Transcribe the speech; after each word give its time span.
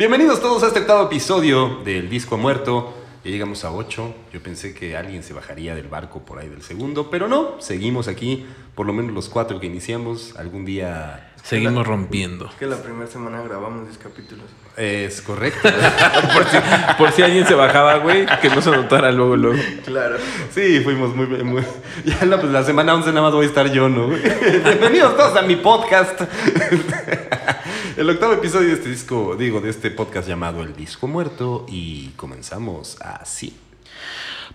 Bienvenidos 0.00 0.40
todos 0.40 0.62
a 0.62 0.68
este 0.68 0.78
octavo 0.80 1.04
episodio 1.04 1.82
del 1.84 2.08
Disco 2.08 2.38
Muerto. 2.38 2.94
Ya 3.22 3.30
llegamos 3.30 3.66
a 3.66 3.70
8. 3.70 4.14
Yo 4.32 4.42
pensé 4.42 4.72
que 4.72 4.96
alguien 4.96 5.22
se 5.22 5.34
bajaría 5.34 5.74
del 5.74 5.88
barco 5.88 6.20
por 6.24 6.38
ahí 6.38 6.48
del 6.48 6.62
segundo, 6.62 7.10
pero 7.10 7.28
no. 7.28 7.60
Seguimos 7.60 8.08
aquí, 8.08 8.46
por 8.74 8.86
lo 8.86 8.94
menos 8.94 9.12
los 9.12 9.28
cuatro 9.28 9.60
que 9.60 9.66
iniciamos. 9.66 10.34
Algún 10.38 10.64
día 10.64 11.34
Seguimos 11.42 11.86
rompiendo. 11.86 12.48
Que 12.58 12.64
la 12.64 12.76
primera 12.76 13.10
semana 13.10 13.42
grabamos 13.42 13.88
10 13.88 13.98
capítulos. 13.98 14.46
es 14.78 15.20
correcto. 15.20 15.68
por, 16.32 16.46
si, 16.46 16.56
por 16.96 17.12
si 17.12 17.20
alguien 17.20 17.46
se 17.46 17.52
bajaba, 17.52 17.96
güey, 17.96 18.24
que 18.40 18.48
no 18.48 18.62
se 18.62 18.70
notara 18.70 19.12
luego, 19.12 19.36
luego. 19.36 19.62
Claro. 19.84 20.16
Sí, 20.50 20.80
fuimos 20.80 21.14
muy, 21.14 21.26
muy- 21.26 21.62
Ya 22.06 22.24
la, 22.24 22.40
pues, 22.40 22.50
la 22.50 22.64
semana 22.64 22.94
11 22.94 23.10
nada 23.10 23.20
más 23.20 23.34
voy 23.34 23.44
a 23.44 23.48
estar 23.48 23.70
yo, 23.70 23.90
¿no? 23.90 24.06
Bienvenidos 24.64 25.14
todos 25.14 25.36
a 25.36 25.42
mi 25.42 25.56
podcast. 25.56 26.22
El 28.00 28.08
octavo 28.08 28.32
episodio 28.32 28.68
de 28.68 28.72
este 28.76 28.88
disco, 28.88 29.36
digo, 29.38 29.60
de 29.60 29.68
este 29.68 29.90
podcast 29.90 30.26
llamado 30.26 30.62
El 30.62 30.74
Disco 30.74 31.06
Muerto. 31.06 31.66
Y 31.68 32.08
comenzamos 32.16 32.96
así. 32.98 33.54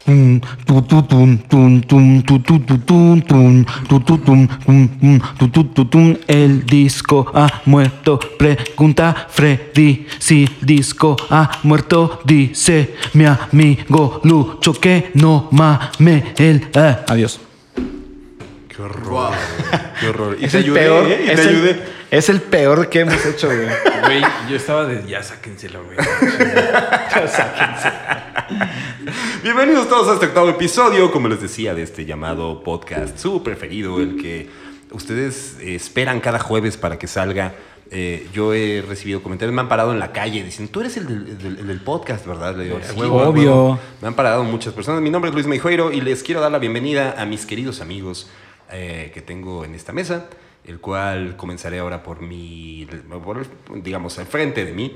El 0.08 0.42
disco 6.66 7.32
ha 7.36 7.62
muerto. 7.66 8.20
Pregunta 8.40 9.28
Freddy 9.30 10.08
si 10.18 10.46
el 10.46 10.66
disco 10.66 11.16
ha 11.30 11.60
muerto. 11.62 12.22
Dice 12.26 12.96
mi 13.14 13.26
amigo 13.26 14.22
Lucho 14.24 14.74
que 14.74 15.12
no 15.14 15.50
mame 15.52 16.34
el. 16.38 16.68
eh. 16.74 16.98
Adiós. 17.08 17.40
Qué 18.76 18.82
horror. 18.82 19.34
Qué 20.00 20.08
horror. 20.08 20.36
Y 20.42 20.46
Es 20.46 20.52
te 20.52 20.58
el 20.58 20.64
ayudé, 20.64 20.80
peor. 20.80 21.06
¿eh? 21.12 21.24
Y 21.28 21.30
es, 21.30 21.36
te 21.36 21.42
el, 21.44 21.50
ayudé. 21.50 21.95
Es 22.18 22.30
el 22.30 22.42
peor 22.42 22.90
que 22.90 23.02
hemos 23.02 23.26
hecho, 23.26 23.48
güey. 23.48 23.68
Güey, 24.06 24.22
yo 24.50 24.56
estaba 24.56 24.86
de 24.86 25.06
ya 25.08 25.22
sáquenselo, 25.24 25.84
güey. 25.84 25.98
Bienvenidos 29.44 29.90
todos 29.90 30.08
a 30.10 30.14
este 30.14 30.28
octavo 30.28 30.50
episodio, 30.50 31.12
como 31.12 31.28
les 31.28 31.42
decía, 31.42 31.74
de 31.74 31.84
este 31.84 32.06
llamado 32.06 32.64
podcast, 32.64 33.18
su 33.18 33.44
preferido, 33.44 34.00
el 34.00 34.18
que 34.22 34.50
ustedes 34.92 35.58
esperan 35.62 36.20
cada 36.20 36.40
jueves 36.40 36.78
para 36.78 36.98
que 36.98 37.08
salga. 37.08 37.54
Eh, 37.92 38.28
yo 38.34 38.54
he 38.54 38.84
recibido 38.88 39.22
comentarios, 39.22 39.54
me 39.54 39.62
han 39.62 39.68
parado 39.70 39.92
en 39.92 40.00
la 40.00 40.12
calle 40.12 40.44
diciendo, 40.44 40.72
tú 40.72 40.80
eres 40.82 40.98
el 40.98 41.06
del, 41.08 41.28
el 41.28 41.38
del- 41.38 41.60
el 41.60 41.68
del 41.68 41.82
podcast, 41.82 42.26
¿verdad? 42.26 42.56
Le 42.58 42.64
digo, 42.66 42.80
"Sí, 42.82 43.00
obvio. 43.00 43.14
huevo". 43.14 43.80
Me 44.02 44.08
han 44.08 44.16
parado 44.16 44.44
muchas 44.44 44.74
personas. 44.74 45.02
Mi 45.02 45.10
nombre 45.12 45.30
es 45.30 45.36
Luis 45.36 45.46
Meijoiro 45.48 45.92
y 45.92 46.02
les 46.02 46.24
quiero 46.24 46.42
dar 46.42 46.52
la 46.52 46.58
bienvenida 46.60 47.16
a 47.18 47.26
mis 47.26 47.46
queridos 47.46 47.82
amigos 47.82 48.28
eh, 48.72 49.12
que 49.14 49.22
tengo 49.22 49.64
en 49.66 49.76
esta 49.76 49.94
mesa, 49.94 50.26
el 50.68 50.80
cual 50.80 51.36
comenzaré 51.38 51.80
ahora 51.80 52.04
por 52.04 52.22
mi, 52.22 52.88
por 53.24 53.46
digamos, 53.84 54.18
al 54.20 54.26
frente 54.26 54.66
de 54.66 54.74
mí, 54.74 54.96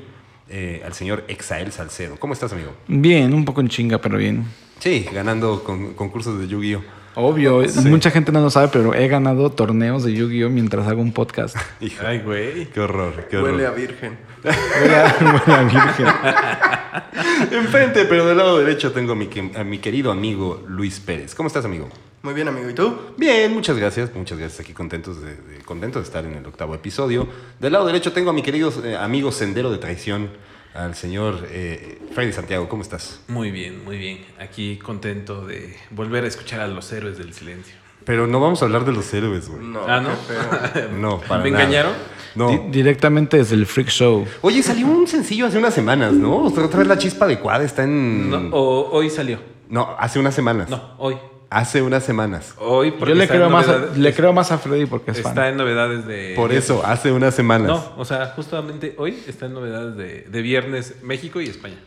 eh, 0.49 0.81
al 0.85 0.93
señor 0.93 1.23
Exael 1.27 1.71
Salcedo. 1.71 2.17
¿Cómo 2.17 2.33
estás, 2.33 2.51
amigo? 2.53 2.71
Bien, 2.87 3.33
un 3.33 3.45
poco 3.45 3.61
en 3.61 3.69
chinga, 3.69 3.99
pero 3.99 4.17
bien. 4.17 4.45
Sí, 4.79 5.05
ganando 5.13 5.63
con, 5.63 5.93
concursos 5.93 6.39
de 6.39 6.47
Yu-Gi-Oh! 6.47 6.81
Obvio, 7.15 7.63
mucha 7.85 8.11
gente 8.11 8.31
no 8.31 8.39
lo 8.39 8.49
sabe, 8.49 8.69
pero 8.71 8.93
he 8.93 9.07
ganado 9.07 9.49
torneos 9.51 10.03
de 10.05 10.13
Yu-Gi-Oh 10.13 10.49
mientras 10.49 10.87
hago 10.87 11.01
un 11.01 11.11
podcast. 11.11 11.55
Hijo, 11.81 12.03
Ay, 12.05 12.19
güey. 12.19 12.67
qué 12.67 12.79
horror, 12.79 13.27
qué 13.29 13.37
horror. 13.37 13.51
Huele 13.51 13.65
a 13.67 13.71
virgen. 13.71 14.17
Huele 14.43 14.95
a- 14.95 15.15
huele 15.47 15.53
a 15.53 15.63
virgen. 15.63 17.59
Enfrente, 17.59 18.05
pero 18.05 18.25
del 18.25 18.37
lado 18.37 18.59
derecho 18.59 18.91
tengo 18.91 19.13
a 19.13 19.15
mi, 19.15 19.27
que- 19.27 19.51
a 19.55 19.63
mi 19.63 19.79
querido 19.79 20.11
amigo 20.11 20.63
Luis 20.67 20.99
Pérez. 20.99 21.35
¿Cómo 21.35 21.47
estás, 21.47 21.65
amigo? 21.65 21.89
Muy 22.21 22.33
bien, 22.33 22.47
amigo. 22.49 22.69
¿Y 22.69 22.73
tú? 22.73 22.93
Bien, 23.17 23.53
muchas 23.53 23.77
gracias, 23.77 24.13
muchas 24.13 24.37
gracias. 24.37 24.59
Aquí 24.59 24.73
contentos 24.73 25.21
de, 25.21 25.35
de- 25.35 25.59
contentos 25.65 26.01
de 26.01 26.05
estar 26.07 26.25
en 26.25 26.33
el 26.33 26.45
octavo 26.45 26.75
episodio. 26.75 27.27
Del 27.59 27.73
lado 27.73 27.85
derecho 27.85 28.11
tengo 28.11 28.29
a 28.29 28.33
mi 28.33 28.41
querido 28.41 28.73
eh, 28.83 28.97
amigo 28.97 29.31
Sendero 29.31 29.71
de 29.71 29.77
Traición, 29.77 30.29
al 30.73 30.95
señor 30.95 31.47
eh, 31.49 31.99
Freddy 32.13 32.33
Santiago. 32.33 32.67
¿Cómo 32.67 32.81
estás? 32.81 33.21
Muy 33.29 33.51
bien, 33.51 33.83
muy 33.85 33.97
bien. 33.97 34.25
Aquí 34.39 34.77
contento 34.77 35.45
de 35.45 35.77
volver 35.91 36.25
a 36.25 36.27
escuchar 36.27 36.59
a 36.59 36.67
los 36.67 36.91
héroes 36.91 37.17
del 37.17 37.33
silencio. 37.33 37.73
Pero 38.03 38.27
no 38.27 38.39
vamos 38.41 38.61
a 38.61 38.65
hablar 38.65 38.83
de 38.85 38.91
los 38.91 39.13
héroes, 39.13 39.47
güey. 39.49 39.63
No. 39.63 39.81
ah, 39.87 40.01
¿no? 40.01 40.09
No, 40.99 41.19
para 41.21 41.41
¿Me 41.43 41.51
nada. 41.51 41.63
engañaron? 41.63 41.93
No. 42.35 42.49
Di- 42.49 42.59
directamente 42.71 43.37
desde 43.37 43.55
el 43.55 43.65
Freak 43.65 43.89
Show. 43.89 44.25
Oye, 44.41 44.61
salió 44.61 44.87
un 44.87 45.07
sencillo 45.07 45.45
hace 45.45 45.57
unas 45.57 45.73
semanas, 45.73 46.11
¿no? 46.13 46.43
Otra 46.43 46.65
otra 46.65 46.79
vez 46.79 46.87
la 46.87 46.97
chispa 46.97 47.25
adecuada 47.25 47.63
está 47.63 47.83
en... 47.83 48.29
No, 48.29 48.37
o- 48.57 48.89
hoy 48.91 49.09
salió. 49.09 49.39
No, 49.69 49.95
hace 49.97 50.19
unas 50.19 50.33
semanas. 50.35 50.69
No, 50.69 50.95
hoy. 50.97 51.15
Hace 51.51 51.81
unas 51.81 52.03
semanas. 52.03 52.53
Hoy 52.59 52.91
porque 52.91 53.13
Yo 53.13 53.15
le 53.19 53.27
creo, 53.27 53.49
más 53.49 53.67
a, 53.67 53.71
novedades- 53.79 53.97
le 53.97 54.13
creo 54.13 54.33
más 54.33 54.51
a 54.51 54.59
Freddy 54.59 54.85
porque 54.85 55.11
es 55.11 55.17
Está 55.17 55.33
fan. 55.33 55.45
en 55.45 55.57
novedades 55.57 56.05
de. 56.05 56.33
Por 56.35 56.51
eso, 56.51 56.85
hace 56.85 57.11
unas 57.11 57.33
semanas. 57.33 57.67
No, 57.67 57.93
o 57.97 58.05
sea, 58.05 58.27
justamente 58.35 58.93
hoy 58.99 59.23
está 59.27 59.47
en 59.47 59.53
novedades 59.53 59.95
de, 59.97 60.21
de 60.29 60.41
viernes 60.43 60.95
México 61.01 61.41
y 61.41 61.47
España. 61.47 61.77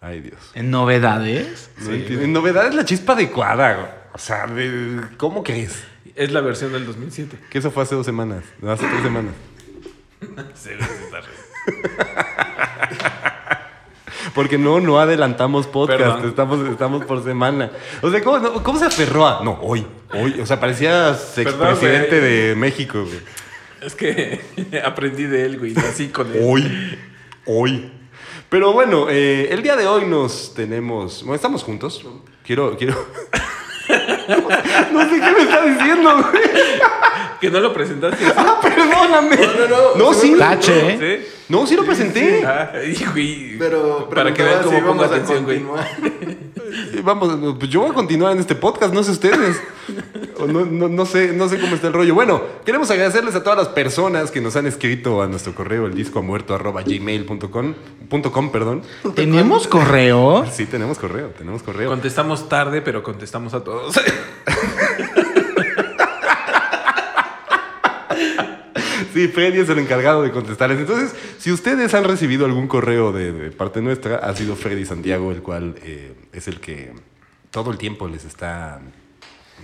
Ay, 0.00 0.20
Dios. 0.20 0.38
¿En 0.54 0.70
novedades? 0.70 1.70
No 1.80 1.90
entiendo. 1.92 2.24
En 2.24 2.32
novedad 2.32 2.68
es 2.68 2.74
la 2.76 2.84
chispa 2.84 3.14
adecuada. 3.14 4.08
O 4.12 4.18
sea, 4.18 4.46
¿cómo 5.16 5.42
crees? 5.42 5.82
Es 6.14 6.30
la 6.30 6.40
versión 6.40 6.72
del 6.72 6.86
2007. 6.86 7.36
Que 7.50 7.58
eso 7.58 7.72
fue 7.72 7.82
hace 7.82 7.96
dos 7.96 8.06
semanas. 8.06 8.44
No, 8.62 8.70
hace 8.70 8.86
tres 8.86 9.02
semanas. 9.02 9.34
Sí, 10.54 10.70
está 10.70 11.20
re- 11.20 11.26
Porque 14.34 14.58
no, 14.58 14.80
no 14.80 14.98
adelantamos 15.00 15.66
podcast. 15.66 15.98
Perdón. 16.00 16.28
Estamos, 16.28 16.68
estamos 16.68 17.04
por 17.04 17.22
semana. 17.24 17.70
O 18.02 18.10
sea, 18.10 18.22
¿cómo, 18.22 18.38
no- 18.38 18.62
cómo 18.62 18.78
se 18.78 18.86
aferró 18.86 19.26
a.? 19.26 19.42
No, 19.44 19.58
hoy. 19.62 19.86
Hoy. 20.12 20.40
O 20.40 20.46
sea, 20.46 20.60
parecía 20.60 21.10
expresidente 21.10 22.20
de 22.20 22.54
México, 22.54 23.04
güey. 23.04 23.20
Es 23.80 23.94
que 23.94 24.40
aprendí 24.84 25.24
de 25.24 25.44
él, 25.44 25.58
güey. 25.58 25.74
Así 25.78 26.08
con 26.08 26.26
él. 26.32 26.40
Hoy. 26.42 26.98
Hoy. 27.46 27.92
Pero 28.48 28.72
bueno, 28.72 29.06
eh, 29.10 29.48
el 29.50 29.62
día 29.62 29.76
de 29.76 29.86
hoy 29.86 30.04
nos 30.06 30.54
tenemos. 30.54 31.22
Bueno, 31.22 31.34
estamos 31.36 31.62
juntos. 31.62 32.04
Quiero. 32.44 32.76
quiero... 32.76 32.94
no 34.92 35.02
sé 35.08 35.20
qué 35.20 35.32
me 35.32 35.42
está 35.42 35.64
diciendo, 35.64 36.16
güey. 36.30 36.42
Que 37.40 37.50
no 37.52 37.60
lo 37.60 37.72
presentaste. 37.72 38.24
¿sí? 38.24 38.32
Ah, 38.36 38.58
perdóname. 38.60 39.36
No, 39.36 39.52
no, 39.54 39.68
no. 39.68 39.94
No, 40.06 40.12
sí. 40.12 40.34
Tache, 40.36 40.94
¿eh? 40.94 40.98
¿Sí? 41.24 41.37
No, 41.48 41.66
sí 41.66 41.76
lo 41.76 41.84
presenté. 41.84 42.44
Ah, 42.46 42.72
y, 42.86 43.04
güey, 43.06 43.58
Pero 43.58 44.08
para 44.10 44.34
que 44.34 44.42
vean 44.42 44.62
cómo 44.62 44.76
si 44.76 44.82
pongo 44.82 44.94
vamos 44.98 45.12
a 45.12 45.14
atención, 45.16 45.44
güey. 45.44 45.62
Vamos, 47.02 47.56
pues 47.58 47.70
yo 47.70 47.80
voy 47.80 47.90
a 47.90 47.94
continuar 47.94 48.32
en 48.32 48.38
este 48.40 48.54
podcast, 48.54 48.92
no 48.92 49.02
sé 49.02 49.12
ustedes. 49.12 49.56
O 50.38 50.46
No, 50.46 50.64
no- 50.66 50.88
no 50.88 51.06
sé, 51.06 51.32
no 51.32 51.48
sé 51.48 51.58
cómo 51.58 51.74
está 51.74 51.86
el 51.88 51.94
rollo. 51.94 52.14
Bueno, 52.14 52.42
queremos 52.66 52.90
agradecerles 52.90 53.34
a 53.34 53.42
todas 53.42 53.58
las 53.58 53.68
personas 53.68 54.30
que 54.30 54.40
nos 54.42 54.56
han 54.56 54.66
escrito 54.66 55.22
a 55.22 55.26
nuestro 55.26 55.54
correo, 55.54 55.86
el 55.86 55.94
disco 55.94 56.22
muerto 56.22 56.54
arroba 56.54 56.82
gmail.com, 56.82 57.74
punto 58.10 58.30
com, 58.32 58.50
perdón. 58.52 58.82
¿Tenemos 59.14 59.66
correo? 59.66 60.44
Sí, 60.52 60.66
tenemos 60.66 60.98
correo, 60.98 61.28
tenemos 61.38 61.62
correo. 61.62 61.88
Contestamos 61.88 62.48
tarde, 62.48 62.82
pero 62.82 63.02
contestamos 63.02 63.54
a 63.54 63.64
todos. 63.64 63.98
Sí, 69.18 69.26
Freddy 69.26 69.58
es 69.58 69.68
el 69.68 69.80
encargado 69.80 70.22
de 70.22 70.30
contestarles. 70.30 70.78
Entonces, 70.78 71.12
si 71.38 71.50
ustedes 71.50 71.92
han 71.92 72.04
recibido 72.04 72.46
algún 72.46 72.68
correo 72.68 73.10
de, 73.10 73.32
de 73.32 73.50
parte 73.50 73.82
nuestra, 73.82 74.18
ha 74.18 74.32
sido 74.36 74.54
Freddy 74.54 74.86
Santiago, 74.86 75.32
el 75.32 75.42
cual 75.42 75.74
eh, 75.82 76.12
es 76.32 76.46
el 76.46 76.60
que 76.60 76.92
todo 77.50 77.72
el 77.72 77.78
tiempo 77.78 78.06
les 78.06 78.24
está 78.24 78.80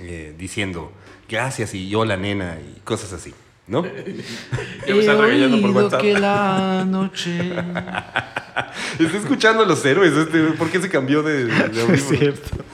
eh, 0.00 0.34
diciendo 0.36 0.90
gracias 1.28 1.72
y 1.72 1.88
yo 1.88 2.04
la 2.04 2.16
nena 2.16 2.58
y 2.60 2.80
cosas 2.80 3.12
así, 3.12 3.32
¿no? 3.68 3.84
Ya 4.88 4.94
me 4.96 5.02
regañando 5.14 5.60
por 5.60 5.70
WhatsApp. 5.70 6.00
que 6.00 6.14
la 6.18 6.84
noche... 6.84 7.52
Está 8.98 9.18
escuchando 9.18 9.62
a 9.62 9.66
los 9.66 9.84
héroes. 9.84 10.12
Este, 10.14 10.40
¿Por 10.58 10.68
qué 10.68 10.80
se 10.80 10.88
cambió 10.88 11.22
de, 11.22 11.44
de 11.44 11.52
es 11.72 11.78
audífono? 11.78 12.18
cierto. 12.18 12.64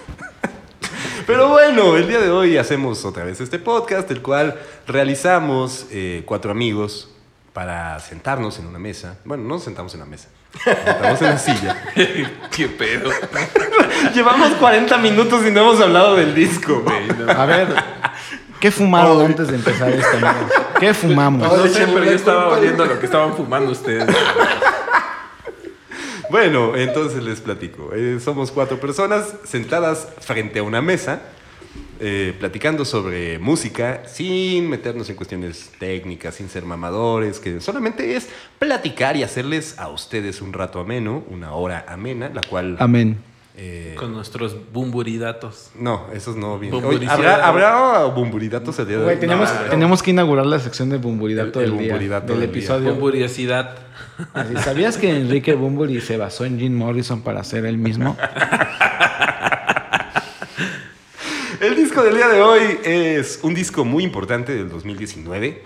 Pero 1.30 1.48
bueno, 1.48 1.96
el 1.96 2.08
día 2.08 2.18
de 2.18 2.28
hoy 2.28 2.56
hacemos 2.56 3.04
otra 3.04 3.22
vez 3.22 3.40
este 3.40 3.60
podcast, 3.60 4.10
el 4.10 4.20
cual 4.20 4.58
realizamos 4.84 5.86
eh, 5.92 6.24
cuatro 6.26 6.50
amigos 6.50 7.08
para 7.52 8.00
sentarnos 8.00 8.58
en 8.58 8.66
una 8.66 8.80
mesa. 8.80 9.16
Bueno, 9.24 9.44
no 9.44 9.50
nos 9.50 9.62
sentamos 9.62 9.94
en 9.94 10.00
la 10.00 10.06
mesa, 10.06 10.28
nos 10.66 10.74
sentamos 10.84 11.22
en 11.22 11.28
la 11.28 11.38
silla. 11.38 11.84
Qué 12.50 12.66
pedo. 12.66 13.10
Llevamos 14.14 14.54
40 14.54 14.98
minutos 14.98 15.46
y 15.46 15.52
no 15.52 15.60
hemos 15.60 15.80
hablado 15.80 16.16
del 16.16 16.34
disco. 16.34 16.82
Güey, 16.84 17.06
no. 17.06 17.30
A 17.30 17.46
ver, 17.46 17.68
¿qué 18.58 18.72
fumaron 18.72 19.26
antes 19.26 19.46
de 19.46 19.54
empezar 19.54 19.88
esto? 19.88 20.18
¿Qué 20.80 20.92
fumamos? 20.92 21.46
No 21.46 21.62
sé, 21.62 21.68
echenle 21.68 21.94
pero 21.94 22.06
yo 22.06 22.16
estaba 22.16 22.56
güey. 22.58 22.76
lo 22.76 22.98
que 22.98 23.06
estaban 23.06 23.36
fumando 23.36 23.70
ustedes. 23.70 24.04
Bueno, 26.30 26.76
entonces 26.76 27.22
les 27.22 27.40
platico. 27.40 27.92
Eh, 27.92 28.20
somos 28.20 28.52
cuatro 28.52 28.78
personas 28.78 29.34
sentadas 29.44 30.08
frente 30.20 30.60
a 30.60 30.62
una 30.62 30.80
mesa, 30.80 31.22
eh, 31.98 32.34
platicando 32.38 32.84
sobre 32.84 33.38
música, 33.40 34.02
sin 34.06 34.68
meternos 34.68 35.10
en 35.10 35.16
cuestiones 35.16 35.72
técnicas, 35.78 36.36
sin 36.36 36.48
ser 36.48 36.64
mamadores, 36.64 37.40
que 37.40 37.60
solamente 37.60 38.14
es 38.14 38.28
platicar 38.58 39.16
y 39.16 39.24
hacerles 39.24 39.78
a 39.78 39.88
ustedes 39.88 40.40
un 40.40 40.52
rato 40.52 40.78
ameno, 40.78 41.24
una 41.28 41.52
hora 41.54 41.84
amena, 41.88 42.30
la 42.32 42.42
cual... 42.42 42.76
Amén. 42.78 43.29
Eh, 43.56 43.94
Con 43.98 44.12
nuestros 44.12 44.56
bumburidatos. 44.72 45.70
No, 45.74 46.06
esos 46.14 46.36
no 46.36 46.58
vienen. 46.58 46.82
Oye, 46.84 47.06
¿Habrá, 47.08 47.46
¿Habrá 47.46 48.04
bumburidatos 48.04 48.78
el 48.78 48.86
día 48.86 48.96
de 48.96 49.02
hoy? 49.02 49.04
Güey, 49.08 49.20
tenemos, 49.20 49.52
No, 49.52 49.60
tenemos 49.70 50.02
que 50.02 50.10
inaugurar 50.12 50.46
la 50.46 50.58
sección 50.60 50.88
de 50.88 50.96
Bumburidato 50.98 51.58
El- 51.60 51.66
el 51.66 51.70
del 51.72 51.78
día, 51.80 51.88
Bumburidato 51.92 52.26
del 52.32 52.40
del 52.40 52.50
día. 52.52 52.58
episodio. 52.60 52.90
Bumburiosidad. 52.92 53.76
Así, 54.32 54.56
¿Sabías 54.58 54.96
que 54.96 55.10
Enrique 55.10 55.54
Bumburi 55.54 56.00
se 56.00 56.16
basó 56.16 56.44
en 56.44 56.58
Jim 56.58 56.74
Morrison 56.76 57.22
para 57.22 57.42
ser 57.44 57.66
él 57.66 57.76
mismo? 57.78 58.16
El 61.60 61.76
disco 61.76 62.02
del 62.02 62.14
día 62.16 62.28
de 62.28 62.40
hoy 62.40 62.78
es 62.84 63.40
un 63.42 63.52
disco 63.54 63.84
muy 63.84 64.02
importante 64.04 64.54
del 64.54 64.70
2019, 64.70 65.62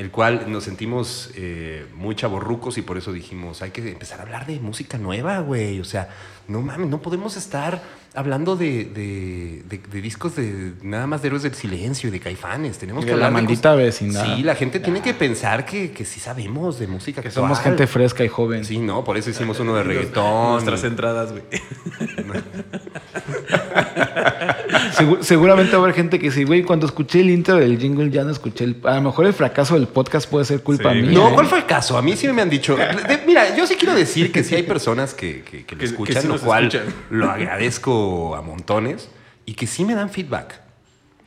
el 0.00 0.10
cual 0.10 0.50
nos 0.50 0.64
sentimos 0.64 1.30
eh, 1.34 1.84
muy 1.94 2.14
chavorrucos 2.14 2.78
y 2.78 2.82
por 2.82 2.96
eso 2.96 3.12
dijimos, 3.12 3.60
hay 3.60 3.70
que 3.70 3.86
empezar 3.90 4.18
a 4.20 4.22
hablar 4.22 4.46
de 4.46 4.58
música 4.58 4.96
nueva, 4.96 5.40
güey. 5.40 5.78
O 5.78 5.84
sea, 5.84 6.08
no 6.48 6.62
mames, 6.62 6.88
no 6.88 7.02
podemos 7.02 7.36
estar 7.36 7.82
hablando 8.14 8.56
de, 8.56 8.86
de- 8.86 9.62
de- 9.68 9.76
de 9.78 10.00
discos 10.00 10.36
de 10.36 10.72
nada 10.82 11.06
más 11.06 11.20
de 11.20 11.28
Héroes 11.28 11.42
del 11.42 11.54
Silencio 11.54 12.08
y 12.08 12.12
de 12.12 12.18
Caifanes. 12.18 12.78
Tenemos 12.78 13.04
Y 13.04 13.08
que 13.08 13.12
de 13.12 13.18
la 13.18 13.26
hablar 13.26 13.42
maldita 13.42 13.72
cosas- 13.72 13.84
vecindad. 13.84 14.36
Sí, 14.36 14.42
la 14.42 14.54
gente 14.54 14.80
tiene 14.80 15.02
que 15.02 15.12
pensar 15.12 15.66
que, 15.66 15.90
que 15.92 16.06
sí 16.06 16.18
sabemos 16.18 16.78
de 16.78 16.86
música 16.86 17.20
Que 17.20 17.30
somos 17.30 17.60
gente 17.60 17.86
fresca 17.86 18.24
y 18.24 18.28
joven. 18.28 18.64
Sí, 18.64 18.78
no, 18.78 19.04
por 19.04 19.18
eso 19.18 19.28
hicimos 19.28 19.60
uno 19.60 19.74
de 19.76 19.82
reggaetón. 19.84 20.52
Nuestras 20.52 20.82
entradas, 20.84 21.32
güey. 21.32 21.42
Segu- 24.92 25.22
seguramente 25.22 25.72
va 25.72 25.78
a 25.78 25.82
haber 25.84 25.94
gente 25.94 26.18
que 26.18 26.30
sí, 26.30 26.44
güey, 26.44 26.62
cuando 26.62 26.86
escuché 26.86 27.20
el 27.20 27.30
intro 27.30 27.56
del 27.56 27.78
jingle 27.78 28.10
ya 28.10 28.24
no 28.24 28.30
escuché 28.30 28.64
el... 28.64 28.76
A 28.84 28.96
lo 28.96 29.02
mejor 29.02 29.26
el 29.26 29.32
fracaso 29.32 29.74
del 29.74 29.88
podcast 29.88 30.28
puede 30.30 30.44
ser 30.44 30.62
culpa 30.62 30.92
Sí, 30.92 31.02
mía. 31.02 31.10
No, 31.12 31.28
¿eh? 31.28 31.32
¿cuál 31.34 31.46
fue 31.46 31.58
el 31.58 31.66
caso? 31.66 31.96
A 31.98 32.02
mí 32.02 32.16
sí 32.16 32.28
me 32.28 32.42
han 32.42 32.50
dicho. 32.50 32.76
de- 32.76 33.22
mira, 33.26 33.56
yo 33.56 33.66
sí 33.66 33.76
quiero 33.76 33.94
decir 33.94 34.32
que 34.32 34.42
sí 34.44 34.54
hay 34.54 34.62
personas 34.64 35.14
que, 35.14 35.42
que, 35.42 35.50
que 35.50 35.60
lo 35.62 35.66
Que- 35.66 35.76
que 35.78 35.84
escuchan, 35.84 36.22
sí 36.22 36.28
lo 36.28 36.38
cual 36.40 36.64
escuchan. 36.68 36.94
lo 37.10 37.30
agradezco 37.30 38.34
a 38.36 38.42
montones 38.42 39.08
y 39.46 39.54
que 39.54 39.66
sí 39.66 39.84
me 39.84 39.94
dan 39.94 40.10
feedback. 40.10 40.60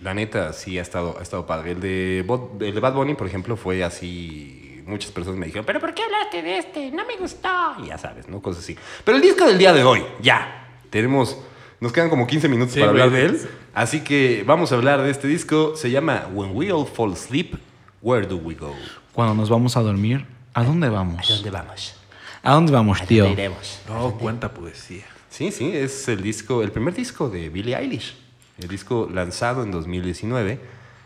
La 0.01 0.13
neta, 0.13 0.51
sí 0.53 0.77
ha 0.77 0.81
estado, 0.81 1.15
ha 1.19 1.21
estado 1.23 1.45
padre. 1.45 1.71
El 1.71 1.79
de, 1.79 2.23
Bot- 2.27 2.61
el 2.61 2.73
de 2.73 2.79
Bad 2.81 2.93
Bunny, 2.93 3.13
por 3.15 3.27
ejemplo, 3.27 3.55
fue 3.55 3.83
así. 3.83 4.81
Muchas 4.85 5.11
personas 5.11 5.39
me 5.39 5.45
dijeron, 5.45 5.65
¿pero 5.65 5.79
por 5.79 5.93
qué 5.93 6.03
hablaste 6.03 6.41
de 6.41 6.57
este? 6.57 6.91
No 6.91 7.05
me 7.05 7.15
gustó. 7.15 7.47
Y 7.81 7.87
ya 7.87 7.97
sabes, 7.97 8.27
¿no? 8.27 8.41
Cosas 8.41 8.63
así. 8.65 8.75
Pero 9.05 9.15
el 9.15 9.21
disco 9.23 9.45
del 9.45 9.57
día 9.57 9.71
de 9.71 9.83
hoy, 9.83 10.03
ya. 10.21 10.67
Tenemos. 10.89 11.37
Nos 11.79 11.91
quedan 11.91 12.09
como 12.09 12.25
15 12.27 12.47
minutos 12.49 12.73
Sí, 12.73 12.79
para 12.79 12.91
hablar 12.91 13.11
de 13.11 13.25
él. 13.25 13.41
Así 13.73 14.01
que 14.01 14.43
vamos 14.45 14.71
a 14.71 14.75
hablar 14.75 15.01
de 15.01 15.09
este 15.11 15.27
disco. 15.27 15.75
Se 15.75 15.91
llama 15.91 16.27
When 16.33 16.51
We 16.55 16.71
All 16.71 16.87
Fall 16.87 17.13
Asleep, 17.13 17.55
Where 18.01 18.25
Do 18.27 18.37
We 18.37 18.55
Go? 18.55 18.73
Cuando 19.13 19.33
nos 19.35 19.49
vamos 19.49 19.75
a 19.77 19.81
dormir, 19.81 20.25
¿a 20.53 20.63
dónde 20.63 20.87
¿A 20.87 20.91
vamos? 20.91 21.27
dónde 21.27 21.49
vamos? 21.49 21.95
¿A 22.41 22.53
dónde 22.53 22.71
vamos, 22.71 23.01
¿A 23.01 23.05
tío? 23.05 23.23
dónde 23.25 23.41
iremos? 23.43 23.79
No, 23.87 24.11
cuánta 24.17 24.49
poesía. 24.53 25.05
Sí, 25.29 25.51
sí, 25.51 25.71
es 25.73 26.07
el 26.07 26.21
disco, 26.21 26.61
el 26.61 26.71
primer 26.71 26.93
disco 26.93 27.29
de 27.29 27.49
Billie 27.49 27.75
Eilish. 27.75 28.15
El 28.59 28.67
disco 28.67 29.09
lanzado 29.11 29.63
en 29.63 29.71
2019, 29.71 30.59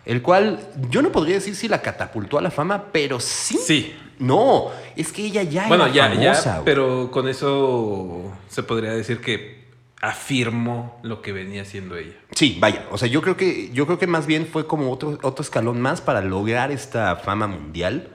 el 0.06 0.22
cual 0.22 0.60
yo 0.90 1.02
no 1.02 1.12
podría 1.12 1.36
decir 1.36 1.56
si 1.56 1.68
la 1.70 1.82
catapultó 1.82 2.38
a 2.38 2.42
la 2.42 2.52
fama, 2.52 2.86
pero 2.92 3.20
sí. 3.20 3.58
Sí. 3.58 3.96
No, 4.20 4.70
es 4.96 5.12
que 5.14 5.26
ella 5.26 5.44
ya 5.44 5.68
Bueno, 5.68 5.86
era 5.86 5.94
ya, 5.94 6.10
famosa. 6.10 6.58
ya, 6.58 6.64
pero 6.66 7.10
con 7.12 7.28
eso 7.30 8.32
se 8.50 8.64
podría 8.64 8.92
decir 8.92 9.22
que 9.22 9.57
afirmó 10.02 11.00
lo 11.04 11.22
que 11.22 11.32
venía 11.32 11.64
haciendo 11.64 11.98
ella. 11.98 12.14
Sí, 12.32 12.58
vaya. 12.60 12.86
O 12.92 12.98
sea, 12.98 13.08
yo 13.08 13.22
creo 13.22 13.36
que, 13.36 13.72
yo 13.72 13.86
creo 13.86 13.98
que 13.98 14.08
más 14.08 14.28
bien 14.28 14.46
fue 14.48 14.68
como 14.68 14.92
otro, 14.92 15.18
otro 15.24 15.42
escalón 15.44 15.82
más 15.82 16.02
para 16.02 16.22
lograr 16.22 16.72
esta 16.72 17.16
fama 17.16 17.48
mundial 17.48 18.10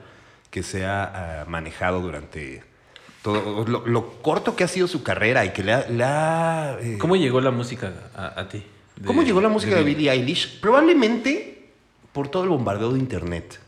que 0.49 0.63
se 0.63 0.85
ha 0.85 1.41
ah, 1.41 1.45
manejado 1.47 1.99
durante 2.01 2.63
todo 3.21 3.65
lo, 3.65 3.85
lo 3.87 4.21
corto 4.21 4.55
que 4.55 4.63
ha 4.63 4.67
sido 4.67 4.87
su 4.87 5.01
carrera 5.01 5.45
y 5.45 5.51
que 5.53 5.63
le 5.63 5.73
ha, 6.03 6.77
eh, 6.81 6.97
¿Cómo 6.99 7.15
llegó 7.15 7.41
la 7.41 7.51
música 7.51 7.91
a, 8.15 8.39
a 8.39 8.49
ti? 8.49 8.63
De- 8.97 9.07
¿Cómo 9.07 9.23
llegó 9.23 9.41
la 9.41 9.49
música 9.49 9.75
de, 9.75 9.83
Billie? 9.83 10.11
Billie 10.11 10.11
Eilish? 10.11 10.59
Probablemente 10.59 11.69
por 12.11 12.27
todo 12.27 12.43
el 12.43 12.49
bombardeo 12.49 12.93
de 12.93 12.99
internet. 12.99 13.59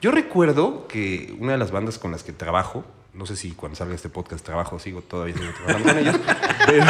Yo 0.00 0.10
recuerdo 0.10 0.86
que 0.88 1.34
una 1.38 1.52
de 1.52 1.58
las 1.58 1.70
bandas 1.70 1.98
con 1.98 2.10
las 2.12 2.22
que 2.22 2.32
trabajo, 2.32 2.84
no 3.12 3.26
sé 3.26 3.36
si 3.36 3.50
cuando 3.50 3.76
salga 3.76 3.94
este 3.94 4.08
podcast 4.08 4.44
trabajo, 4.44 4.78
sigo 4.78 5.02
todavía 5.02 5.36
sigo 5.36 5.50
trabajando 5.52 5.88
con 5.88 5.98
ellos, 5.98 6.16
pero, 6.66 6.84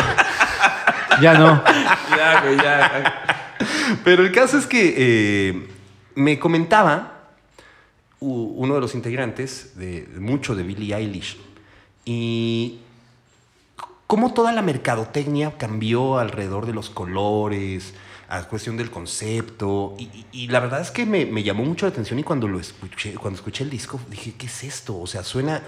Ya 1.21 1.35
no. 1.39 1.63
Ya, 2.17 2.41
güey, 2.43 2.57
ya. 2.57 3.37
pero 4.05 4.23
el 4.25 4.33
caso 4.33 4.59
es 4.59 4.67
que 4.67 4.95
eh, 4.97 5.69
me 6.15 6.39
comentaba 6.39 7.11
uno 8.21 8.75
de 8.75 8.81
los 8.81 8.95
integrantes 8.95 9.73
de, 9.77 10.03
de 10.07 10.21
mucho 10.21 10.55
de 10.55 10.63
Billie 10.63 10.95
Eilish 10.95 11.37
y 12.07 12.79
cómo 14.07 14.33
toda 14.33 14.53
la 14.53 14.63
mercadotecnia 14.63 15.59
cambió 15.59 16.19
alrededor 16.19 16.65
de 16.67 16.73
los 16.73 16.89
colores, 16.91 17.93
a 18.29 18.43
cuestión 18.45 18.77
del 18.79 18.91
concepto. 18.91 19.95
Y, 19.99 20.05
y- 20.05 20.27
y 20.33 20.49
la 20.49 20.61
verdad 20.61 20.81
es 20.81 20.91
que 20.91 21.05
me, 21.05 21.27
me 21.27 21.43
llamó 21.43 21.65
mucho 21.65 21.85
la 21.87 21.91
atención 21.93 22.19
y 22.19 22.23
cuando 22.23 22.49
lo 22.49 22.59
escuché, 22.59 23.15
cuando 23.15 23.37
escuché 23.39 23.63
el 23.65 23.71
disco, 23.71 24.01
dije, 24.09 24.35
¿qué 24.39 24.47
es 24.47 24.65
esto? 24.65 24.99
O 24.99 25.07
sea, 25.07 25.23
suena 25.23 25.63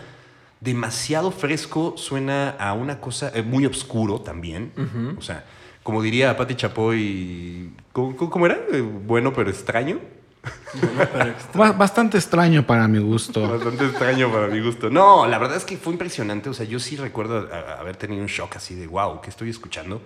demasiado 0.61 1.31
fresco, 1.31 1.95
suena 1.97 2.51
a 2.51 2.73
una 2.73 3.01
cosa 3.01 3.31
eh, 3.35 3.43
muy 3.43 3.67
oscuro 3.67 4.21
también. 4.21 4.73
O 5.19 5.23
sea, 5.23 5.45
como 5.83 6.03
diría 6.03 6.37
Patti 6.37 6.55
Chapoy, 6.57 7.71
¿cómo, 7.93 8.47
era? 8.47 8.59
Eh, 8.73 8.81
Bueno, 8.81 9.33
pero 9.33 9.51
extraño. 9.51 9.99
Ba- 11.55 11.73
Bastante 11.73 12.19
extraño 12.19 12.67
para 12.67 12.87
mi 12.89 12.99
gusto. 12.99 13.49
Bastante 13.49 13.87
extraño 13.87 14.31
para 14.33 14.49
mi 14.49 14.61
gusto. 14.61 14.91
No, 14.91 15.27
la 15.27 15.39
verdad 15.39 15.57
es 15.57 15.65
que 15.65 15.77
fue 15.77 15.93
impresionante. 15.93 16.49
O 16.49 16.55
sea, 16.55 16.67
yo 16.67 16.79
sí 16.79 16.97
recuerdo 16.97 17.49
haber 17.79 17.97
tenido 17.97 18.23
un 18.23 18.29
shock 18.29 18.57
así 18.57 18.75
de, 18.75 18.87
wow, 18.87 19.21
¿qué 19.21 19.31
estoy 19.31 19.51
escuchando? 19.51 20.01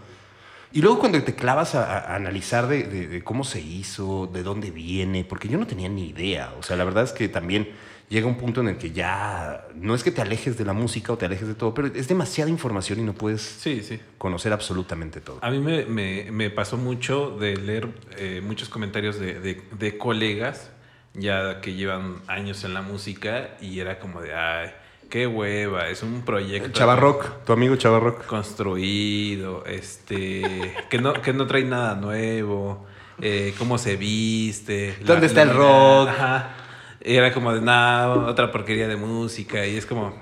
Y 0.72 0.82
luego 0.82 1.00
cuando 1.00 1.20
te 1.22 1.34
clavas 1.34 1.74
a, 1.74 1.84
a- 1.84 2.12
a 2.12 2.16
analizar 2.16 2.66
de, 2.68 2.84
de- 2.84 3.08
de 3.08 3.24
cómo 3.24 3.44
se 3.44 3.60
hizo, 3.60 4.28
de 4.32 4.42
dónde 4.42 4.70
viene, 4.70 5.24
porque 5.24 5.48
yo 5.48 5.58
no 5.58 5.66
tenía 5.66 5.88
ni 5.88 6.08
idea. 6.10 6.52
O 6.58 6.62
sea, 6.62 6.76
la 6.76 6.84
verdad 6.84 7.04
es 7.04 7.12
que 7.12 7.28
también 7.28 7.68
llega 8.10 8.26
un 8.26 8.36
punto 8.36 8.60
en 8.60 8.68
el 8.68 8.76
que 8.76 8.90
ya 8.90 9.66
no 9.74 9.94
es 9.94 10.02
que 10.04 10.10
te 10.10 10.20
alejes 10.20 10.58
de 10.58 10.64
la 10.66 10.72
música 10.74 11.12
o 11.12 11.16
te 11.16 11.24
alejes 11.26 11.48
de 11.48 11.54
todo, 11.54 11.72
pero 11.72 11.88
es 11.94 12.08
demasiada 12.08 12.50
información 12.50 12.98
y 12.98 13.02
no 13.02 13.14
puedes 13.14 13.40
Sí, 13.40 13.82
sí. 13.82 13.98
conocer 14.18 14.52
absolutamente 14.52 15.20
todo. 15.22 15.38
A 15.40 15.50
mí 15.50 15.60
me, 15.60 15.86
me- 15.86 16.30
me 16.30 16.50
pasó 16.50 16.76
mucho 16.76 17.30
de 17.40 17.56
leer 17.56 17.88
eh, 18.18 18.42
muchos 18.44 18.68
comentarios 18.68 19.18
de, 19.18 19.40
de- 19.40 19.62
de 19.78 19.96
colegas 19.96 20.70
ya 21.14 21.60
que 21.60 21.74
llevan 21.74 22.16
años 22.28 22.62
en 22.64 22.74
la 22.74 22.82
música 22.82 23.56
y 23.60 23.80
era 23.80 23.98
como 23.98 24.20
de, 24.20 24.34
ay, 24.34 24.70
qué 25.08 25.26
hueva, 25.26 25.88
es 25.88 26.02
un 26.04 26.22
proyecto 26.22 26.70
Chavarrock, 26.70 27.44
tu 27.44 27.52
amigo 27.52 27.74
Chavarrock. 27.76 28.26
construido, 28.26 29.64
este, 29.66 30.72
que 30.88 30.98
no, 30.98 31.12
que 31.14 31.32
no 31.32 31.46
trae 31.48 31.64
nada 31.64 31.94
nuevo, 31.96 32.86
eh, 33.20 33.54
cómo 33.58 33.76
se 33.78 33.96
viste. 33.96 34.96
¿Dónde 35.04 35.26
está 35.26 35.42
el 35.42 35.50
rock? 35.52 36.08
Ajá. 36.10 36.50
Era 37.00 37.32
como 37.32 37.52
de, 37.54 37.60
nada, 37.60 38.10
otra 38.10 38.52
porquería 38.52 38.88
de 38.88 38.96
música 38.96 39.66
y 39.66 39.76
es 39.76 39.86
como... 39.86 40.14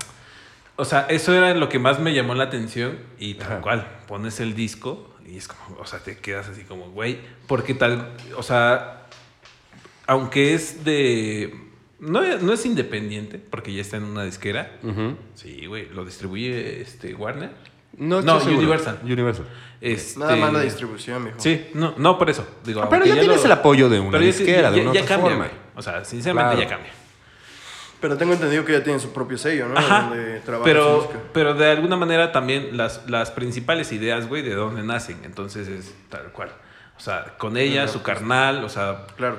O 0.76 0.84
sea, 0.84 1.06
eso 1.08 1.34
era 1.34 1.54
lo 1.54 1.68
que 1.68 1.80
más 1.80 1.98
me 1.98 2.14
llamó 2.14 2.34
la 2.36 2.44
atención 2.44 2.98
y 3.18 3.34
tal 3.34 3.46
Ajá. 3.54 3.60
cual, 3.62 3.88
pones 4.06 4.38
el 4.38 4.54
disco 4.54 5.12
y 5.26 5.36
es 5.36 5.48
como, 5.48 5.76
o 5.80 5.84
sea, 5.86 5.98
te 5.98 6.18
quedas 6.18 6.48
así 6.48 6.62
como, 6.62 6.90
güey, 6.90 7.18
porque 7.48 7.74
tal, 7.74 8.12
o 8.36 8.44
sea, 8.44 9.06
aunque 10.06 10.54
es 10.54 10.84
de, 10.84 11.52
no, 11.98 12.22
es- 12.22 12.42
no 12.42 12.52
es 12.52 12.64
independiente, 12.64 13.38
porque 13.38 13.72
ya 13.72 13.80
está 13.82 13.96
en 13.96 14.04
una 14.04 14.22
disquera, 14.24 14.70
sí, 15.34 15.66
güey, 15.66 15.88
lo 15.90 16.04
distribuye 16.04 16.80
este 16.80 17.12
Warner. 17.14 17.50
No, 17.96 18.22
No. 18.22 18.38
Universal. 18.38 19.00
Universal. 19.02 19.46
Este, 19.80 20.20
Nada 20.20 20.36
más 20.36 20.52
la 20.52 20.60
distribución, 20.60 21.24
mijo. 21.24 21.36
Sí, 21.40 21.66
no, 21.74 21.94
no 21.98 22.16
por 22.18 22.30
eso. 22.30 22.46
Digo, 22.64 22.82
Ah, 22.82 22.88
pero 22.88 23.04
ya 23.04 23.14
tienes 23.18 23.38
lo- 23.40 23.44
el 23.46 23.52
apoyo 23.52 23.88
de 23.88 23.98
una 23.98 24.12
pero 24.12 24.24
disquera, 24.24 24.70
ya, 24.70 24.76
de 24.76 24.80
una 24.82 24.92
ya 24.94 25.02
otra 25.02 25.16
cambia, 25.16 25.30
forma. 25.36 25.50
O 25.78 25.82
sea, 25.82 26.04
sinceramente 26.04 26.56
Claro. 26.56 26.68
ya 26.70 26.76
cambia. 26.76 26.92
Pero 28.00 28.16
tengo 28.16 28.32
entendido 28.32 28.64
que 28.64 28.72
ya 28.72 28.82
tienen 28.82 29.00
su 29.00 29.12
propio 29.12 29.38
sello, 29.38 29.68
¿no? 29.68 29.78
Ajá. 29.78 30.08
Donde 30.10 30.42
Pero, 30.64 31.10
pero 31.32 31.54
de 31.54 31.70
alguna 31.70 31.96
manera 31.96 32.30
también 32.32 32.76
las, 32.76 33.08
las 33.08 33.30
principales 33.30 33.90
ideas, 33.92 34.28
güey, 34.28 34.42
de 34.42 34.54
dónde 34.54 34.82
nacen. 34.82 35.18
Entonces 35.24 35.66
es 35.68 35.94
tal 36.08 36.30
cual. 36.32 36.50
O 36.96 37.00
sea, 37.00 37.34
con 37.38 37.56
ella, 37.56 37.84
Ajá, 37.84 37.92
su 37.92 38.02
carnal, 38.02 38.64
o 38.64 38.68
sea. 38.68 39.06
Claro. 39.16 39.38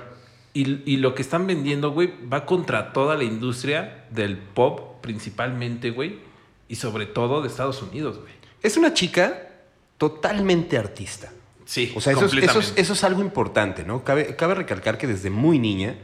Y, 0.53 0.81
y 0.91 0.98
lo 0.98 1.13
que 1.13 1.22
están 1.22 1.46
vendiendo, 1.46 1.91
güey, 1.91 2.13
va 2.27 2.46
contra 2.46 2.91
toda 2.91 3.15
la 3.15 3.24
industria 3.24 4.05
del 4.12 4.38
pop, 4.38 5.01
principalmente, 5.01 5.91
güey. 5.91 6.19
Y 6.67 6.75
sobre 6.75 7.05
todo 7.05 7.41
de 7.41 7.48
Estados 7.50 7.81
Unidos, 7.81 8.19
güey. 8.19 8.34
Es 8.62 8.75
una 8.77 8.93
chica 8.93 9.48
totalmente 9.98 10.77
artista. 10.77 11.31
Sí, 11.65 11.93
O 11.96 12.01
sea, 12.01 12.13
eso 12.13 12.25
es, 12.25 12.34
eso, 12.34 12.60
eso 12.75 12.93
es 12.93 13.03
algo 13.03 13.22
importante, 13.22 13.84
¿no? 13.84 14.03
Cabe, 14.03 14.36
cabe 14.36 14.55
recalcar 14.55 14.98
que 14.98 15.05
desde 15.05 15.29
muy 15.29 15.60
niña 15.60 15.96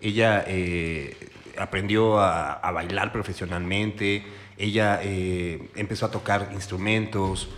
ella 0.00 0.44
eh, 0.46 1.16
aprendió 1.58 2.18
a, 2.18 2.52
a 2.52 2.70
bailar 2.72 3.12
profesionalmente, 3.12 4.24
ella 4.58 5.00
eh, 5.02 5.68
empezó 5.76 6.06
a 6.06 6.10
tocar 6.10 6.50
instrumentos. 6.52 7.48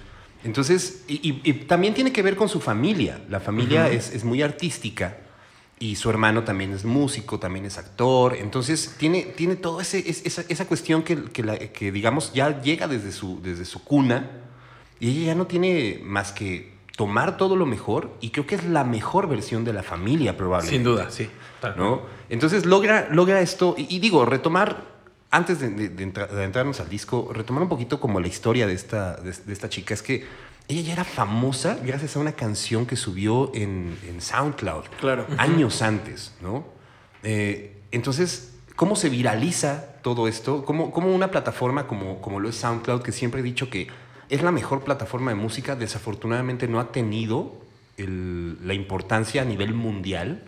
Entonces, 0.45 1.04
y, 1.09 1.14
y- 1.28 1.40
y 1.45 1.52
también 1.52 1.95
tiene 1.95 2.12
que 2.12 2.23
ver 2.23 2.37
con 2.37 2.49
su 2.49 2.61
familia. 2.61 3.21
La 3.28 3.40
familia 3.40 3.88
es, 3.88 4.12
es 4.14 4.25
muy 4.25 4.42
artística 4.42 5.16
y 5.80 5.97
su 5.97 6.11
hermano 6.11 6.45
también 6.45 6.73
es 6.73 6.85
músico, 6.85 7.38
también 7.38 7.64
es 7.66 7.76
actor. 7.78 8.37
Entonces, 8.37 8.95
tiene, 8.99 9.23
tiene 9.23 9.57
toda 9.57 9.83
esa, 9.83 9.97
esa, 9.99 10.42
esa 10.49 10.66
cuestión 10.66 11.02
que, 11.02 11.25
que 11.25 11.42
la- 11.42 11.59
que, 11.59 11.90
digamos, 11.92 12.33
ya 12.33 12.61
llega 12.62 12.87
desde 12.88 13.12
su, 13.12 13.40
desde 13.42 13.64
su 13.64 13.83
cuna 13.85 14.30
Y 15.00 15.11
ella 15.11 15.26
ya 15.28 15.35
no 15.37 15.47
tiene 15.47 16.00
más 16.02 16.33
que 16.33 16.73
tomar 16.97 17.37
todo 17.37 17.54
lo 17.54 17.64
mejor 17.66 18.16
y 18.21 18.30
creo 18.30 18.45
que 18.47 18.57
es 18.57 18.64
la 18.64 18.83
mejor 18.83 19.28
versión 19.28 19.64
de 19.64 19.73
la 19.73 19.85
familia 19.85 20.37
probablemente. 20.37 20.76
Sin 20.76 20.83
duda, 20.85 21.11
sí. 21.12 21.28
Tal. 21.61 21.76
¿no? 21.76 22.02
Entonces 22.30 22.66
logra, 22.66 23.08
logra 23.11 23.40
esto, 23.40 23.75
y, 23.78 23.87
y 23.94 23.99
digo, 24.00 24.25
retomar, 24.25 24.85
antes 25.30 25.61
de, 25.61 25.70
de- 25.70 25.88
de 25.88 26.04
entra- 26.04 26.26
de 26.26 26.44
entrarnos 26.44 26.80
al 26.80 26.88
disco, 26.88 27.30
retomar 27.32 27.62
un 27.62 27.68
poquito 27.68 28.00
como 28.00 28.20
la 28.20 28.28
historia 28.28 28.66
de 28.66 28.75
esta, 28.75 29.16
de, 29.16 29.30
esta 29.52 29.68
chica, 29.68 29.94
es 29.94 30.02
que 30.02 30.26
ella 30.68 30.82
ya 30.82 30.92
era 30.92 31.04
famosa 31.04 31.78
gracias 31.82 32.16
a 32.16 32.18
una 32.20 32.32
canción 32.32 32.85
que 32.87 32.97
subió 32.97 33.50
en, 33.54 33.97
en 34.06 34.20
SoundCloud, 34.20 34.85
Claro. 35.00 35.26
años 35.38 35.80
antes, 35.82 36.35
¿no? 36.42 36.64
Eh, 37.23 37.75
entonces, 37.90 38.52
¿cómo 38.76 38.94
se 38.94 39.08
viraliza 39.08 39.94
todo 40.02 40.28
esto? 40.28 40.64
¿Cómo, 40.66 40.90
cómo 40.90 41.14
una 41.14 41.30
plataforma 41.30 41.87
como, 41.87 42.20
como 42.20 42.38
lo 42.40 42.49
es 42.50 42.56
SoundCloud, 42.56 43.00
que 43.02 43.12
siempre 43.12 43.40
he 43.40 43.42
dicho 43.42 43.70
que 43.70 43.88
es 44.28 44.42
la 44.42 44.52
mejor 44.52 44.85
plataforma 44.85 45.30
de 45.30 45.37
música, 45.37 45.75
desafortunadamente 45.75 46.68
no 46.68 46.80
ha 46.80 46.92
tenido 46.92 47.56
el- 47.97 48.58
la 48.66 48.75
importancia 48.75 49.40
a 49.42 49.44
nivel 49.47 49.73
mundial? 49.73 50.42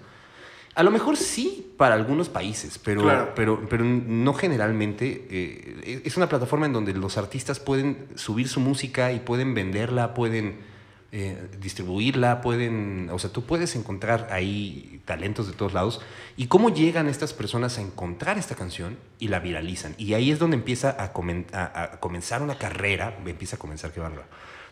A 0.75 0.83
lo 0.83 0.91
mejor 0.91 1.17
sí 1.17 1.73
para 1.77 1.95
algunos 1.95 2.29
países, 2.29 2.79
pero, 2.79 3.03
Claro. 3.03 3.33
pero, 3.35 3.67
pero 3.69 3.85
no 3.85 4.35
generalmente. 4.35 5.27
eh, 5.31 6.03
es 6.05 6.17
una 6.17 6.29
plataforma 6.29 6.67
en 6.67 6.73
donde 6.73 6.93
los 6.95 7.17
artistas 7.19 7.59
pueden 7.61 8.07
subir 8.15 8.49
su 8.49 8.61
música 8.61 9.13
y 9.13 9.19
pueden 9.21 9.53
venderla, 9.55 10.15
pueden 10.15 10.69
eh, 11.13 11.49
distribuirla, 11.61 12.41
pueden. 12.41 13.09
O 13.11 13.19
sea, 13.19 13.31
tú 13.31 13.45
puedes 13.45 13.75
encontrar 13.75 14.29
ahí 14.31 15.01
talentos 15.07 15.49
de 15.49 15.55
todos 15.55 15.73
lados. 15.73 16.01
¿Y 16.37 16.47
cómo 16.47 16.69
llegan 16.73 17.09
estas 17.09 17.33
personas 17.33 17.79
a 17.79 17.81
encontrar 17.81 18.39
esta 18.39 18.55
canción 18.55 18.97
y 19.19 19.27
la 19.27 19.41
viralizan? 19.41 19.97
Y 19.99 20.15
ahí 20.15 20.31
es 20.31 20.39
donde 20.39 20.57
empieza 20.57 20.91
a, 21.03 21.13
comen- 21.13 21.47
a- 21.53 21.83
a 21.83 22.01
comenzar 22.01 22.43
una 22.43 22.57
carrera. 22.59 23.19
Empieza 23.27 23.57
a 23.57 23.59
comenzar, 23.59 23.91
qué 23.91 23.99
bárbaro. 23.99 24.23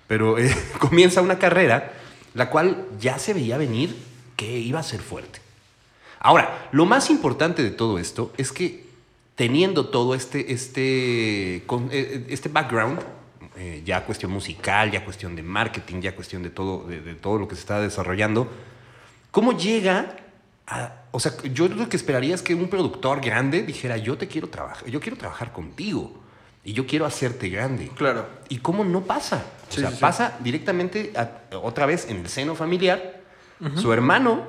Pero 0.06 0.38
eh, 0.38 0.54
comienza 0.78 1.20
una 1.22 1.40
carrera 1.40 1.92
la 2.34 2.50
cual 2.50 2.86
ya 3.00 3.18
se 3.18 3.34
veía 3.34 3.58
venir 3.58 3.96
que 4.36 4.58
iba 4.60 4.78
a 4.78 4.84
ser 4.84 5.00
fuerte. 5.00 5.40
Ahora, 6.20 6.68
lo 6.72 6.84
más 6.84 7.10
importante 7.10 7.62
de 7.62 7.70
todo 7.70 7.98
esto 7.98 8.32
es 8.36 8.52
que 8.52 8.86
teniendo 9.34 9.86
todo 9.86 10.14
este, 10.14 10.52
este, 10.52 11.62
con- 11.66 11.88
eh, 11.92 12.26
este 12.28 12.48
background, 12.48 13.00
eh, 13.56 13.82
ya 13.84 14.04
cuestión 14.04 14.32
musical, 14.32 14.90
ya 14.90 15.04
cuestión 15.04 15.36
de 15.36 15.42
marketing, 15.42 16.00
ya 16.00 16.14
cuestión 16.14 16.42
de 16.42 16.50
todo, 16.50 16.84
de, 16.88 17.00
de 17.00 17.14
todo 17.14 17.38
lo 17.38 17.46
que 17.48 17.54
se 17.54 17.60
está 17.60 17.80
desarrollando, 17.80 18.48
¿cómo 19.30 19.56
llega 19.56 20.16
a... 20.66 20.92
O 21.10 21.20
sea, 21.20 21.32
yo 21.54 21.68
lo 21.68 21.88
que 21.88 21.96
esperaría 21.96 22.34
es 22.34 22.42
que 22.42 22.54
un 22.54 22.68
productor 22.68 23.20
grande 23.20 23.62
dijera, 23.62 23.96
yo 23.96 24.18
te 24.18 24.26
quiero 24.28 24.48
trabajar, 24.48 24.86
yo 24.88 25.00
quiero 25.00 25.16
trabajar 25.16 25.52
contigo 25.52 26.20
y 26.64 26.72
yo 26.72 26.86
quiero 26.86 27.06
hacerte 27.06 27.48
grande. 27.48 27.90
Claro. 27.96 28.26
¿Y 28.48 28.58
cómo 28.58 28.84
no 28.84 29.02
pasa? 29.02 29.44
O 29.70 29.72
sea, 29.72 29.88
sí, 29.90 29.94
sí. 29.96 30.00
pasa 30.00 30.36
directamente 30.40 31.12
a- 31.16 31.56
otra 31.62 31.86
vez 31.86 32.08
en 32.10 32.18
el 32.18 32.28
seno 32.28 32.54
familiar. 32.54 33.16
Su 33.76 33.92
hermano 33.92 34.44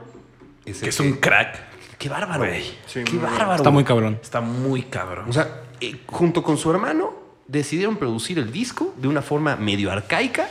es 0.66 0.80
Que 0.80 0.90
es 0.90 1.00
un 1.00 1.14
crack. 1.14 1.70
Qué 1.98 2.10
bárbaro. 2.10 2.46
Güey. 2.46 2.64
Sí, 2.86 3.04
Qué 3.04 3.18
bárbaro. 3.18 3.56
Está 3.56 3.70
muy 3.70 3.84
cabrón. 3.84 4.20
Está 4.22 4.42
muy 4.42 4.84
cabrón. 4.84 5.30
O 5.30 5.34
sea, 5.34 5.64
eh, 5.82 6.00
junto 6.06 6.44
con 6.44 6.58
su 6.58 6.72
hermano 6.72 7.14
decidieron 7.48 7.98
producir 7.98 8.40
el 8.40 8.52
disco 8.52 8.94
de 8.98 9.08
una 9.08 9.22
forma 9.22 9.56
medio 9.56 9.92
arcaica 9.92 10.48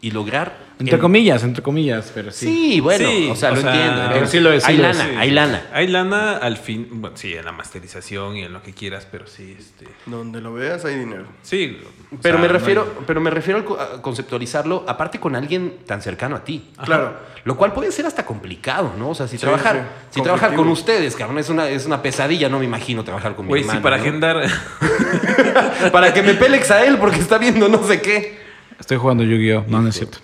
y 0.00 0.10
lograr. 0.10 0.71
Entre 0.82 0.98
comillas, 0.98 1.42
entre 1.44 1.62
comillas, 1.62 2.10
pero 2.14 2.30
sí. 2.30 2.46
Sí, 2.46 2.80
bueno, 2.80 3.08
Sí, 3.08 3.28
o 3.30 3.36
sea, 3.36 3.52
o 3.52 3.54
lo 3.54 3.60
sea, 3.62 3.74
entiendo. 3.74 4.10
pero 4.12 4.26
sí 4.26 4.40
lo 4.40 4.52
es, 4.52 4.62
sí 4.64 4.70
hay 4.72 4.76
lana, 4.78 5.04
Sí. 5.04 5.10
hay 5.18 5.30
lana. 5.30 5.62
Hay 5.72 5.86
lana 5.88 6.36
al 6.36 6.56
fin, 6.56 6.88
bueno, 6.92 7.16
sí, 7.16 7.34
en 7.34 7.44
la 7.44 7.52
masterización 7.52 8.36
y 8.36 8.42
en 8.44 8.52
lo 8.52 8.62
que 8.62 8.72
quieras, 8.72 9.06
pero 9.10 9.26
sí, 9.26 9.56
este, 9.58 9.86
Donde 10.06 10.40
lo 10.40 10.52
veas 10.54 10.84
hay 10.84 10.96
dinero. 10.98 11.24
sí. 11.42 11.78
Pero 12.20 12.36
sea, 12.36 12.42
me 12.42 12.46
no 12.48 12.52
refiero, 12.52 12.82
hay- 12.82 13.04
pero 13.06 13.20
me 13.22 13.30
refiero 13.30 13.78
a 13.80 14.02
conceptualizarlo 14.02 14.84
aparte 14.86 15.18
con 15.18 15.34
alguien 15.34 15.78
tan 15.86 16.02
cercano 16.02 16.36
a 16.36 16.44
ti. 16.44 16.70
Claro. 16.84 17.14
Lo 17.44 17.56
cual 17.56 17.72
puede 17.72 17.90
ser 17.90 18.04
hasta 18.06 18.24
complicado, 18.26 18.92
¿no? 18.98 19.10
O 19.10 19.14
sea, 19.14 19.26
si 19.26 19.36
Sí, 19.38 19.40
trabajar, 19.40 19.76
sí. 20.10 20.16
si 20.18 20.22
trabajar 20.22 20.54
con 20.54 20.68
ustedes, 20.68 21.16
cabrón, 21.16 21.38
es 21.38 21.48
una, 21.48 21.68
es 21.70 21.86
una 21.86 22.02
pesadilla, 22.02 22.48
no 22.50 22.58
me 22.58 22.66
imagino 22.66 23.02
trabajar 23.02 23.34
con 23.34 23.46
mi 23.46 23.48
Güey, 23.50 23.62
sí, 23.62 23.68
hermano, 23.68 23.82
para 23.82 23.96
¿no? 23.96 24.02
agendar. 24.02 24.46
para 25.92 26.12
que 26.14 26.22
me 26.22 26.34
pelex 26.34 26.70
a 26.70 26.84
él 26.84 26.98
porque 26.98 27.18
está 27.18 27.38
viendo 27.38 27.68
no 27.68 27.82
sé 27.82 28.00
qué. 28.00 28.38
Estoy 28.78 28.96
jugando 28.98 29.22
Yu-Gi-Oh! 29.24 29.64
No, 29.68 29.80
no 29.80 29.88
es 29.88 29.96
cierto. 29.96 30.18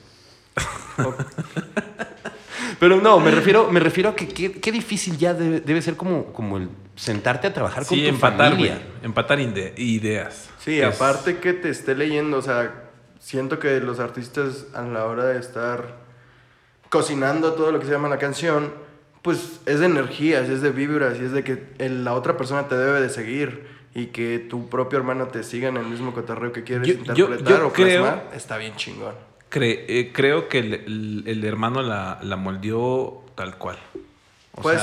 Pero 2.81 2.97
no, 3.01 3.19
me 3.19 3.31
refiero, 3.31 3.71
me 3.73 3.81
refiero 3.81 4.11
a 4.11 4.15
que 4.17 4.29
qué, 4.29 4.73
difícil 4.73 5.17
ya 5.19 5.35
debe, 5.35 5.61
debe 5.61 5.83
ser 5.83 5.97
como, 5.97 6.27
como 6.33 6.59
el 6.59 6.69
sentarte 6.97 7.47
a 7.49 7.53
trabajar 7.55 7.85
con 7.87 7.99
tu 7.99 8.05
empatar, 8.05 8.51
familia. 8.53 8.81
Empatar 9.03 9.41
ide- 9.41 9.75
ideas. 9.77 10.49
Sí, 10.59 10.81
Es- 10.81 10.95
aparte 10.95 11.39
que 11.39 11.53
te 11.55 11.71
esté 11.71 11.95
leyendo, 11.97 12.37
o 12.39 12.43
sea, 12.43 12.73
siento 13.19 13.59
que 13.59 13.81
los 13.81 13.99
artistas 13.99 14.67
a 14.75 14.83
la 14.83 15.07
hora 15.07 15.25
de 15.25 15.39
estar 15.41 15.97
cocinando 16.89 17.55
todo 17.55 17.73
lo 17.73 17.81
que 17.81 17.87
se 17.87 17.93
llama 17.93 18.09
la 18.09 18.19
canción, 18.19 18.73
pues 19.23 19.61
es 19.67 19.81
de 19.81 19.87
energías, 19.87 20.49
es 20.49 20.63
de 20.63 20.71
vibras 20.71 21.19
y 21.21 21.25
es 21.25 21.33
de 21.33 21.43
que 21.45 21.65
el- 21.79 22.05
la 22.05 22.15
otra 22.15 22.37
persona 22.37 22.69
te 22.69 22.77
debe 22.77 23.01
de 23.01 23.09
seguir 23.09 23.67
y 23.95 24.07
que 24.07 24.39
tu 24.39 24.69
propio 24.69 24.99
hermano 24.99 25.27
te 25.29 25.43
siga 25.43 25.69
en 25.69 25.77
el 25.79 25.87
mismo 25.87 26.15
cotorreo 26.15 26.53
que 26.53 26.63
quieres 26.63 26.87
Yo- 26.87 26.95
yo- 26.95 27.01
interpretar 27.01 27.59
yo 27.61 27.67
o 27.69 27.73
creo- 27.73 28.03
plasmar, 28.05 28.31
está 28.35 28.57
bien 28.57 28.77
chingón. 28.77 29.15
Cre- 29.51 29.85
eh, 29.89 30.11
creo 30.13 30.49
que 30.49 30.59
el, 30.59 30.75
el- 30.75 31.23
el 31.27 31.45
hermano 31.45 31.83
la, 31.83 32.19
la 32.23 32.37
moldeó 32.37 33.23
tal 33.35 33.57
cual. 33.57 33.77
O 34.53 34.63
Puede 34.63 34.79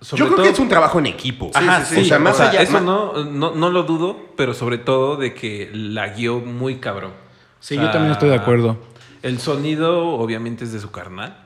sobre 0.00 0.20
Yo 0.20 0.26
creo 0.26 0.36
todo- 0.36 0.44
que 0.44 0.52
es 0.52 0.58
un 0.58 0.68
trabajo 0.68 0.98
en 0.98 1.06
equipo. 1.06 1.50
Ajá, 1.54 1.82
sí, 1.84 1.94
sí, 1.94 1.94
sí. 1.96 2.00
O 2.02 2.04
sea, 2.04 2.18
más 2.18 2.38
allá. 2.40 2.60
eso 2.60 2.72
ma- 2.74 2.80
no, 2.80 3.24
no, 3.24 3.54
no 3.54 3.70
lo 3.70 3.84
dudo, 3.84 4.16
pero 4.36 4.52
sobre 4.52 4.78
todo 4.78 5.16
de 5.16 5.32
que 5.32 5.70
la 5.72 6.08
guió 6.08 6.38
muy 6.40 6.76
cabrón. 6.76 7.12
Sí, 7.60 7.74
O 7.74 7.78
yo 7.78 7.82
sea, 7.84 7.92
también 7.92 8.12
estoy 8.12 8.28
de 8.28 8.34
acuerdo. 8.36 8.76
El 9.22 9.38
sonido 9.40 10.08
obviamente 10.08 10.64
es 10.64 10.72
de 10.72 10.78
su 10.80 10.90
carnal, 10.90 11.38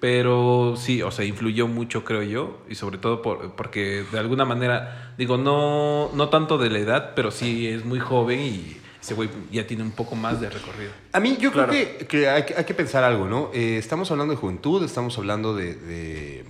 pero 0.00 0.74
sí, 0.76 1.02
o 1.02 1.10
sea, 1.10 1.24
influyó 1.24 1.66
mucho, 1.68 2.04
creo 2.04 2.22
yo, 2.22 2.58
y 2.68 2.74
sobre 2.74 2.98
todo 2.98 3.22
por- 3.22 3.54
porque 3.54 4.04
de 4.10 4.18
alguna 4.18 4.44
manera, 4.44 5.12
digo, 5.18 5.36
no, 5.36 6.10
no 6.14 6.28
tanto 6.28 6.58
de 6.58 6.70
la 6.70 6.78
edad, 6.78 7.12
pero 7.14 7.30
sí 7.30 7.66
es 7.68 7.84
muy 7.84 7.98
joven 8.00 8.40
y 8.40 8.76
ese 9.02 9.14
güey 9.14 9.28
ya 9.50 9.66
tiene 9.66 9.82
un 9.82 9.90
poco 9.90 10.14
más 10.14 10.40
de 10.40 10.48
recorrido. 10.48 10.92
A 11.12 11.18
mí 11.20 11.36
yo 11.40 11.50
Claro. 11.50 11.70
creo 11.72 11.98
que, 11.98 12.06
que 12.06 12.28
hay, 12.28 12.44
que 12.44 12.54
hay 12.56 12.64
que 12.64 12.74
pensar 12.74 13.02
algo, 13.04 13.26
¿no? 13.26 13.50
Eh, 13.52 13.76
estamos 13.76 14.10
hablando 14.12 14.32
de 14.32 14.38
juventud, 14.40 14.82
estamos 14.84 15.18
hablando 15.18 15.54
de, 15.56 15.74
de, 15.74 16.44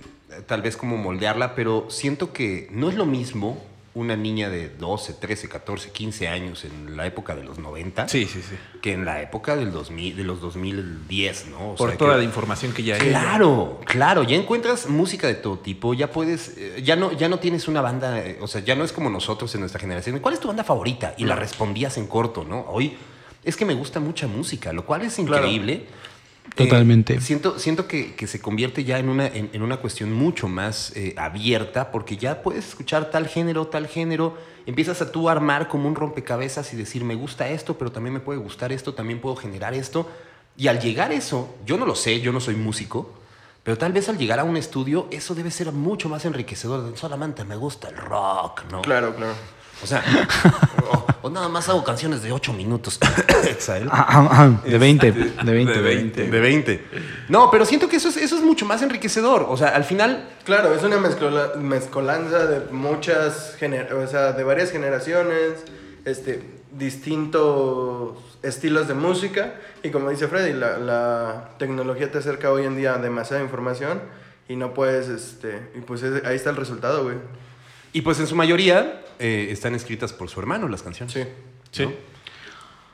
tal 0.45 0.61
vez 0.61 0.77
cómo 0.77 0.95
moldearla, 0.97 1.55
pero 1.55 1.87
siento 1.89 2.31
que 2.31 2.67
no 2.71 2.89
es 2.89 2.95
lo 2.95 3.05
mismo 3.07 3.61
una 3.95 4.15
niña 4.15 4.49
de 4.49 4.69
12, 4.69 5.13
13, 5.13 5.47
14, 5.49 5.91
15 5.91 6.27
años 6.27 6.65
en 6.65 6.97
la 6.97 7.05
época 7.05 7.35
de 7.35 7.43
los 7.43 7.59
90 7.59 8.07
Sí, 8.07 8.25
sí, 8.25 8.41
sí. 8.41 8.55
que 8.81 8.93
en 8.93 9.05
la 9.05 9.21
época 9.21 9.55
del 9.55 9.71
2000, 9.71 10.17
de 10.17 10.23
los 10.23 10.41
2010, 10.41 11.47
¿no? 11.51 11.71
O 11.71 11.75
Por 11.75 11.89
sea, 11.89 11.97
toda 11.97 12.11
que- 12.13 12.17
la 12.19 12.23
información 12.23 12.73
que 12.73 12.81
ya 12.83 12.95
hay. 12.95 13.01
Claro, 13.09 13.79
claro, 13.85 14.23
ya 14.23 14.35
encuentras 14.35 14.87
música 14.89 15.27
de 15.27 15.35
todo 15.35 15.59
tipo, 15.59 15.93
ya 15.93 16.09
puedes, 16.11 16.57
eh, 16.57 16.81
ya 16.83 16.95
no, 16.95 17.11
ya 17.11 17.29
no 17.29 17.37
tienes 17.39 17.67
una 17.67 17.81
banda, 17.81 18.19
eh, 18.19 18.39
o 18.41 18.47
sea, 18.47 18.61
ya 18.61 18.75
no 18.75 18.83
es 18.83 18.91
como 18.91 19.09
nosotros 19.11 19.53
en 19.53 19.61
nuestra 19.61 19.79
generación. 19.79 20.17
¿Cuál 20.19 20.33
es 20.33 20.39
tu 20.39 20.47
banda 20.47 20.63
favorita? 20.63 21.13
Y 21.17 21.25
la 21.25 21.35
respondías 21.35 21.97
en 21.97 22.07
corto, 22.07 22.43
¿no? 22.43 22.61
Hoy 22.69 22.97
es 23.43 23.55
que 23.55 23.65
me 23.65 23.75
gusta 23.75 23.99
mucha 23.99 24.25
música, 24.27 24.73
lo 24.73 24.85
cual 24.85 25.03
es 25.03 25.15
Claro. 25.15 25.43
Increíble. 26.45 26.69
Totalmente. 26.71 27.13
Eh, 27.15 27.21
siento 27.21 27.57
siento 27.59 27.87
que, 27.87 28.15
que 28.15 28.27
se 28.27 28.39
convierte 28.39 28.83
ya 28.83 28.99
en 28.99 29.09
una, 29.09 29.27
en, 29.27 29.49
en 29.53 29.61
una 29.61 29.77
cuestión 29.77 30.13
mucho 30.13 30.47
más 30.47 30.91
eh, 30.95 31.15
abierta, 31.17 31.91
porque 31.91 32.17
ya 32.17 32.41
puedes 32.41 32.67
escuchar 32.69 33.09
tal 33.11 33.27
género, 33.27 33.67
tal 33.67 33.87
género, 33.87 34.37
empiezas 34.65 35.01
a 35.01 35.11
tú 35.11 35.29
armar 35.29 35.67
como 35.67 35.87
un 35.87 35.95
rompecabezas 35.95 36.73
y 36.73 36.77
decir, 36.77 37.03
me 37.03 37.15
gusta 37.15 37.49
esto, 37.49 37.77
pero 37.77 37.91
también 37.91 38.13
me 38.13 38.19
puede 38.19 38.39
gustar 38.39 38.71
esto, 38.71 38.93
también 38.93 39.19
puedo 39.19 39.35
generar 39.35 39.73
esto. 39.73 40.09
Y 40.55 40.67
al 40.67 40.79
llegar 40.79 41.11
a 41.11 41.15
eso, 41.15 41.55
yo 41.65 41.77
no 41.77 41.85
lo 41.85 41.95
sé, 41.95 42.21
yo 42.21 42.31
no 42.31 42.39
soy 42.39 42.55
músico, 42.55 43.11
pero 43.63 43.77
tal 43.77 43.91
vez 43.91 44.07
al 44.09 44.17
llegar 44.17 44.39
a 44.39 44.43
un 44.43 44.55
estudio, 44.57 45.07
eso 45.09 45.33
debe 45.33 45.49
ser 45.49 45.71
mucho 45.71 46.09
más 46.09 46.25
enriquecedor. 46.25 46.95
Solamente 46.97 47.43
me 47.43 47.55
gusta 47.55 47.89
el 47.89 47.97
rock, 47.97 48.63
¿no? 48.69 48.81
Claro, 48.81 49.15
claro. 49.15 49.33
O 49.83 49.85
sea, 49.87 50.01
o, 50.91 51.27
o 51.27 51.29
nada 51.29 51.49
más 51.49 51.67
hago 51.67 51.83
canciones 51.83 52.23
de 52.23 52.31
8 52.31 52.53
minutos. 52.53 52.97
Exael. 53.49 53.89
Ah, 53.91 54.05
ah, 54.09 54.27
ah, 54.63 54.67
De 54.67 54.77
20, 54.77 55.11
de 55.11 55.21
20, 55.21 55.43
De 55.43 55.51
de 55.51 55.53
20. 55.53 55.81
20. 55.81 56.27
De 56.31 56.39
20. 56.39 56.85
No, 57.29 57.51
pero 57.51 57.65
siento 57.65 57.89
que 57.89 57.97
eso 57.97 58.09
es, 58.09 58.17
eso 58.17 58.37
es 58.37 58.41
mucho 58.43 58.65
más 58.65 58.81
enriquecedor. 58.81 59.45
O 59.49 59.57
sea, 59.57 59.69
al 59.69 59.83
final, 59.83 60.29
Claro, 60.45 60.73
es 60.73 60.83
una 60.83 60.97
mezcola- 60.97 61.53
mezcolanza 61.57 62.45
de 62.47 62.71
muchas, 62.71 63.57
gener- 63.59 63.91
o 63.93 64.07
sea, 64.07 64.31
de 64.31 64.43
varias 64.43 64.71
generaciones, 64.71 65.65
este, 66.05 66.41
distintos 66.71 68.17
estilos 68.41 68.87
de 68.87 68.93
música 68.93 69.55
y 69.83 69.89
como 69.89 70.09
dice 70.09 70.27
Freddy, 70.27 70.53
la, 70.53 70.77
la 70.77 71.49
tecnología 71.57 72.11
te 72.11 72.17
acerca 72.17 72.51
hoy 72.51 72.65
en 72.65 72.75
día 72.75 72.95
a 72.95 72.97
demasiada 72.97 73.41
información 73.43 74.01
y 74.49 74.55
no 74.55 74.73
puedes, 74.73 75.07
este, 75.07 75.61
y 75.75 75.81
pues 75.81 76.03
es- 76.03 76.25
ahí 76.25 76.35
está 76.35 76.49
el 76.49 76.55
resultado, 76.57 77.03
güey. 77.03 77.15
y 77.93 78.01
pues 78.01 78.19
en 78.19 78.27
su 78.27 78.35
mayoría 78.35 79.01
eh, 79.19 79.47
están 79.51 79.75
escritas 79.75 80.13
por 80.13 80.29
su 80.29 80.39
hermano 80.39 80.67
las 80.67 80.83
canciones. 80.83 81.13
Sí. 81.13 81.23
Sí. 81.71 81.87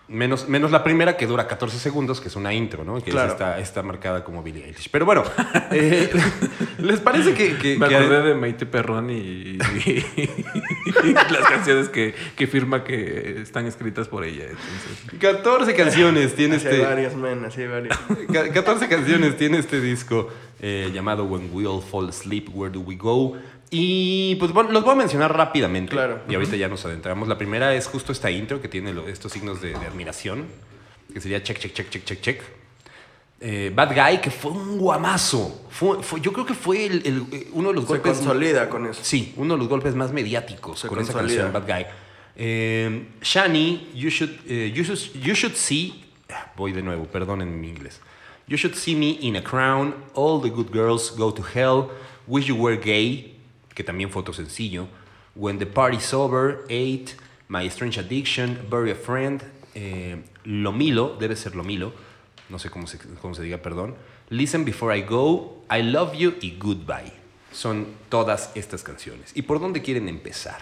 Menos, 0.08 0.50
menos 0.50 0.72
la 0.72 0.84
primera 0.84 1.18
que 1.18 1.28
dura 1.28 1.46
14 1.46 1.78
segundos, 1.78 2.20
que 2.20 2.30
es 2.30 2.36
una 2.36 2.52
intro, 2.52 2.84
¿no? 2.84 2.96
Que 2.96 3.12
es 3.12 3.16
Claro. 3.16 3.32
esta, 3.32 3.60
esta 3.60 3.84
marcada 3.84 4.24
como 4.24 4.42
Billie 4.42 4.66
Eilish. 4.66 4.90
Pero 4.90 5.06
bueno, 5.06 5.24
eh, 5.72 6.10
¿les 6.80 7.00
parece 7.00 7.36
que... 7.36 7.56
que- 7.60 7.78
Me 7.78 7.88
que- 7.88 7.96
acordé 7.96 8.24
de 8.24 8.34
Maite 8.34 8.66
Perrón 8.66 9.12
y, 9.12 9.14
y- 9.20 9.60
y 11.04 11.14
las 11.14 11.48
canciones 11.48 11.90
que, 11.90 12.16
que 12.36 12.48
firma 12.48 12.84
que 12.84 13.40
están 13.44 13.68
escritas 13.68 14.08
por 14.08 14.24
ella. 14.24 14.46
Entonces, 14.46 15.20
14 15.20 15.76
canciones 15.76 16.36
tiene 16.36 16.56
Así 16.56 16.68
hay 16.68 16.74
este... 16.74 16.86
varias, 16.88 17.16
men, 17.16 17.46
así 17.46 17.62
hay 17.62 17.68
varias. 17.68 18.00
Ca- 18.34 18.52
14 18.52 18.88
canciones 18.90 19.38
tiene 19.38 19.60
este 19.60 19.80
disco 19.80 20.30
eh, 20.60 20.90
llamado 20.92 21.26
When 21.26 21.52
We 21.54 21.68
All 21.68 21.84
Fall 21.84 22.10
Asleep, 22.10 22.50
Where 22.52 22.74
Do 22.74 22.80
We 22.80 22.96
Go? 22.96 23.38
Y 23.72 24.36
pues 24.36 24.52
bueno, 24.52 24.72
los 24.72 24.84
voy 24.84 24.94
a 24.94 24.98
mencionar 24.98 25.36
rápidamente. 25.36 25.92
Claro. 25.92 26.22
Y 26.28 26.34
ahorita 26.36 26.56
ya 26.56 26.68
nos 26.68 26.84
adentramos. 26.86 27.28
La 27.28 27.38
primera 27.38 27.76
es 27.76 27.88
justo 27.88 28.12
esta 28.12 28.32
intro 28.32 28.62
que 28.62 28.68
tiene 28.68 28.94
estos 29.08 29.32
signos 29.32 29.62
de, 29.62 29.70
de 29.70 29.86
admiración, 29.86 30.46
que 31.14 31.22
sería 31.22 31.44
check, 31.44 31.60
check, 31.60 31.74
check, 31.74 31.90
check, 31.90 32.04
check, 32.04 32.22
check. 32.22 32.42
Eh, 33.42 33.72
Bad 33.74 33.94
Guy, 33.96 34.18
que 34.22 34.32
fue 34.32 34.52
un 34.52 34.78
guamazo. 34.78 35.66
Fue, 35.70 36.02
fue- 36.04 36.20
yo 36.20 36.34
creo 36.34 36.46
que 36.46 36.54
fue 36.56 36.86
el- 36.88 37.02
el- 37.06 37.26
eh, 37.32 37.48
uno 37.54 37.70
de 37.70 37.76
los 37.76 37.84
Se 37.86 37.90
golpes. 37.90 38.18
consolida 38.18 38.68
con 38.70 38.86
eso. 38.88 39.00
Sí, 39.04 39.34
uno 39.38 39.54
de 39.54 39.60
los 39.60 39.70
golpes 39.70 39.96
más 39.96 40.12
mediáticos 40.12 40.80
Se 40.82 40.88
con 40.88 41.00
esa 41.00 41.14
canción, 41.14 41.54
Bad 41.54 41.66
Guy. 41.66 41.86
Eh, 42.36 43.08
Shani, 43.22 43.92
you 43.96 44.10
should, 44.10 44.32
eh, 44.48 44.72
you, 44.76 44.84
should, 44.84 45.00
you 45.22 45.34
should 45.36 45.56
see. 45.56 46.04
Voy 46.58 46.74
de 46.74 46.82
nuevo, 46.82 47.06
perdonen 47.06 47.62
mi 47.62 47.70
inglés. 47.70 48.02
You 48.48 48.58
should 48.58 48.76
see 48.76 48.96
me 48.96 49.18
in 49.22 49.36
a 49.38 49.44
crown. 49.44 49.94
All 50.16 50.42
the 50.42 50.50
good 50.50 50.70
girls 50.74 51.14
go 51.16 51.34
to 51.34 51.44
hell. 51.54 51.88
Wish 52.28 52.48
you 52.48 52.56
were 52.56 52.78
gay, 52.78 53.39
que 53.80 53.84
también 53.86 54.10
fue 54.12 54.20
otro 54.22 54.34
sencillo. 54.34 54.88
When 55.36 55.58
the 55.58 55.66
party's 55.66 56.14
over. 56.14 56.66
Eight. 56.68 57.12
My 57.48 57.66
strange 57.68 57.98
addiction. 57.98 58.60
Bury 58.70 58.92
a 58.92 58.96
friend. 58.96 59.42
eh, 59.74 60.22
Lo 60.44 60.74
Milo, 60.74 61.16
debe 61.18 61.38
ser 61.38 61.56
Lo 61.56 61.64
Milo. 61.64 61.94
No 62.50 62.60
sé 62.60 62.70
cómo 62.70 62.88
se, 62.88 62.98
cómo 63.22 63.34
se 63.36 63.42
diga, 63.42 63.60
perdón. 63.60 63.96
Listen 64.30 64.66
before 64.66 64.98
I 64.98 65.04
go. 65.04 65.64
I 65.72 65.82
love 65.82 66.14
you 66.14 66.34
y 66.42 66.58
goodbye. 66.60 67.14
Son 67.54 67.88
todas 68.10 68.52
estas 68.54 68.84
canciones. 68.84 69.32
¿Y 69.34 69.44
por 69.44 69.62
dónde 69.62 69.82
quieren 69.82 70.10
empezar? 70.10 70.62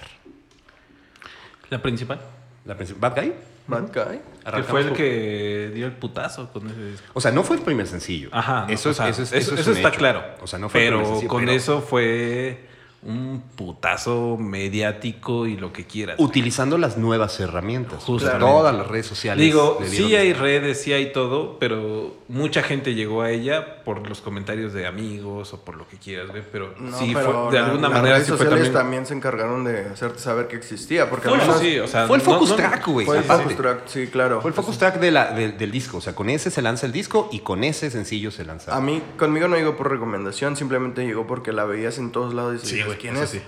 la 1.70 1.82
principal, 1.82 2.22
La 2.66 2.78
princip- 2.78 3.00
Bad 3.00 3.16
Guy. 3.20 3.34
Bad 3.68 3.88
Guy. 3.94 4.20
que 4.56 4.64
fue 4.64 4.82
el 4.82 4.94
que 4.94 5.72
dio 5.74 5.86
el 5.88 5.92
putazo 5.94 6.50
con 6.54 6.68
ese 6.70 6.92
disco. 6.92 7.08
O 7.14 7.20
sea, 7.20 7.32
no 7.32 7.44
fue 7.44 7.58
el 7.58 7.62
primer 7.64 7.88
sencillo. 7.88 8.30
Ajá, 8.32 8.66
no, 8.68 8.74
eso, 8.74 8.90
o 8.90 8.92
es, 8.92 8.98
sea, 8.98 9.10
eso, 9.10 9.24
es- 9.24 9.34
eso- 9.34 9.56
es 9.56 9.68
está 9.68 9.90
hecho. 9.90 9.98
claro. 9.98 10.24
O 10.42 10.48
sea, 10.48 10.60
no 10.60 10.70
fue 10.70 10.82
el 10.82 10.86
pero 10.88 10.98
primer 11.00 11.12
sencillo, 11.14 11.30
con 11.30 11.42
pero 11.42 11.52
eso 11.52 11.82
fue 11.82 12.68
un 13.08 13.42
putazo 13.56 14.38
mediático 14.38 15.48
y 15.48 15.56
lo 15.58 15.72
que 15.74 15.86
quieras. 15.86 16.18
Utilizando 16.20 16.78
las 16.78 16.98
nuevas 16.98 17.40
herramientas. 17.40 18.04
Justamente. 18.04 18.46
Todas 18.46 18.76
las 18.76 18.86
redes 18.88 19.06
sociales. 19.06 19.44
Digo, 19.44 19.80
sí 19.86 20.16
hay 20.16 20.34
redes, 20.34 20.82
sí 20.82 20.92
hay 20.94 21.14
todo, 21.14 21.58
pero 21.58 22.16
mucha 22.28 22.62
gente 22.64 22.94
llegó 22.96 23.22
a 23.22 23.32
ella 23.32 23.84
por 23.86 24.08
los 24.08 24.20
comentarios 24.22 24.74
de 24.74 24.86
amigos 24.88 25.54
o 25.54 25.62
por 25.64 25.78
lo 25.78 25.88
que 25.88 25.98
quieras, 25.98 26.28
güey. 26.30 26.44
Pero 26.52 26.74
No, 26.78 26.98
sí 27.00 27.12
pero 27.14 27.44
fue, 27.46 27.52
de 27.54 27.60
la- 27.62 27.66
alguna 27.68 27.88
las 27.90 27.98
manera 27.98 28.16
redes 28.16 28.28
sí 28.28 28.32
fue 28.34 28.38
sociales 28.40 28.64
también. 28.66 28.84
también... 28.84 29.06
se 29.08 29.14
encargaron 29.14 29.64
de 29.64 29.86
hacerte 29.86 30.20
saber 30.20 30.48
que 30.48 30.58
existía. 30.58 31.10
Porque 31.10 31.30
menos 31.30 31.60
sí, 31.60 31.80
o 31.80 31.88
sea, 31.88 32.08
Fue 32.08 32.18
el 32.18 32.24
no- 32.26 32.32
focus 32.34 32.50
no- 32.50 32.56
track, 32.58 32.88
güey. 32.88 33.06
fue 33.06 33.18
el 33.20 33.24
aparte. 33.24 33.44
focus 33.44 33.58
track, 33.58 33.82
sí, 33.88 34.08
claro. 34.08 34.42
Fue 34.42 34.50
el 34.50 34.54
focus 34.56 34.78
track 34.78 35.00
de 35.00 35.12
la- 35.12 35.32
de- 35.32 35.54
del 35.54 35.72
disco. 35.72 35.98
O 35.98 36.02
sea, 36.02 36.14
con 36.14 36.30
ese 36.30 36.52
se 36.52 36.62
lanza 36.62 36.86
el 36.86 36.92
disco 36.92 37.30
y 37.32 37.40
con 37.40 37.64
ese 37.64 37.90
sencillo 37.90 38.32
se 38.32 38.44
lanza. 38.44 38.76
A 38.76 38.82
mí, 38.82 39.02
conmigo 39.18 39.48
no 39.48 39.56
llegó 39.56 39.78
por 39.78 39.90
recomendación, 39.90 40.58
simplemente 40.58 41.06
llegó 41.06 41.26
porque 41.26 41.54
la 41.54 41.64
veías 41.64 41.98
en 41.98 42.12
todos 42.12 42.34
lados 42.34 42.62
y 42.64 42.68
Sí, 42.68 42.82
güey, 42.84 42.97
¿quién 42.98 43.16
eso 43.16 43.24
es? 43.24 43.30
sí. 43.32 43.42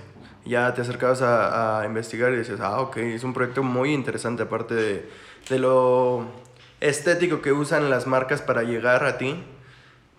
Ya 0.44 0.72
te 0.74 0.80
acercabas 0.80 1.20
a, 1.22 1.80
a 1.80 1.86
investigar 1.86 2.32
y 2.32 2.36
decías, 2.36 2.60
ah, 2.60 2.80
ok, 2.80 2.96
es 2.98 3.24
un 3.24 3.34
proyecto 3.34 3.62
muy 3.62 3.92
interesante, 3.92 4.42
aparte 4.44 4.74
de, 4.74 5.08
de 5.50 5.58
lo 5.58 6.26
estético 6.80 7.42
que 7.42 7.52
usan 7.52 7.90
las 7.90 8.06
marcas 8.06 8.40
para 8.40 8.62
llegar 8.62 9.04
a 9.04 9.18
ti, 9.18 9.36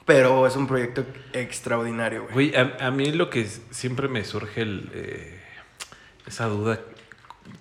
pero 0.05 0.45
es 0.45 0.55
un 0.55 0.67
proyecto 0.67 1.03
extraordinario, 1.33 2.23
güey. 2.31 2.33
Güey, 2.51 2.55
a, 2.55 2.87
a 2.87 2.91
mí 2.91 3.11
lo 3.11 3.29
que 3.29 3.45
siempre 3.71 4.07
me 4.07 4.23
surge 4.23 4.61
el, 4.61 4.89
eh, 4.93 5.39
esa 6.27 6.45
duda, 6.45 6.79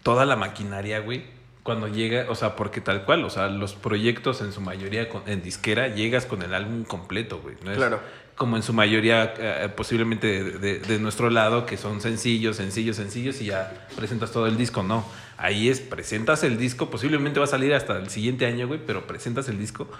toda 0.03 0.27
la 0.27 0.37
maquinaria, 0.37 1.01
güey, 1.01 1.25
cuando 1.63 1.89
llega, 1.89 2.27
o 2.31 2.35
sea, 2.35 2.57
porque 2.57 2.81
tal 2.81 3.05
cual, 3.05 3.25
o 3.25 3.31
sea, 3.31 3.49
los 3.49 3.75
proyectos 3.75 4.41
en 4.41 4.53
su 4.53 4.61
mayoría 4.61 5.09
con- 5.09 5.23
en 5.27 5.43
disquera 5.43 5.89
llegas 5.89 6.25
con 6.27 6.43
el 6.43 6.55
álbum 6.55 6.85
completo, 6.85 7.41
güey. 7.41 7.57
¿no 7.65 7.71
es 7.71 7.77
Claro. 7.77 8.01
Como 8.41 8.57
en 8.57 8.63
su 8.63 8.73
mayoría, 8.73 9.35
eh, 9.37 9.69
posiblemente 9.77 10.27
de, 10.43 10.53
de- 10.59 10.79
de 10.79 10.99
nuestro 10.99 11.29
lado, 11.29 11.67
que 11.67 11.77
son 11.77 12.01
sencillos, 12.01 12.57
sencillos, 12.57 12.97
sencillos 12.97 13.39
y 13.43 13.45
ya 13.45 13.87
presentas 13.95 14.33
todo 14.33 14.47
el 14.47 14.57
disco. 14.57 14.83
No, 14.83 15.05
ahí 15.37 15.69
es, 15.69 15.81
presentas 15.81 16.43
el 16.43 16.57
disco, 16.57 16.89
posiblemente 16.89 17.39
va 17.39 17.45
a 17.45 17.49
salir 17.49 17.75
hasta 17.75 17.99
el 17.99 18.09
siguiente 18.09 18.47
año, 18.47 18.67
güey, 18.67 18.81
pero 18.87 19.07
presentas 19.07 19.51
el 19.51 19.59
disco. 19.59 19.91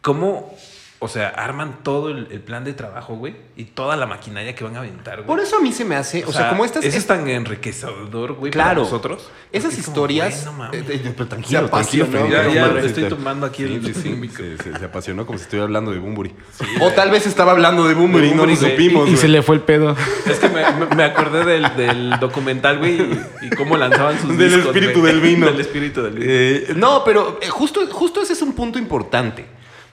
¿Cómo, 0.00 0.56
o 1.04 1.08
sea, 1.08 1.28
arman 1.28 1.80
todo 1.82 2.08
el, 2.08 2.28
el 2.30 2.40
plan 2.40 2.64
de 2.64 2.72
trabajo, 2.72 3.14
güey? 3.16 3.36
Y 3.56 3.64
toda 3.64 3.94
la 3.96 4.06
maquinaria 4.06 4.54
que 4.54 4.64
van 4.64 4.74
a 4.76 4.78
aventar, 4.78 5.16
güey. 5.16 5.26
Por 5.26 5.38
eso 5.40 5.58
a 5.58 5.60
mí 5.60 5.70
se 5.70 5.84
me 5.84 5.96
hace. 5.96 6.24
O, 6.24 6.32
sea, 6.32 6.48
como 6.48 6.64
estas. 6.64 6.82
Eso 6.84 6.96
es 6.96 7.06
tan 7.06 7.28
enriquecedor, 7.28 8.32
güey, 8.32 8.50
Claro. 8.50 8.68
para 8.70 8.84
nosotros. 8.84 9.30
Esas 9.52 9.74
como, 9.74 9.80
historias. 9.86 10.32
güey, 10.32 10.44
no 10.46 10.52
mames. 10.54 10.80
eh, 10.80 10.84
eh, 11.04 11.12
pero 11.16 11.28
tranquilo, 11.28 11.60
Se 11.60 11.66
apasionó, 11.66 12.10
tranquilo, 12.10 12.36
Ya, 12.36 12.42
no 12.44 12.54
ya 12.74 12.86
estoy 12.86 13.04
este- 13.04 13.14
tomando 13.16 13.46
aquí 13.46 13.62
el- 13.64 13.94
Sí, 13.94 14.28
se, 14.34 14.56
se- 14.56 14.78
se 14.78 14.84
apasionó 14.84 15.26
como 15.26 15.38
si 15.38 15.44
estuviera 15.44 15.64
hablando 15.64 15.90
de 15.92 15.98
Bumburi. 15.98 16.34
o 16.80 16.90
tal 16.92 17.10
vez 17.10 17.26
estaba 17.26 17.52
hablando 17.52 17.86
de 17.86 17.94
Bumburi 17.94 18.28
y 18.28 18.34
no 18.34 18.46
lo 18.46 18.56
supimos. 18.56 19.08
Y 19.08 19.16
se 19.16 19.28
le 19.28 19.42
fue 19.42 19.56
el 19.56 19.60
pedo. 19.60 19.94
Es 20.26 20.38
que 20.38 20.48
me, 20.48 21.04
acordé 21.04 21.44
del, 21.44 21.76
del 21.76 22.18
documental, 22.18 22.78
güey, 22.78 22.94
y, 23.00 23.46
y 23.46 23.50
cómo 23.50 23.76
lanzaban 23.76 24.18
sus 24.20 24.30
Del 24.38 24.48
discos, 24.50 24.66
espíritu 24.74 25.00
güey. 25.00 25.12
del 25.12 25.20
vino. 25.20 25.46
Del 25.50 25.60
espíritu 25.60 26.02
del 26.02 26.14
vino. 26.14 26.26
Eh, 26.28 26.72
no, 26.76 27.02
pero 27.04 27.38
eh, 27.42 27.48
justo, 27.48 27.86
justo 27.90 28.22
ese 28.22 28.32
es 28.32 28.42
un 28.42 28.52
punto 28.54 28.78
importante. 28.78 29.44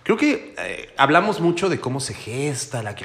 Creo 0.03 0.17
que 0.17 0.55
eh, 0.57 0.93
hablamos 0.97 1.39
mucho 1.39 1.69
de 1.69 1.79
cómo 1.79 1.99
se 1.99 2.13
gesta 2.13 2.81
la, 2.81 2.95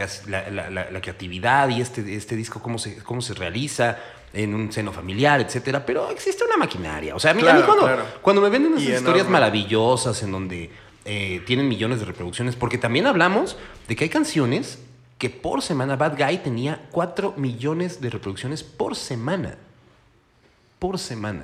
la- 0.51 0.71
la- 0.71 1.01
creatividad 1.01 1.69
y 1.69 1.81
este, 1.81 2.17
este 2.17 2.37
disco, 2.37 2.61
cómo 2.63 2.79
se, 2.79 2.97
cómo 3.03 3.21
se 3.21 3.35
realiza 3.35 3.99
en 4.33 4.55
un 4.55 4.73
seno 4.73 4.93
familiar, 4.93 5.41
etcétera. 5.41 5.85
Pero 5.85 6.11
existe 6.11 6.45
una 6.45 6.57
maquinaria. 6.57 7.15
O 7.15 7.21
sea, 7.21 7.33
a 7.33 7.35
mí, 7.35 7.41
a 7.43 7.45
mí 7.45 7.51
Claro, 7.51 7.67
cuando, 7.67 7.85
claro. 7.85 8.05
cuando 8.23 8.43
me 8.43 8.49
venden 8.49 8.73
esas 8.75 8.83
Y 8.85 8.93
historias 8.93 9.27
enorme. 9.27 9.31
maravillosas 9.33 10.23
en 10.23 10.33
donde 10.33 10.71
eh, 11.05 11.43
tienen 11.47 11.69
millones 11.69 12.01
de 12.01 12.07
reproducciones, 12.07 12.57
porque 12.57 12.79
también 12.79 13.07
hablamos 13.07 13.57
de 13.89 13.95
que 13.97 14.05
hay 14.05 14.11
canciones 14.11 14.79
que 15.19 15.31
por 15.31 15.63
semana 15.63 15.97
Bad 15.97 16.17
Guy 16.19 16.39
tenía 16.39 16.83
4 16.91 17.35
millones 17.37 18.01
de 18.01 18.11
reproducciones 18.11 18.63
por 18.63 18.97
semana 18.97 19.57
por 20.79 20.99
semana. 20.99 21.43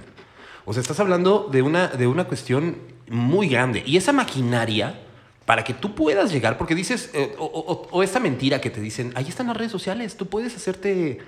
O 0.65 0.73
sea, 0.75 0.81
estás 0.83 1.01
hablando 1.01 1.49
de 1.51 1.63
una, 1.63 1.89
de 1.89 2.07
una 2.07 2.25
cuestión 2.25 2.77
muy 3.09 3.49
grande. 3.49 3.83
Y 3.87 3.97
esa 3.97 4.13
maquinaria, 4.13 5.01
para 5.45 5.65
que 5.65 5.75
tú 5.75 5.95
puedas 5.95 6.31
llegar, 6.33 6.57
porque 6.59 6.75
dices, 6.75 7.11
eh, 7.15 7.35
o, 7.39 7.45
o- 7.45 7.89
o 7.91 8.03
esta 8.03 8.21
mentira 8.21 8.61
que 8.61 8.71
te 8.71 8.81
dicen, 8.81 9.13
ahí 9.17 9.27
están 9.29 9.49
las 9.49 9.57
redes 9.57 9.73
sociales, 9.73 10.17
tú 10.17 10.27
puedes 10.27 10.55
hacerte 10.57 11.11
eh, 11.11 11.19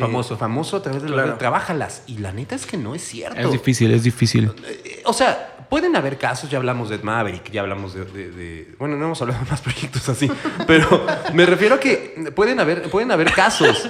Famoso. 0.00 0.36
famoso 0.38 0.76
a 0.78 0.82
través 0.82 1.02
de 1.02 1.08
la 1.10 1.14
Claro. 1.16 1.30
red, 1.32 1.38
trabájalas. 1.38 2.02
Y 2.06 2.18
la 2.18 2.32
neta 2.32 2.54
es 2.54 2.64
que 2.66 2.76
no 2.78 2.94
es 2.94 3.02
cierto. 3.02 3.38
Es 3.40 3.50
difícil, 3.52 3.92
es 3.92 4.02
difícil. 4.02 4.50
Eh, 4.66 5.02
O 5.04 5.12
sea, 5.12 5.66
pueden 5.68 5.96
haber 5.96 6.16
casos, 6.18 6.48
ya 6.50 6.56
hablamos 6.58 6.88
de 6.90 6.98
Maverick, 6.98 7.50
ya 7.50 7.60
hablamos 7.62 7.92
de, 7.94 8.04
de- 8.06 8.30
de- 8.30 8.74
Bueno, 8.78 8.96
no 8.96 9.04
hemos 9.06 9.20
hablado 9.22 9.44
de 9.44 9.50
más 9.50 9.60
proyectos 9.60 10.08
así, 10.08 10.30
pero 10.66 11.06
me 11.34 11.44
refiero 11.46 11.74
a 11.76 11.80
que 11.80 12.30
pueden 12.34 12.58
haber, 12.60 12.90
pueden 12.90 13.10
haber 13.10 13.32
casos. 13.32 13.86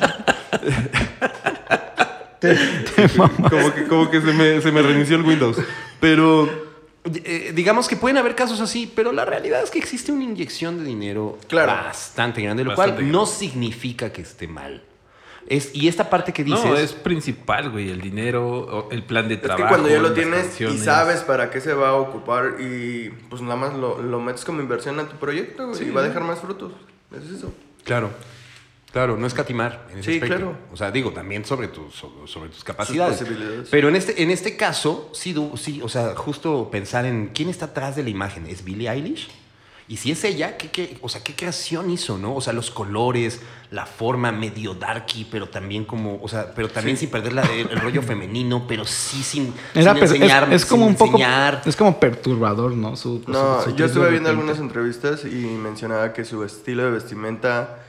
como 3.16 3.72
que, 3.74 3.84
como 3.88 4.10
que 4.10 4.20
se, 4.20 4.32
me, 4.32 4.60
se 4.60 4.72
me 4.72 4.82
reinició 4.82 5.16
el 5.16 5.22
Windows. 5.22 5.56
Pero 6.00 6.71
eh, 7.04 7.52
digamos 7.54 7.88
que 7.88 7.96
pueden 7.96 8.16
haber 8.16 8.34
casos 8.34 8.60
así, 8.60 8.90
pero 8.94 9.12
la 9.12 9.24
realidad 9.24 9.62
es 9.62 9.70
que 9.70 9.78
existe 9.78 10.12
una 10.12 10.24
inyección 10.24 10.78
de 10.78 10.84
dinero 10.84 11.38
Claro. 11.48 11.72
bastante 11.72 12.42
grande, 12.42 12.64
lo 12.64 12.70
Bastante 12.70 12.94
cual 13.02 13.12
no 13.12 13.26
significa 13.26 14.12
que 14.12 14.22
esté 14.22 14.46
mal. 14.48 14.82
Es, 15.48 15.74
y 15.74 15.88
esta 15.88 16.08
parte 16.08 16.32
que 16.32 16.44
dices... 16.44 16.64
No, 16.64 16.76
es 16.76 16.92
principal, 16.92 17.70
güey, 17.70 17.90
el 17.90 18.00
dinero, 18.00 18.88
el 18.92 19.02
plan 19.02 19.26
de 19.26 19.34
Es 19.34 19.42
trabajo. 19.42 19.64
que 19.64 19.68
cuando 19.68 19.88
ya 19.88 19.98
lo 19.98 20.12
tienes 20.12 20.60
y 20.60 20.78
sabes 20.78 21.22
para 21.22 21.50
qué 21.50 21.60
se 21.60 21.74
va 21.74 21.88
a 21.90 21.94
ocupar 21.94 22.60
y 22.60 23.10
pues 23.28 23.42
nada 23.42 23.56
más 23.56 23.74
lo, 23.74 24.00
lo 24.00 24.20
metes 24.20 24.44
como 24.44 24.60
inversión 24.62 25.00
a 25.00 25.08
tu 25.08 25.16
proyecto 25.16 25.66
güey, 25.66 25.78
Sí, 25.78 25.86
y 25.86 25.90
va 25.90 26.02
a 26.02 26.04
dejar 26.04 26.22
más 26.22 26.38
frutos. 26.38 26.72
Es 27.10 27.28
eso. 27.28 27.52
Claro, 27.84 28.10
claro, 28.92 29.16
no 29.16 29.26
escatimar 29.26 29.86
en 29.90 29.98
ese 29.98 30.10
Sí, 30.12 30.16
aspecto. 30.18 30.36
claro. 30.36 30.58
O 30.72 30.76
sea, 30.76 30.90
digo, 30.90 31.10
también 31.12 31.44
sobre 31.44 31.68
tus, 31.68 31.94
sobre, 31.94 32.26
sobre 32.28 32.50
tus 32.50 32.62
capacidades. 32.64 33.18
posibilidades. 33.18 33.68
Pero 33.70 33.88
en 33.88 33.96
este, 33.96 34.22
en 34.22 34.30
este 34.30 34.56
caso, 34.56 35.10
sí, 35.12 35.32
du- 35.32 35.56
sí, 35.56 35.80
o 35.82 35.88
sea, 35.88 36.14
justo 36.14 36.68
pensar 36.70 37.06
en 37.06 37.30
quién 37.34 37.48
está 37.48 37.66
atrás 37.66 37.96
de 37.96 38.02
la 38.02 38.10
imagen. 38.10 38.46
¿Es 38.46 38.62
Billie 38.64 38.88
Eilish? 38.90 39.28
Y 39.88 39.96
si 39.96 40.12
es 40.12 40.22
ella, 40.24 40.56
¿qué, 40.56 40.70
qué, 40.70 40.96
o 41.02 41.08
sea, 41.08 41.22
¿qué 41.22 41.34
creación 41.34 41.90
hizo, 41.90 42.16
no? 42.16 42.34
O 42.36 42.40
sea, 42.40 42.52
los 42.54 42.70
colores, 42.70 43.40
la 43.72 43.84
forma 43.84 44.30
medio 44.32 44.74
darky, 44.74 45.26
pero 45.30 45.48
también 45.48 45.84
como, 45.84 46.18
o 46.22 46.28
sea, 46.28 46.54
pero 46.54 46.68
también 46.70 46.96
sin 46.96 47.10
perder 47.10 47.32
la- 47.34 47.42
el, 47.42 47.68
el 47.68 47.80
rollo 47.80 48.00
femenino, 48.00 48.64
pero 48.66 48.84
sí 48.86 49.22
sin, 49.22 49.52
Era 49.74 49.90
sin 49.92 49.94
per- 49.94 50.04
es- 50.04 50.10
enseñar, 50.12 50.52
es, 50.52 50.64
como 50.64 50.84
sin 50.84 50.90
un 50.92 50.96
poco. 50.96 51.10
enseñar. 51.18 51.62
Es 51.66 51.76
como 51.76 51.98
perturbador, 51.98 52.72
¿no? 52.76 52.96
Su, 52.96 53.22
No, 53.26 53.60
su- 53.62 53.70
su 53.70 53.76
yo 53.76 53.84
estuve 53.86 54.08
viendo 54.10 54.30
repente. 54.30 54.50
algunas 54.52 54.58
entrevistas 54.60 55.24
y 55.24 55.34
mencionaba 55.46 56.12
que 56.12 56.24
su 56.24 56.42
estilo 56.44 56.84
de 56.84 56.90
vestimenta 56.92 57.81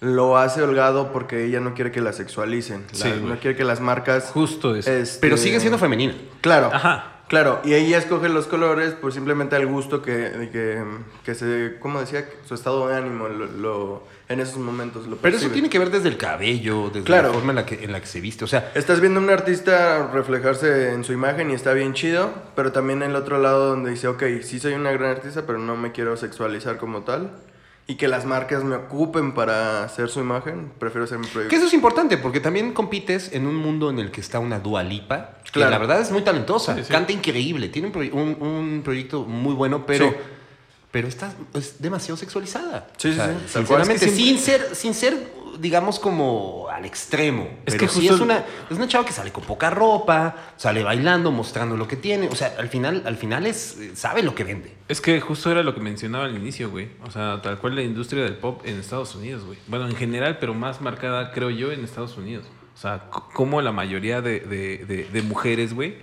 lo 0.00 0.38
hace 0.38 0.62
holgado 0.62 1.12
porque 1.12 1.44
ella 1.44 1.60
no 1.60 1.74
quiere 1.74 1.92
que 1.92 2.00
la 2.00 2.12
sexualicen. 2.12 2.84
La- 2.92 2.98
Sí, 2.98 3.08
güey. 3.10 3.22
no 3.34 3.38
quiere 3.38 3.56
que 3.56 3.64
las 3.64 3.80
marcas... 3.80 4.30
Justo 4.32 4.74
eso. 4.74 4.90
este, 4.90 5.18
Pero 5.20 5.36
sigue 5.36 5.60
siendo 5.60 5.78
femenina. 5.78 6.14
Claro. 6.40 6.70
Ajá. 6.72 7.16
Claro, 7.28 7.60
y 7.62 7.74
ella 7.74 7.96
escoge 7.98 8.28
los 8.28 8.48
colores 8.48 8.96
pues 9.00 9.14
simplemente 9.14 9.54
al 9.54 9.64
gusto 9.64 10.02
que, 10.02 10.48
que, 10.50 10.82
que 11.24 11.34
se, 11.36 11.76
¿cómo 11.78 12.00
decía? 12.00 12.28
Su 12.44 12.54
estado 12.54 12.88
de 12.88 12.96
ánimo 12.96 13.28
lo, 13.28 13.46
lo- 13.46 14.02
en 14.28 14.40
esos 14.40 14.56
momentos 14.58 15.06
lo 15.06 15.14
Pero 15.16 15.36
eso 15.36 15.48
tiene 15.50 15.70
que 15.70 15.78
ver 15.78 15.90
desde 15.90 16.08
el 16.08 16.16
cabello, 16.16 16.88
desde 16.88 17.04
Claro. 17.04 17.28
la 17.28 17.34
forma 17.34 17.50
en 17.52 17.56
la, 17.56 17.66
que, 17.66 17.84
en 17.84 17.92
la 17.92 18.00
que 18.00 18.06
se 18.08 18.20
viste. 18.20 18.44
O 18.44 18.48
sea, 18.48 18.72
Estás 18.74 19.00
viendo 19.00 19.20
a 19.20 19.22
un 19.22 19.30
artista 19.30 20.08
reflejarse 20.12 20.92
en 20.92 21.04
su 21.04 21.12
imagen 21.12 21.50
y 21.50 21.54
está 21.54 21.72
bien 21.72 21.94
chido, 21.94 22.32
pero 22.56 22.72
también 22.72 23.00
el 23.04 23.14
otro 23.14 23.38
lado 23.38 23.68
donde 23.68 23.90
dice, 23.92 24.08
ok, 24.08 24.24
sí 24.42 24.58
soy 24.58 24.72
una 24.72 24.90
gran 24.90 25.10
artista, 25.10 25.44
pero 25.46 25.58
no 25.60 25.76
me 25.76 25.92
quiero 25.92 26.16
sexualizar 26.16 26.78
como 26.78 27.02
tal. 27.02 27.30
Y 27.90 27.96
que 27.96 28.06
las 28.06 28.24
marcas 28.24 28.62
me 28.62 28.76
ocupen 28.76 29.32
para 29.34 29.82
hacer 29.82 30.08
su 30.10 30.20
imagen, 30.20 30.70
prefiero 30.78 31.08
ser 31.08 31.18
mi 31.18 31.26
que 31.26 31.32
proyecto. 31.32 31.56
eso 31.56 31.66
es 31.66 31.74
importante 31.74 32.18
porque 32.18 32.38
también 32.38 32.72
compites 32.72 33.32
en 33.32 33.48
un 33.48 33.56
mundo 33.56 33.90
en 33.90 33.98
el 33.98 34.12
que 34.12 34.20
está 34.20 34.38
una 34.38 34.60
Dua 34.60 34.84
Lipa, 34.84 35.38
que 35.52 35.58
la 35.58 35.76
verdad 35.76 36.00
es 36.00 36.12
muy 36.12 36.22
talentosa, 36.22 36.76
Sí, 36.76 36.84
sí. 36.84 36.92
canta 36.92 37.12
increíble, 37.12 37.68
tiene 37.68 37.88
un, 37.88 37.96
un- 38.12 38.42
un 38.46 38.82
proyecto 38.84 39.22
muy 39.24 39.54
bueno, 39.54 39.86
pero, 39.86 40.08
Sí. 40.10 40.14
pero 40.92 41.08
está 41.08 41.32
es 41.54 41.82
demasiado 41.82 42.16
sexualizada. 42.16 42.86
Sí, 42.96 43.12
sí, 43.12 43.18
sí. 43.18 43.58
Sinceramente, 43.58 43.94
Es 44.06 44.10
que 44.12 44.16
sin, 44.16 44.38
ser, 44.38 44.68
sin 44.76 44.94
ser, 44.94 45.26
digamos, 45.60 45.98
como 45.98 46.68
al 46.70 46.84
extremo. 46.84 47.44
Es 47.66 47.74
pero 47.74 47.78
que 47.78 47.88
sí 47.88 48.00
justo- 48.00 48.14
es 48.14 48.20
una, 48.20 48.44
es 48.70 48.76
una 48.76 48.88
chava 48.88 49.04
que 49.04 49.12
sale 49.12 49.30
con 49.32 49.44
poca 49.44 49.70
ropa, 49.70 50.34
sale 50.56 50.82
bailando, 50.82 51.30
mostrando 51.30 51.76
lo 51.76 51.86
que 51.86 51.96
tiene. 51.96 52.28
O 52.28 52.34
sea, 52.34 52.54
al 52.58 52.68
final, 52.68 53.02
al 53.06 53.16
final 53.16 53.46
es, 53.46 53.76
eh, 53.78 53.92
sabe 53.94 54.22
lo 54.22 54.34
que 54.34 54.44
vende. 54.44 54.72
Es 54.88 55.00
que 55.00 55.20
justo 55.20 55.50
era 55.50 55.62
lo 55.62 55.74
que 55.74 55.80
mencionaba 55.80 56.24
al 56.24 56.36
inicio, 56.36 56.70
güey. 56.70 56.88
O 57.04 57.10
sea, 57.10 57.40
tal 57.42 57.58
cual 57.58 57.74
la 57.76 57.82
industria 57.82 58.22
del 58.24 58.36
pop 58.36 58.62
en 58.64 58.78
Estados 58.80 59.14
Unidos, 59.14 59.44
güey. 59.44 59.58
Bueno, 59.68 59.86
en 59.88 59.94
general, 59.96 60.38
pero 60.38 60.54
más 60.54 60.80
marcada, 60.80 61.32
creo 61.32 61.50
yo, 61.50 61.72
en 61.72 61.84
Estados 61.84 62.16
Unidos. 62.16 62.46
O 62.74 62.78
sea, 62.80 63.04
como 63.34 63.60
la 63.60 63.72
mayoría 63.72 64.22
de, 64.22 64.40
de- 64.40 64.84
de- 64.86 65.04
de 65.12 65.22
mujeres, 65.22 65.74
güey, 65.74 65.96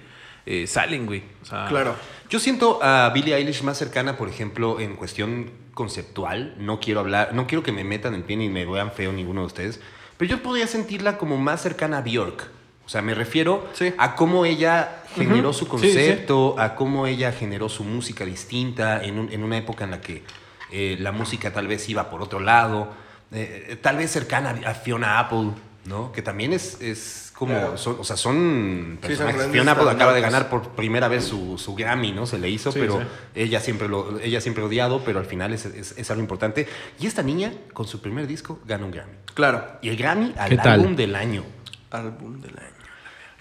eh, 0.45 0.67
salen, 0.67 1.05
güey. 1.05 1.23
O 1.41 1.45
sea, 1.45 1.65
Claro. 1.67 1.95
Yo 2.29 2.39
siento 2.39 2.79
a 2.83 3.09
Billie 3.13 3.35
Eilish 3.35 3.63
más 3.63 3.77
cercana, 3.77 4.17
por 4.17 4.29
ejemplo, 4.29 4.79
en 4.79 4.95
cuestión 4.95 5.49
conceptual. 5.77 6.55
No 6.57 6.79
quiero 6.79 6.99
hablar, 6.99 7.29
no 7.33 7.45
quiero 7.47 7.61
que 7.63 7.71
me 7.71 7.83
metan 7.83 8.15
el 8.15 8.23
pie 8.23 8.35
ni 8.35 8.49
me 8.49 8.65
vean 8.65 8.91
feo 8.91 9.13
ninguno 9.13 9.41
de 9.41 9.47
ustedes. 9.47 9.79
Pero 10.17 10.31
yo 10.31 10.41
podría 10.43 10.65
sentirla 10.67 11.17
como 11.19 11.37
más 11.37 11.61
cercana 11.61 11.99
a 11.99 12.01
Bjork. 12.01 12.49
O 12.85 12.89
sea, 12.89 13.01
me 13.03 13.13
refiero 13.13 13.67
Sí. 13.73 13.93
a 13.97 14.15
cómo 14.15 14.45
ella 14.45 15.03
generó 15.15 15.53
su 15.53 15.65
Sí, 15.65 15.65
sí. 15.65 15.69
concepto, 15.71 16.55
a 16.59 16.73
cómo 16.75 17.05
ella 17.05 17.31
generó 17.31 17.69
su 17.69 17.83
música 17.83 18.25
distinta 18.25 19.03
en, 19.03 19.19
un- 19.19 19.31
en 19.31 19.43
una 19.43 19.57
época 19.57 19.83
en 19.83 19.91
la 19.91 20.01
que 20.01 20.23
eh, 20.71 20.97
la 20.99 21.11
música 21.11 21.53
tal 21.53 21.67
vez 21.67 21.87
iba 21.89 22.09
por 22.09 22.21
otro 22.21 22.39
lado. 22.39 22.89
Eh, 23.31 23.77
tal 23.81 23.97
vez 23.97 24.09
cercana 24.11 24.55
a 24.65 24.73
Fiona 24.73 25.19
Apple, 25.19 25.51
¿no? 25.87 26.11
Que 26.11 26.21
también 26.21 26.53
es, 26.53 26.79
es 26.81 27.31
como, 27.33 27.53
Claro. 27.53 27.77
son- 27.77 27.97
o 27.99 28.03
sea, 28.03 28.17
son 28.17 28.33
Sí, 28.35 28.89
son 28.89 28.97
personajes. 28.97 29.35
grandes 29.37 29.51
Fiona 29.53 29.71
Apple 29.71 29.89
acaba 29.89 30.13
de 30.13 30.21
ganar 30.21 30.49
por 30.49 30.69
primera 30.71 31.07
vez 31.07 31.23
su, 31.25 31.57
su 31.57 31.75
Grammy, 31.75 32.11
¿no? 32.11 32.25
Se 32.25 32.37
le 32.37 32.49
hizo, 32.49 32.71
Sí, 32.71 32.79
pero 32.79 32.99
sí. 32.99 33.05
ella 33.35 33.59
siempre 33.59 33.87
lo, 33.87 34.19
ella 34.19 34.41
siempre 34.41 34.63
odiado, 34.63 35.03
pero 35.05 35.19
al 35.19 35.25
final 35.25 35.53
es, 35.53 35.65
es- 35.65 35.95
es 35.97 36.11
algo 36.11 36.21
importante. 36.21 36.67
Y 36.99 37.07
esta 37.07 37.23
niña, 37.23 37.53
con 37.73 37.87
su 37.87 38.01
primer 38.01 38.27
disco, 38.27 38.59
gana 38.65 38.85
un 38.85 38.91
Grammy. 38.91 39.13
Claro. 39.33 39.63
Y 39.81 39.89
el 39.89 39.97
Grammy 39.97 40.33
al 40.37 40.59
álbum 40.59 40.95
del 40.95 41.15
año. 41.15 41.43
Álbum 41.91 42.41
del 42.41 42.57
año. 42.57 42.67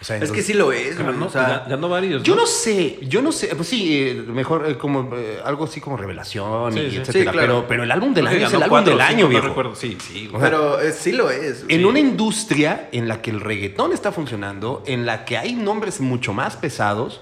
Sea, 0.06 0.18
Es 0.18 0.30
que 0.30 0.40
sí 0.42 0.54
lo 0.54 0.70
es, 0.70 0.96
güey. 0.96 1.12
Ganó, 1.12 1.26
O 1.26 1.30
sea, 1.30 1.64
ga- 1.64 1.68
ganó 1.70 1.88
varios. 1.88 2.22
Yo 2.22 2.36
no 2.36 2.46
sé, 2.46 2.98
yo 3.02 3.22
no 3.22 3.32
sé, 3.32 3.48
pues 3.56 3.66
sí, 3.66 3.98
eh, 4.08 4.14
mejor 4.28 4.64
eh, 4.68 4.78
como 4.78 5.12
eh, 5.16 5.40
algo 5.44 5.64
así 5.64 5.80
como 5.80 5.96
revelación 5.96 6.72
Sí, 6.74 6.78
y 6.78 6.90
sí. 6.92 6.96
etcétera, 6.98 7.24
Sí, 7.32 7.36
claro. 7.38 7.40
pero, 7.40 7.64
pero 7.66 7.82
el 7.82 7.90
álbum 7.90 8.14
del 8.14 8.28
año 8.28 8.46
es 8.46 8.50
el 8.52 8.62
álbum 8.62 8.68
cuatro 8.68 8.92
del 8.92 9.00
año, 9.00 9.26
viejo. 9.26 9.42
No 9.42 9.48
recuerdo. 9.48 9.74
Sí, 9.74 9.98
sí. 10.00 10.28
güey. 10.28 10.40
pero 10.40 10.78
sí 10.92 11.10
lo 11.10 11.28
es. 11.30 11.64
En 11.68 11.84
una 11.84 11.98
industria 11.98 12.88
en 12.92 13.08
la 13.08 13.20
que 13.20 13.30
el 13.32 13.40
reggaetón 13.40 13.92
está 13.92 14.12
funcionando, 14.12 14.84
en 14.86 15.06
la 15.06 15.24
que 15.24 15.38
hay 15.38 15.54
nombres 15.54 16.00
mucho 16.00 16.32
más 16.32 16.54
pesados, 16.56 17.20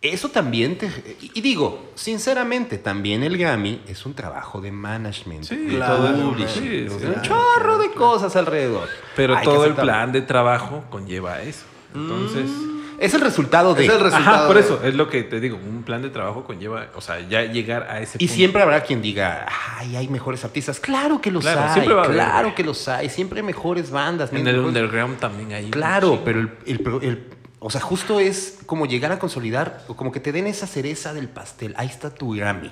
eso 0.00 0.28
también 0.30 0.78
te... 0.78 0.88
Y 1.34 1.40
digo, 1.40 1.90
sinceramente, 1.94 2.78
también 2.78 3.22
el 3.22 3.38
Grammy 3.38 3.80
es 3.86 4.04
un 4.04 4.14
trabajo 4.14 4.60
de 4.60 4.72
management, 4.72 5.44
Sí, 5.44 5.56
de 5.56 5.76
claro, 5.76 6.12
publishing, 6.16 6.88
sí, 6.88 6.94
un 6.94 6.98
claro, 6.98 7.22
chorro 7.22 7.78
de 7.78 7.90
cosas 7.92 8.34
alrededor. 8.36 8.88
Pero 9.16 9.36
Hay 9.36 9.44
todo 9.44 9.64
el 9.64 9.74
plan 9.74 10.10
de 10.12 10.22
trabajo 10.22 10.84
conlleva 10.90 11.40
eso. 11.42 11.66
Entonces. 11.94 12.50
Es 12.98 13.14
el 13.14 13.20
resultado 13.20 13.74
de... 13.74 13.84
Es 13.86 13.90
el 13.92 13.98
resultado. 13.98 14.36
Ajá, 14.36 14.46
por 14.46 14.56
eso, 14.58 14.80
es 14.84 14.94
lo 14.94 15.08
que 15.08 15.24
te 15.24 15.40
digo, 15.40 15.56
un 15.56 15.82
plan 15.82 16.02
de 16.02 16.10
trabajo 16.10 16.44
conlleva, 16.44 16.86
o 16.94 17.00
sea, 17.00 17.18
ya 17.28 17.42
llegar 17.42 17.82
a 17.90 18.00
ese 18.00 18.16
Y 18.18 18.26
punto. 18.26 18.34
siempre 18.34 18.62
habrá 18.62 18.80
quien 18.84 19.02
diga, 19.02 19.46
ay, 19.78 19.96
hay 19.96 20.06
mejores 20.06 20.44
artistas. 20.44 20.78
Claro 20.78 21.20
que 21.20 21.32
los 21.32 21.42
Claro, 21.42 21.62
hay, 21.62 21.72
siempre 21.72 21.94
va 21.94 22.02
a 22.02 22.04
haber, 22.04 22.16
claro 22.16 22.42
güey. 22.42 22.54
que 22.54 22.62
los 22.62 22.86
hay. 22.86 23.08
Siempre 23.08 23.40
hay 23.40 23.46
mejores 23.46 23.90
bandas. 23.90 24.30
En 24.32 24.38
el 24.46 24.54
mejores- 24.56 24.66
underground 24.68 25.18
también 25.18 25.52
hay. 25.52 25.70
Claro, 25.70 26.20
pero 26.24 26.38
el, 26.40 26.50
el 26.66 26.80
el- 27.02 27.26
o 27.58 27.70
sea, 27.70 27.80
justo 27.80 28.20
es 28.20 28.58
como 28.66 28.86
llegar 28.86 29.10
a 29.10 29.18
consolidar, 29.18 29.82
o 29.88 29.96
como 29.96 30.12
que 30.12 30.20
te 30.20 30.30
den 30.30 30.46
esa 30.46 30.68
cereza 30.68 31.12
del 31.12 31.28
pastel. 31.28 31.74
Ahí 31.78 31.88
está 31.88 32.10
tu 32.14 32.34
Grammy, 32.36 32.70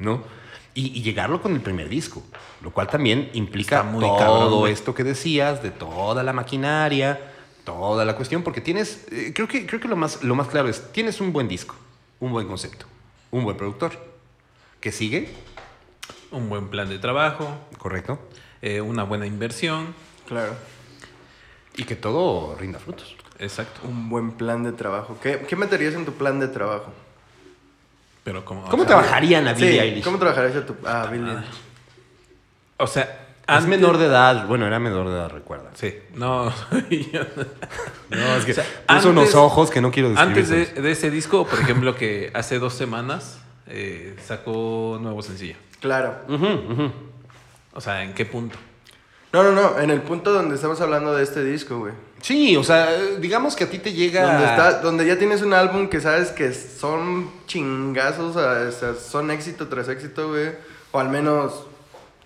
¿no? 0.00 0.22
Y, 0.74 0.98
y 0.98 1.02
llegarlo 1.02 1.40
con 1.42 1.52
el 1.54 1.60
primer 1.60 1.88
disco, 1.88 2.22
lo 2.62 2.70
cual 2.72 2.86
también 2.88 3.30
implica 3.34 3.82
muy 3.82 4.04
todo 4.04 4.18
cabrón, 4.18 4.68
esto 4.68 4.94
que 4.94 5.02
decías, 5.04 5.62
de 5.62 5.70
toda 5.70 6.22
la 6.22 6.32
maquinaria, 6.32 7.20
toda 7.76 8.06
la 8.06 8.16
cuestión, 8.16 8.42
porque 8.42 8.62
tienes, 8.62 9.06
eh, 9.10 9.32
creo 9.34 9.46
que, 9.46 9.66
creo 9.66 9.78
que 9.78 9.88
lo, 9.88 9.96
más, 9.96 10.24
lo 10.24 10.34
más 10.34 10.48
claro 10.48 10.68
es, 10.68 10.90
tienes 10.92 11.20
un 11.20 11.34
buen 11.34 11.48
disco, 11.48 11.74
un 12.18 12.32
buen 12.32 12.46
concepto, 12.48 12.86
un 13.30 13.44
buen 13.44 13.58
productor. 13.58 13.92
¿Qué 14.80 14.90
sigue? 14.90 15.28
Un 16.30 16.48
buen 16.48 16.68
plan 16.68 16.88
de 16.88 16.98
trabajo, 16.98 17.58
¿Correcto? 17.76 18.18
eh, 18.62 18.80
una 18.80 19.02
buena 19.02 19.26
inversión. 19.26 19.94
Claro. 20.26 20.54
Y 21.76 21.84
que 21.84 21.94
todo 21.94 22.56
rinda 22.58 22.78
frutos. 22.78 23.16
Exacto. 23.38 23.80
Un 23.86 24.08
buen 24.08 24.32
plan 24.32 24.62
de 24.62 24.72
trabajo. 24.72 25.18
¿Qué, 25.22 25.44
qué 25.46 25.54
meterías 25.54 25.94
en 25.94 26.06
tu 26.06 26.12
plan 26.12 26.40
de 26.40 26.48
trabajo? 26.48 26.92
Pero 28.24 28.44
como. 28.44 28.62
¿Cómo 28.68 28.82
o 28.84 28.86
sea, 28.86 28.96
trabajarían 28.96 29.46
a 29.46 29.52
Billie 29.52 29.72
Sí, 29.72 29.78
Eilish? 29.78 30.04
¿Cómo 30.04 30.18
trabajarías 30.18 30.56
a 30.56 30.66
tu... 30.66 30.74
Ah, 30.84 31.08
Billie. 31.12 31.36
O 32.78 32.86
sea, 32.86 33.27
Es 33.48 33.54
antes- 33.54 33.68
menor 33.68 33.96
de 33.98 34.06
edad. 34.06 34.46
Bueno, 34.46 34.66
era 34.66 34.78
menor 34.78 35.08
de 35.08 35.14
edad, 35.14 35.30
recuerda. 35.30 35.70
Sí, 35.74 35.94
no. 36.14 36.50
yo- 36.90 37.22
No, 38.10 38.36
es 38.36 38.44
que 38.44 38.52
O 38.52 38.54
sea, 38.54 38.64
puso 38.86 39.10
unos 39.10 39.34
ojos 39.34 39.70
que 39.70 39.80
no 39.80 39.90
quiero 39.90 40.10
describir. 40.10 40.38
Antes 40.38 40.74
de, 40.74 40.82
de 40.82 40.90
ese 40.90 41.10
disco, 41.10 41.46
por 41.46 41.58
ejemplo, 41.60 41.94
que 41.94 42.30
hace 42.34 42.58
dos 42.58 42.74
semanas 42.74 43.38
eh, 43.66 44.16
sacó 44.26 44.98
nuevo 45.00 45.22
sencillo. 45.22 45.56
Claro. 45.80 46.14
O 47.74 47.80
sea, 47.80 48.02
¿en 48.02 48.14
qué 48.14 48.24
punto? 48.26 48.56
No, 49.32 49.42
no, 49.42 49.52
no. 49.52 49.78
En 49.78 49.90
el 49.90 50.00
punto 50.02 50.32
donde 50.32 50.54
estamos 50.54 50.80
hablando 50.80 51.14
de 51.14 51.22
este 51.22 51.44
disco, 51.44 51.78
güey. 51.78 51.92
Sí, 52.20 52.56
o 52.56 52.64
sea, 52.64 52.90
digamos 53.20 53.54
que 53.54 53.64
a 53.64 53.70
ti 53.70 53.78
te 53.78 53.92
llega... 53.92 54.22
Donde, 54.22 54.44
está, 54.46 54.80
donde 54.80 55.06
ya 55.06 55.18
tienes 55.18 55.42
un 55.42 55.52
álbum 55.52 55.88
que 55.88 56.00
sabes 56.00 56.30
que 56.30 56.52
son 56.52 57.30
chingazos, 57.46 58.34
o 58.34 58.72
sea, 58.72 58.94
son 58.94 59.30
éxito 59.30 59.68
tras 59.68 59.88
éxito, 59.88 60.28
güey. 60.30 60.50
O 60.90 60.98
al 60.98 61.10
menos, 61.10 61.66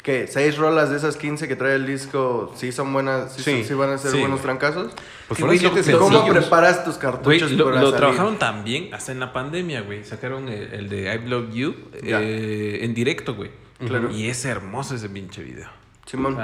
¿qué? 0.03 0.27
Seis 0.27 0.57
rolas 0.59 0.91
de 0.91 0.97
esas 0.97 1.17
15 1.17 1.47
que 1.49 1.57
trae 1.57 1.75
el 1.77 1.87
disco, 1.87 2.53
sí 2.57 2.73
son 2.73 2.93
buenas, 2.93 3.35
sí, 3.35 3.43
Sí, 3.43 3.65
sí 3.65 3.75
van 3.75 3.91
a 3.91 3.99
ser 3.99 4.11
sí, 4.13 4.19
buenos 4.21 4.41
trancazos. 4.43 4.93
Pues 5.29 5.37
Que, 5.39 5.45
fueron 5.45 5.59
siete 5.59 5.93
lo- 5.93 5.99
¿Cómo 6.01 6.27
preparas 6.29 6.85
tus 6.85 6.97
cartuchos 6.97 7.51
lo, 7.53 7.65
para 7.67 7.77
lo 7.81 7.87
salir? 7.87 7.97
trabajaron 7.99 8.39
también 8.39 8.93
hasta 8.95 9.13
en 9.13 9.21
la 9.21 9.33
pandemia, 9.33 9.83
güey. 9.83 10.05
Sacaron 10.05 10.49
el, 10.49 10.73
el 10.75 10.89
de 10.89 11.15
I 11.15 11.29
Love 11.29 11.53
You 11.55 11.75
eh, 11.95 12.81
en 12.83 12.95
directo, 12.95 13.35
güey. 13.35 13.51
Claro. 13.87 14.11
Y 14.11 14.29
es 14.29 14.45
hermoso 14.45 14.95
ese 14.95 15.09
pinche 15.09 15.43
video. 15.43 15.69
Simón. 16.07 16.37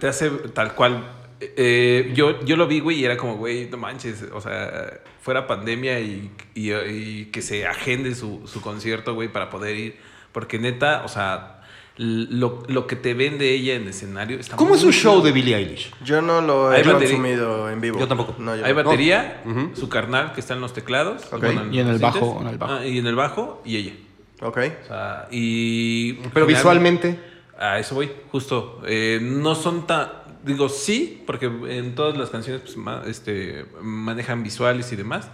Te 0.00 0.08
hace 0.08 0.30
tal 0.52 0.74
cual. 0.74 1.04
eh, 1.40 2.12
yo, 2.14 2.42
yo 2.44 2.56
lo 2.56 2.66
vi, 2.66 2.80
güey, 2.80 3.00
y 3.00 3.04
era 3.04 3.16
como, 3.16 3.36
güey, 3.36 3.68
no 3.70 3.76
manches. 3.76 4.24
O 4.32 4.40
sea, 4.40 5.00
fuera 5.20 5.46
pandemia 5.46 6.00
y, 6.00 6.30
y- 6.54 6.72
y 6.72 7.24
que 7.26 7.42
se 7.42 7.66
agende 7.66 8.14
su, 8.14 8.42
su 8.46 8.60
concierto, 8.60 9.14
güey, 9.14 9.28
para 9.32 9.50
poder 9.50 9.76
ir. 9.76 9.96
Porque 10.32 10.58
neta, 10.58 11.02
o 11.04 11.08
sea, 11.08 11.53
lo, 11.96 12.62
lo 12.66 12.86
que 12.86 12.96
te 12.96 13.14
vende 13.14 13.50
ella 13.52 13.74
en 13.74 13.86
escenario 13.86 14.38
está 14.40 14.56
¿Cómo 14.56 14.74
es 14.74 14.82
un 14.82 14.92
show 14.92 15.22
de 15.22 15.30
Billie 15.30 15.54
Eilish? 15.56 15.92
Yo 16.04 16.20
no 16.22 16.40
lo 16.40 16.72
he 16.72 16.82
consumido 16.82 17.70
en 17.70 17.80
vivo. 17.80 18.00
Yo 18.00 18.08
tampoco. 18.08 18.34
No, 18.38 18.56
yo 18.56 18.64
Hay 18.64 18.72
no. 18.74 18.82
batería, 18.82 19.42
su 19.74 19.88
carnal 19.88 20.32
que 20.32 20.40
está 20.40 20.54
en 20.54 20.60
los 20.60 20.72
teclados. 20.72 21.22
Y 21.70 21.78
en 21.78 21.88
el 21.88 21.98
bajo, 21.98 22.18
sintes. 22.18 22.40
en 22.42 22.48
el 22.48 22.58
bajo. 22.58 22.72
Ah, 22.72 22.86
y 22.86 22.98
en 22.98 23.06
el 23.06 23.14
bajo, 23.14 23.62
y 23.64 23.76
ella. 23.76 23.92
Ok. 24.40 24.58
O 24.84 24.86
sea, 24.88 25.28
y... 25.30 26.14
Pero 26.32 26.46
visualmente... 26.46 27.18
A 27.56 27.78
eso 27.78 27.94
voy, 27.94 28.10
justo. 28.32 28.82
Eh, 28.84 29.20
no 29.22 29.54
son 29.54 29.86
tan. 29.86 30.08
Digo, 30.44 30.68
sí, 30.68 31.22
porque 31.24 31.46
en 31.46 31.94
todas 31.94 32.18
las 32.18 32.30
canciones 32.30 32.62
pues, 32.62 32.76
ma- 32.76 33.04
este, 33.06 33.66
manejan 33.80 34.42
visuales 34.42 34.90
y 34.92 34.96
demás. 34.96 35.28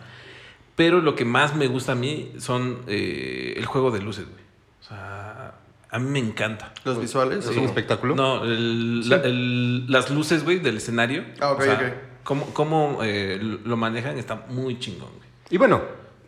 Pero 0.76 1.00
lo 1.00 1.14
que 1.14 1.24
más 1.24 1.56
me 1.56 1.66
gusta 1.66 1.92
a 1.92 1.94
mí 1.94 2.30
son 2.38 2.80
eh, 2.88 3.54
el 3.56 3.64
juego 3.64 3.90
de 3.90 4.00
luces, 4.02 4.26
güey. 4.26 4.42
O 4.80 4.84
sea, 4.84 5.54
a 5.90 5.98
mí 5.98 6.08
me 6.08 6.18
encanta. 6.18 6.72
¿Los 6.84 7.00
visuales? 7.00 7.46
¿Es 7.46 7.56
un 7.56 7.64
espectáculo? 7.64 8.14
No, 8.14 8.44
el- 8.44 9.08
la- 9.08 9.16
el- 9.16 9.90
las 9.90 10.10
luces, 10.10 10.44
güey, 10.44 10.58
del 10.58 10.76
escenario. 10.78 11.24
Ah, 11.40 11.52
ok, 11.52 11.60
o 11.60 11.62
sea, 11.62 11.74
ok. 11.74 11.82
Cómo, 12.22 12.46
cómo, 12.54 12.98
eh, 13.02 13.38
lo 13.64 13.76
manejan 13.76 14.18
está 14.18 14.44
muy 14.48 14.78
chingón, 14.78 15.08
güey. 15.16 15.28
Y 15.50 15.56
bueno, 15.58 15.80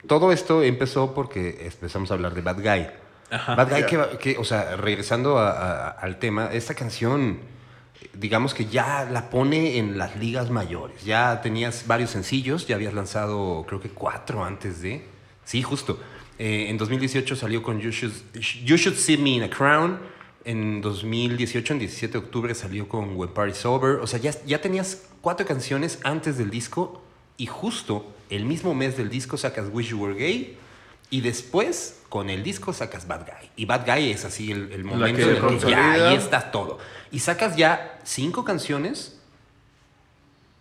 todo 0.06 0.32
esto 0.32 0.62
empezó 0.62 1.14
porque 1.14 1.66
empezamos 1.66 2.10
a 2.10 2.14
hablar 2.14 2.34
de 2.34 2.40
Bad 2.40 2.56
Guy. 2.62 2.86
Ajá. 3.30 3.54
Bad 3.54 3.70
Guy, 3.70 3.80
Ya. 3.80 3.86
que, 3.86 4.18
que, 4.18 4.38
o 4.38 4.44
sea, 4.44 4.76
regresando 4.76 5.38
a- 5.38 5.50
a- 5.52 5.88
al 5.90 6.18
tema, 6.18 6.46
esta 6.52 6.74
canción 6.74 7.38
digamos 8.14 8.52
que 8.52 8.66
ya 8.66 9.08
la 9.10 9.30
pone 9.30 9.78
en 9.78 9.96
las 9.96 10.16
ligas 10.16 10.50
mayores. 10.50 11.04
Ya 11.04 11.40
tenías 11.40 11.86
varios 11.86 12.10
sencillos, 12.10 12.66
ya 12.66 12.74
habías 12.74 12.92
lanzado 12.94 13.64
creo 13.66 13.80
que 13.80 13.90
cuatro 13.90 14.44
antes 14.44 14.82
de... 14.82 15.06
Sí, 15.44 15.62
justo. 15.62 15.98
Eh, 16.44 16.70
en 16.70 16.76
2018 16.76 17.36
salió 17.36 17.62
con 17.62 17.78
you 17.78 17.92
Should, 17.92 18.12
You 18.64 18.76
Should 18.76 18.96
See 18.96 19.16
Me 19.16 19.30
in 19.30 19.44
a 19.44 19.48
Crown. 19.48 20.00
En 20.44 20.80
2018, 20.80 21.74
en 21.74 21.78
17 21.78 22.12
de 22.14 22.18
octubre, 22.18 22.52
salió 22.56 22.88
con 22.88 23.14
When 23.14 23.30
Party's 23.30 23.64
Over. 23.64 24.00
O 24.00 24.08
sea, 24.08 24.18
ya, 24.18 24.32
ya 24.44 24.60
tenías 24.60 25.04
cuatro 25.20 25.46
canciones 25.46 26.00
antes 26.02 26.38
del 26.38 26.50
disco 26.50 27.00
y 27.36 27.46
justo 27.46 28.12
el 28.28 28.44
mismo 28.44 28.74
mes 28.74 28.96
del 28.96 29.08
disco 29.08 29.36
sacas 29.36 29.68
Wish 29.72 29.90
You 29.90 30.02
Were 30.02 30.18
Gay 30.18 30.56
y 31.10 31.20
después 31.20 32.00
con 32.08 32.28
el 32.28 32.42
disco 32.42 32.72
sacas 32.72 33.06
Bad 33.06 33.20
Guy. 33.20 33.50
Y 33.54 33.66
Bad 33.66 33.86
Guy 33.86 34.10
es 34.10 34.24
así 34.24 34.50
el, 34.50 34.72
el 34.72 34.82
momento 34.82 35.18
que 35.18 35.22
en 35.22 35.44
el 35.44 35.58
que 35.60 35.70
ya 35.70 35.92
ahí 35.92 36.16
está 36.16 36.50
todo. 36.50 36.80
Y 37.12 37.20
sacas 37.20 37.54
ya 37.54 38.00
cinco 38.02 38.44
canciones 38.44 39.16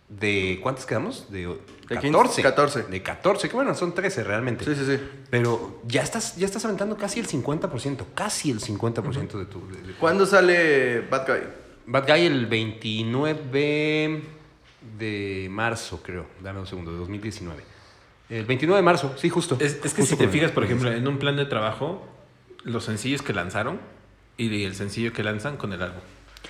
de... 0.09 0.59
¿Cuántas 0.61 0.85
quedamos? 0.85 1.31
De, 1.31 1.57
De 1.95 2.01
14. 2.01 2.41
14. 2.41 2.83
De 2.83 3.01
14, 3.03 3.49
que 3.49 3.55
bueno, 3.55 3.75
son 3.75 3.93
13 3.93 4.23
realmente. 4.23 4.63
Sí, 4.65 4.73
sí, 4.75 4.85
sí. 4.85 4.99
Pero 5.29 5.81
ya 5.85 6.01
estás, 6.01 6.35
ya 6.37 6.45
estás 6.45 6.63
aventando 6.65 6.95
casi 6.97 7.19
el 7.19 7.27
50%, 7.27 8.05
casi 8.15 8.49
el 8.51 8.59
50% 8.61 9.37
de 9.37 9.45
tu... 9.45 9.67
de- 9.67 9.81
de- 9.81 9.93
¿Cuándo 9.99 10.25
sale 10.25 11.01
Bad 11.01 11.27
Guy? 11.27 11.39
Bad 11.87 12.07
Guy 12.07 12.25
el 12.25 12.45
29 12.45 14.21
de 14.97 15.47
marzo, 15.51 16.01
creo. 16.03 16.25
Dame 16.41 16.59
un 16.59 16.67
segundo, 16.67 16.91
de 16.91 16.97
2019. 16.99 17.61
El 18.29 18.45
29 18.45 18.77
de 18.77 18.83
marzo, 18.83 19.13
sí, 19.17 19.29
justo. 19.29 19.57
Es, 19.59 19.73
es 19.83 19.93
que 19.93 20.01
Justo 20.01 20.15
si 20.15 20.15
te 20.15 20.27
fijas, 20.29 20.51
por 20.51 20.63
ejemplo, 20.63 20.91
en 20.91 21.05
un 21.07 21.17
plan 21.19 21.35
de 21.35 21.45
trabajo, 21.45 22.07
los 22.63 22.85
sencillos 22.85 23.21
que 23.21 23.33
lanzaron 23.33 23.79
y 24.37 24.63
el 24.63 24.75
sencillo 24.75 25.11
que 25.11 25.23
lanzan 25.23 25.57
con 25.57 25.73
el 25.73 25.81
álbum. 25.81 25.99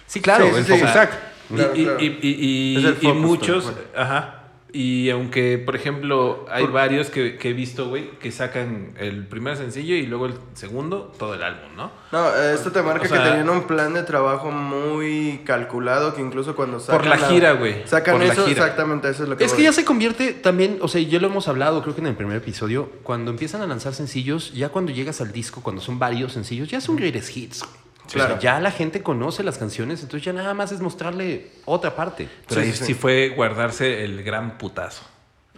Sí, 0.06 0.22
claro, 0.22 0.46
Sí, 0.46 0.52
sí, 0.52 0.58
el 0.60 0.66
sí. 0.66 0.72
focus 0.74 0.90
O 0.90 0.94
sea, 0.94 1.10
track. 1.10 1.20
Y- 1.50 1.56
Claro, 1.56 1.76
y, 1.76 1.84
claro. 1.84 2.00
y- 2.00 2.06
y- 2.06 2.20
y- 2.22 2.78
Es 2.78 2.86
el 2.86 2.98
y 3.02 3.14
muchos, 3.14 3.74
ajá. 3.96 4.41
Y 4.74 5.10
aunque, 5.10 5.58
por 5.58 5.76
ejemplo, 5.76 6.46
hay 6.50 6.66
varios 6.66 7.10
que, 7.10 7.38
que 7.38 7.50
he 7.50 7.54
visto, 7.54 7.90
güey, 7.90 8.12
que 8.20 8.32
sacan 8.32 8.94
el 8.98 9.28
primer 9.28 9.58
sencillo 9.58 9.96
y 9.96 10.06
luego 10.06 10.28
el 10.28 10.34
segundo, 10.54 11.12
todo 11.20 11.34
el 11.34 11.44
álbum, 11.44 11.76
¿no? 11.76 11.92
No, 12.14 12.30
eh, 12.34 12.54
esto 12.54 12.72
te 12.72 12.82
marca 12.82 13.04
O 13.04 13.08
sea- 13.10 13.22
que 13.22 13.30
tenían 13.32 13.50
un 13.50 13.64
plan 13.68 13.94
de 13.94 14.04
trabajo 14.04 14.50
muy 14.50 15.42
calculado 15.46 16.16
que 16.16 16.22
incluso 16.22 16.56
cuando 16.56 16.80
sacan 16.80 17.02
Por 17.02 17.08
la 17.10 17.18
gira, 17.18 17.52
güey. 17.52 17.86
Sacan 17.86 18.16
Por 18.18 18.26
la 18.28 18.32
eso, 18.34 18.46
gira. 18.46 18.62
exactamente, 18.64 19.10
eso 19.10 19.24
es 19.24 19.30
lo 19.30 19.36
que 19.36 19.44
Es 19.44 19.52
que 19.52 19.58
voy. 19.58 19.66
ya 19.66 19.74
se 19.74 19.84
convierte 19.84 20.32
también, 20.32 20.78
o 20.82 20.88
sea, 20.88 21.02
ya 21.02 21.20
lo 21.20 21.28
hemos 21.28 21.50
hablado, 21.50 21.82
creo 21.82 21.94
que 21.94 22.00
en 22.02 22.08
el 22.08 22.16
primer 22.16 22.38
episodio, 22.38 22.90
cuando 23.04 23.30
empiezan 23.32 23.62
a 23.62 23.68
lanzar 23.68 23.94
sencillos, 23.94 24.54
ya 24.54 24.70
cuando 24.70 24.94
llegas 24.94 25.20
al 25.20 25.34
disco, 25.34 25.62
cuando 25.62 25.82
son 25.82 26.00
varios 26.00 26.32
sencillos, 26.32 26.70
ya 26.70 26.80
son 26.80 26.96
greatest 26.96 27.36
hits. 27.36 27.60
güey. 27.60 27.82
O 28.06 28.10
sea, 28.10 28.26
Claro. 28.26 28.42
ya 28.42 28.60
la 28.60 28.72
gente 28.72 29.02
conoce 29.04 29.44
las 29.44 29.58
canciones, 29.58 30.02
entonces 30.02 30.26
ya 30.26 30.34
nada 30.34 30.54
más 30.54 30.72
es 30.72 30.82
mostrarle 30.82 31.52
otra 31.66 31.96
parte. 31.96 32.28
Pero 32.48 32.62
Sí, 32.62 32.68
ahí 32.68 32.74
sí, 32.74 32.80
sí, 32.80 32.86
sí. 32.88 32.94
fue 32.94 33.30
guardarse 33.30 34.04
el 34.04 34.24
gran 34.24 34.58
putazo. 34.58 35.04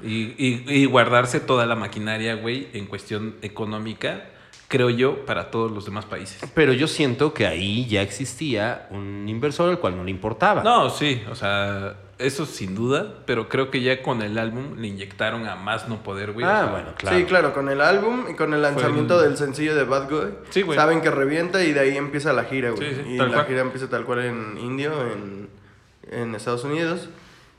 Y, 0.04 0.34
y- 0.38 0.64
y 0.68 0.86
guardarse 0.86 1.40
toda 1.40 1.66
la 1.66 1.76
maquinaria, 1.76 2.36
güey, 2.36 2.68
en 2.74 2.88
cuestión 2.88 3.36
económica, 3.42 4.26
creo 4.68 4.90
yo, 4.90 5.26
para 5.26 5.50
todos 5.52 5.72
los 5.72 5.86
demás 5.86 6.06
países. 6.06 6.40
Pero 6.54 6.74
yo 6.74 6.88
siento 6.88 7.34
que 7.34 7.48
ahí 7.48 7.86
ya 7.88 8.02
existía 8.02 8.88
un 8.92 9.26
inversor 9.30 9.70
al 9.70 9.80
cual 9.80 9.96
no 9.96 10.04
le 10.04 10.12
importaba. 10.12 10.62
No, 10.64 10.90
sí, 10.90 11.24
o 11.30 11.36
sea, 11.36 11.96
eso 12.24 12.46
sin 12.46 12.74
duda, 12.76 13.20
pero 13.26 13.50
creo 13.50 13.70
que 13.70 13.82
ya 13.82 14.02
con 14.02 14.22
el 14.22 14.38
álbum 14.38 14.78
le 14.80 14.88
inyectaron 14.88 15.46
a 15.48 15.56
más 15.56 15.88
no 15.88 16.02
poder, 16.04 16.32
güey. 16.32 16.46
o 16.46 16.50
ah, 16.50 16.60
sea, 16.64 16.72
bueno, 16.72 16.90
claro. 16.98 17.18
Sí, 17.18 17.24
claro, 17.26 17.54
con 17.54 17.70
el 17.70 17.82
álbum 17.82 18.26
y 18.30 18.34
con 18.36 18.54
el 18.54 18.62
lanzamiento 18.62 19.22
el- 19.22 19.30
del 19.30 19.38
sencillo 19.38 19.76
de 19.76 19.84
Bad 19.84 20.10
Guy, 20.10 20.34
Sí, 20.50 20.62
güey. 20.64 20.78
saben 20.78 21.02
que 21.02 21.12
revienta 21.12 21.64
y 21.64 21.74
de 21.74 21.80
ahí 21.82 21.98
empieza 21.98 22.34
la 22.34 22.46
gira, 22.46 22.72
güey. 22.72 22.90
Sí, 22.96 23.02
sí, 23.04 23.14
y 23.14 23.18
tal 23.18 23.28
la 23.30 23.34
cual. 23.36 23.48
gira 23.48 23.62
empieza 23.62 23.90
tal 23.90 24.06
cual 24.06 24.20
en 24.26 24.58
Indio, 24.58 24.94
en, 25.12 25.50
en 26.12 26.36
Estados 26.36 26.64
Unidos. 26.64 27.10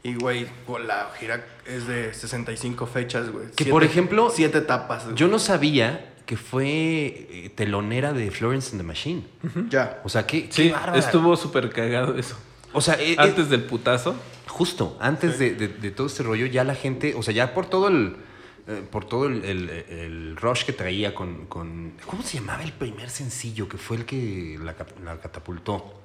Y, 0.03 0.17
güey, 0.17 0.47
la 0.87 1.11
gira 1.19 1.45
es 1.67 1.87
de 1.87 2.13
65 2.13 2.87
fechas, 2.87 3.31
güey. 3.31 3.47
Que, 3.57 3.65
por 3.67 3.85
ejemplo, 3.85 4.31
Siete 4.31 4.59
etapas. 4.59 5.05
güey. 5.05 5.17
Yo 5.17 5.29
no 5.29 5.39
sabía 5.39 6.13
que 6.27 6.37
fue 6.37 6.67
eh, 6.67 7.53
telonera 7.55 8.13
de 8.13 8.31
Florence 8.31 8.71
and 8.73 8.81
the 8.81 8.87
Machine. 8.87 9.25
Ya. 9.71 10.01
O 10.05 10.09
sea, 10.11 10.27
qué, 10.27 10.47
qué 10.47 10.53
Sí, 10.53 10.75
estuvo 10.95 11.37
súper 11.37 11.71
cagado 11.71 12.17
eso. 12.19 12.37
O 12.75 12.81
sea, 12.81 12.95
eh, 12.95 13.13
eh, 13.13 13.17
Antes 13.19 13.49
del 13.49 13.65
putazo. 13.65 14.15
Justo, 14.55 14.97
antes 15.01 15.39
de, 15.39 15.55
de- 15.55 15.69
de 15.69 15.91
todo 15.91 16.07
este 16.07 16.23
rollo, 16.23 16.47
ya 16.47 16.63
la 16.65 16.75
gente, 16.77 17.15
o 17.17 17.23
sea, 17.23 17.35
ya 17.35 17.53
por 17.55 17.67
todo 17.67 17.89
el, 17.89 18.17
eh, 18.69 18.83
por 18.91 19.05
todo 19.05 19.27
el, 19.27 19.45
el- 19.45 19.69
el 19.71 20.37
rush 20.37 20.65
que 20.65 20.73
traía 20.73 21.13
con, 21.15 21.47
con- 21.47 21.93
¿Cómo 22.07 22.23
se 22.23 22.39
llamaba 22.39 22.63
el 22.63 22.73
primer 22.73 23.11
sencillo 23.11 23.69
que 23.69 23.77
fue 23.79 23.97
el 23.99 24.05
que 24.05 24.59
la, 24.63 24.75
la 25.05 25.19
catapultó? 25.21 26.01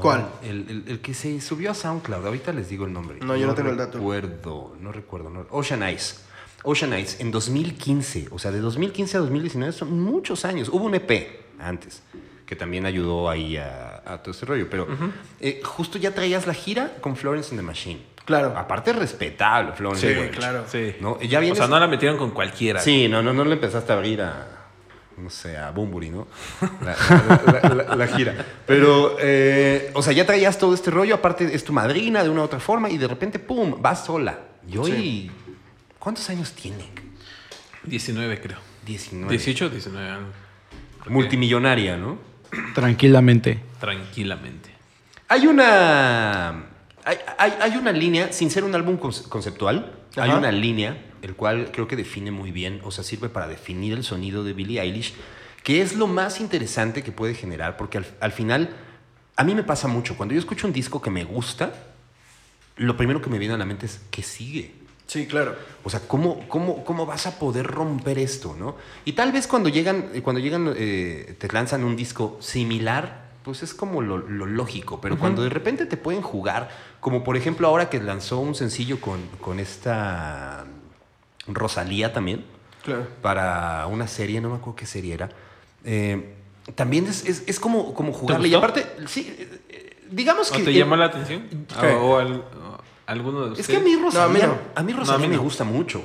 ¿Cuál? 0.00 0.28
El, 0.42 0.66
el- 0.68 0.84
el 0.88 1.00
que 1.00 1.14
se 1.14 1.40
subió 1.40 1.70
a 1.70 1.74
SoundCloud. 1.74 2.24
Ahorita 2.26 2.52
les 2.52 2.68
digo 2.68 2.84
el 2.84 2.92
nombre. 2.92 3.18
No, 3.20 3.34
yo 3.34 3.46
no 3.46 3.54
tengo 3.54 3.70
el 3.70 3.76
dato. 3.76 3.98
recuerdo, 3.98 4.76
no 4.80 4.92
recuerdo. 4.92 5.30
no- 5.30 5.46
Ocean 5.50 5.82
Eyes. 5.82 6.20
Ocean 6.62 6.92
Eyes 6.92 7.18
en 7.20 7.30
2015. 7.30 8.28
O 8.30 8.38
sea, 8.38 8.50
de 8.52 8.60
2015 8.60 9.16
a 9.16 9.20
2019 9.20 9.72
son 9.72 9.98
muchos 10.00 10.44
años. 10.44 10.68
Hubo 10.68 10.84
un 10.84 10.94
EP 10.94 11.40
antes 11.58 12.02
que 12.50 12.56
también 12.56 12.84
ayudó 12.84 13.30
ahí 13.30 13.56
a, 13.56 14.02
a 14.04 14.18
todo 14.18 14.32
este 14.32 14.44
rollo. 14.44 14.68
Pero 14.68 14.88
eh, 15.38 15.60
justo 15.64 15.98
ya 15.98 16.10
traías 16.12 16.48
la 16.48 16.52
gira 16.52 16.94
con 17.00 17.14
Florence 17.16 17.50
and 17.50 17.60
the 17.60 17.62
Machine. 17.64 18.00
Claro. 18.24 18.52
Aparte 18.58 18.92
respetable, 18.92 19.72
Florence. 19.72 20.06
Sí, 20.08 20.14
güey. 20.16 20.30
claro. 20.32 20.64
Sí. 20.66 20.96
¿No? 21.00 21.20
Ya 21.20 21.38
o 21.40 21.54
sea, 21.54 21.68
no 21.68 21.78
la 21.78 21.86
metieron 21.86 22.18
con 22.18 22.32
cualquiera. 22.32 22.80
Sí, 22.80 23.06
no, 23.06 23.22
no, 23.22 23.32
no 23.32 23.44
le 23.44 23.52
empezaste 23.54 23.92
a 23.92 23.94
abrir 23.96 24.20
a, 24.22 24.48
no 25.16 25.30
sé, 25.30 25.56
a 25.56 25.70
Bumburi, 25.70 26.10
¿no? 26.10 26.26
La, 26.82 26.96
la- 27.08 27.62
la- 27.62 27.74
la- 27.84 27.94
la 27.96 28.06
gira. 28.08 28.44
Pero, 28.66 29.16
eh, 29.20 29.92
o 29.94 30.02
sea, 30.02 30.12
ya 30.12 30.26
traías 30.26 30.58
todo 30.58 30.74
este 30.74 30.90
rollo, 30.90 31.14
aparte 31.14 31.54
es 31.54 31.62
tu 31.62 31.72
madrina 31.72 32.24
de 32.24 32.30
una 32.30 32.40
u 32.40 32.44
otra 32.44 32.58
forma, 32.58 32.90
y 32.90 32.98
de 32.98 33.06
repente, 33.06 33.38
¡pum!, 33.38 33.76
vas 33.80 34.04
sola. 34.06 34.38
Y 34.68 34.76
hoy, 34.76 35.30
¿cuántos 36.00 36.28
años 36.30 36.52
tiene? 36.52 36.84
19, 37.84 38.40
creo. 38.40 38.58
19. 38.86 39.30
18 39.30 39.70
19 39.70 40.08
años. 40.10 40.34
Multimillonaria, 41.08 41.96
¿no? 41.96 42.18
Tranquilamente. 42.74 43.60
Tranquilamente. 43.80 44.70
Hay 45.28 45.46
una. 45.46 46.66
Hay, 47.04 47.16
hay- 47.38 47.54
hay 47.60 47.76
una 47.76 47.92
línea, 47.92 48.32
sin 48.32 48.50
ser 48.50 48.64
un 48.64 48.74
álbum 48.74 48.98
conce- 48.98 49.28
conceptual, 49.28 49.92
hay 50.16 50.30
una 50.38 50.52
línea, 50.52 50.98
el 51.22 51.34
cual 51.34 51.70
creo 51.72 51.88
que 51.88 51.96
define 51.96 52.30
muy 52.30 52.50
bien, 52.50 52.80
o 52.84 52.90
sea, 52.90 53.04
sirve 53.04 53.28
para 53.28 53.48
definir 53.48 53.94
el 53.94 54.04
sonido 54.04 54.44
de 54.44 54.52
Billie 54.52 54.80
Eilish, 54.80 55.14
que 55.62 55.80
es 55.82 55.94
lo 55.96 56.06
más 56.06 56.40
interesante 56.40 57.02
que 57.02 57.10
puede 57.12 57.34
generar, 57.34 57.76
porque 57.76 57.98
al, 57.98 58.06
al 58.20 58.32
final, 58.32 58.70
a 59.36 59.44
mí 59.44 59.54
me 59.54 59.62
pasa 59.62 59.88
mucho, 59.88 60.16
cuando 60.16 60.34
yo 60.34 60.40
escucho 60.40 60.66
un 60.66 60.72
disco 60.74 61.00
que 61.00 61.10
me 61.10 61.24
gusta, 61.24 61.72
lo 62.76 62.96
primero 62.96 63.22
que 63.22 63.30
me 63.30 63.38
viene 63.38 63.54
a 63.54 63.58
la 63.58 63.64
mente 63.64 63.86
es, 63.86 64.00
¿qué 64.10 64.22
sigue? 64.22 64.72
Sí, 65.10 65.26
claro. 65.26 65.56
O 65.82 65.90
sea, 65.90 65.98
¿cómo, 66.06 66.46
cómo, 66.48 66.84
cómo 66.84 67.04
vas 67.04 67.26
a 67.26 67.36
poder 67.40 67.66
romper 67.66 68.16
esto, 68.20 68.54
no? 68.56 68.76
Y 69.04 69.14
tal 69.14 69.32
vez 69.32 69.48
cuando 69.48 69.68
llegan, 69.68 70.10
cuando 70.22 70.38
llegan, 70.40 70.72
eh, 70.76 71.34
te 71.36 71.48
lanzan 71.52 71.82
un 71.82 71.96
disco 71.96 72.36
similar, 72.40 73.30
pues 73.42 73.64
es 73.64 73.74
como 73.74 74.02
lo, 74.02 74.18
lo 74.18 74.46
lógico. 74.46 75.00
Pero 75.00 75.18
cuando 75.18 75.42
de 75.42 75.48
repente 75.48 75.86
te 75.86 75.96
pueden 75.96 76.22
jugar, 76.22 76.70
como 77.00 77.24
por 77.24 77.36
ejemplo 77.36 77.66
ahora 77.66 77.90
que 77.90 78.00
lanzó 78.00 78.38
un 78.38 78.54
sencillo 78.54 79.00
con, 79.00 79.18
con 79.40 79.58
esta 79.58 80.64
Rosalía 81.48 82.12
también, 82.12 82.44
Claro. 82.84 83.06
para 83.20 83.86
una 83.88 84.06
serie, 84.06 84.40
no 84.40 84.48
me 84.50 84.56
acuerdo 84.56 84.76
qué 84.76 84.86
serie 84.86 85.14
era. 85.14 85.28
eh, 85.84 86.34
también 86.76 87.06
es, 87.06 87.24
es, 87.26 87.42
es 87.48 87.58
como, 87.58 87.94
como 87.94 88.12
jugarle. 88.12 88.46
Y 88.46 88.54
aparte, 88.54 88.86
sí, 89.06 89.34
eh, 89.68 89.96
digamos 90.08 90.52
¿O 90.52 90.54
que... 90.56 90.62
te 90.62 90.72
llamó 90.72 90.94
la 90.94 91.06
atención? 91.06 91.48
¿Qué? 91.80 91.86
¿O, 91.96 92.10
o 92.12 92.18
al- 92.18 92.44
alguno 93.10 93.48
de 93.50 93.60
es 93.60 93.66
que 93.66 93.76
a 93.76 93.80
mí 93.80 93.96
Rosalía, 93.96 94.46
No, 94.46 94.52
a 94.52 94.56
mí 94.56 94.58
no. 94.58 94.58
a 94.74 94.82
mí 94.82 94.92
No, 94.92 94.98
a 94.98 95.00
Rosalía 95.00 95.28
mí 95.28 95.34
me 95.36 95.42
gusta 95.42 95.64
mucho. 95.64 96.02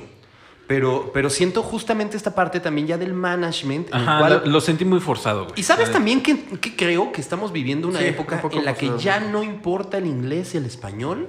Pero, 0.66 1.10
pero 1.14 1.30
siento 1.30 1.62
justamente 1.62 2.16
esta 2.16 2.34
parte 2.34 2.58
también 2.58 2.88
ya 2.88 2.98
del 2.98 3.12
management. 3.14 3.88
en 3.90 3.94
el 4.00 4.08
Ajá, 4.08 4.18
cual- 4.18 4.42
lo, 4.44 4.50
lo 4.50 4.60
sentí 4.60 4.84
muy 4.84 4.98
forzado, 4.98 5.44
güey. 5.44 5.54
y 5.60 5.62
sabes 5.62 5.92
también 5.92 6.22
que, 6.24 6.36
que 6.58 6.74
creo 6.74 7.12
que 7.12 7.20
estamos 7.20 7.52
viviendo 7.52 7.86
una 7.86 8.00
Sí, 8.00 8.06
época 8.06 8.40
un 8.42 8.52
en 8.52 8.64
la 8.64 8.74
que 8.74 8.86
forzado. 8.88 9.00
ya 9.00 9.20
no 9.20 9.44
importa 9.44 9.98
el 9.98 10.06
inglés 10.06 10.54
y 10.54 10.58
el 10.58 10.66
español. 10.66 11.28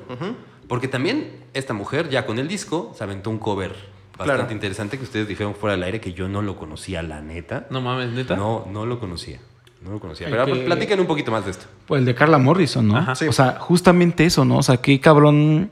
Porque 0.67 0.87
también 0.87 1.45
esta 1.53 1.73
mujer 1.73 2.09
ya 2.09 2.25
con 2.25 2.39
el 2.39 2.47
disco 2.47 2.93
se 2.97 3.03
aventó 3.03 3.29
un 3.29 3.37
cover 3.37 3.71
bastante 4.17 4.41
Claro. 4.41 4.51
interesante 4.51 4.97
que 4.97 5.03
ustedes 5.03 5.27
dijeron 5.27 5.53
fuera 5.53 5.75
del 5.75 5.83
aire 5.83 6.01
que 6.01 6.13
yo 6.13 6.27
no 6.27 6.41
lo 6.41 6.57
conocía, 6.57 7.03
la 7.03 7.21
neta. 7.21 7.67
No 7.69 7.79
mames, 7.79 8.09
neta. 8.13 8.35
No, 8.35 8.65
no 8.69 8.87
lo 8.87 8.99
conocía. 8.99 9.39
No 9.87 9.93
lo 9.93 9.99
conocía. 9.99 10.27
Pero 10.29 10.45
que- 10.45 10.55
platiquen 10.55 10.99
un 10.99 11.07
poquito 11.07 11.31
más 11.31 11.45
de 11.45 11.51
esto. 11.51 11.65
Pues 11.87 11.99
el 11.99 12.05
de 12.05 12.13
Carla 12.13 12.37
Morrison, 12.37 12.87
¿no? 12.87 12.97
Ajá. 12.97 13.15
Sí. 13.15 13.27
O 13.27 13.31
sea, 13.31 13.57
justamente 13.59 14.25
eso, 14.25 14.43
¿no? 14.45 14.57
O 14.57 14.63
sea, 14.63 14.77
qué 14.77 14.99
cabrón, 14.99 15.71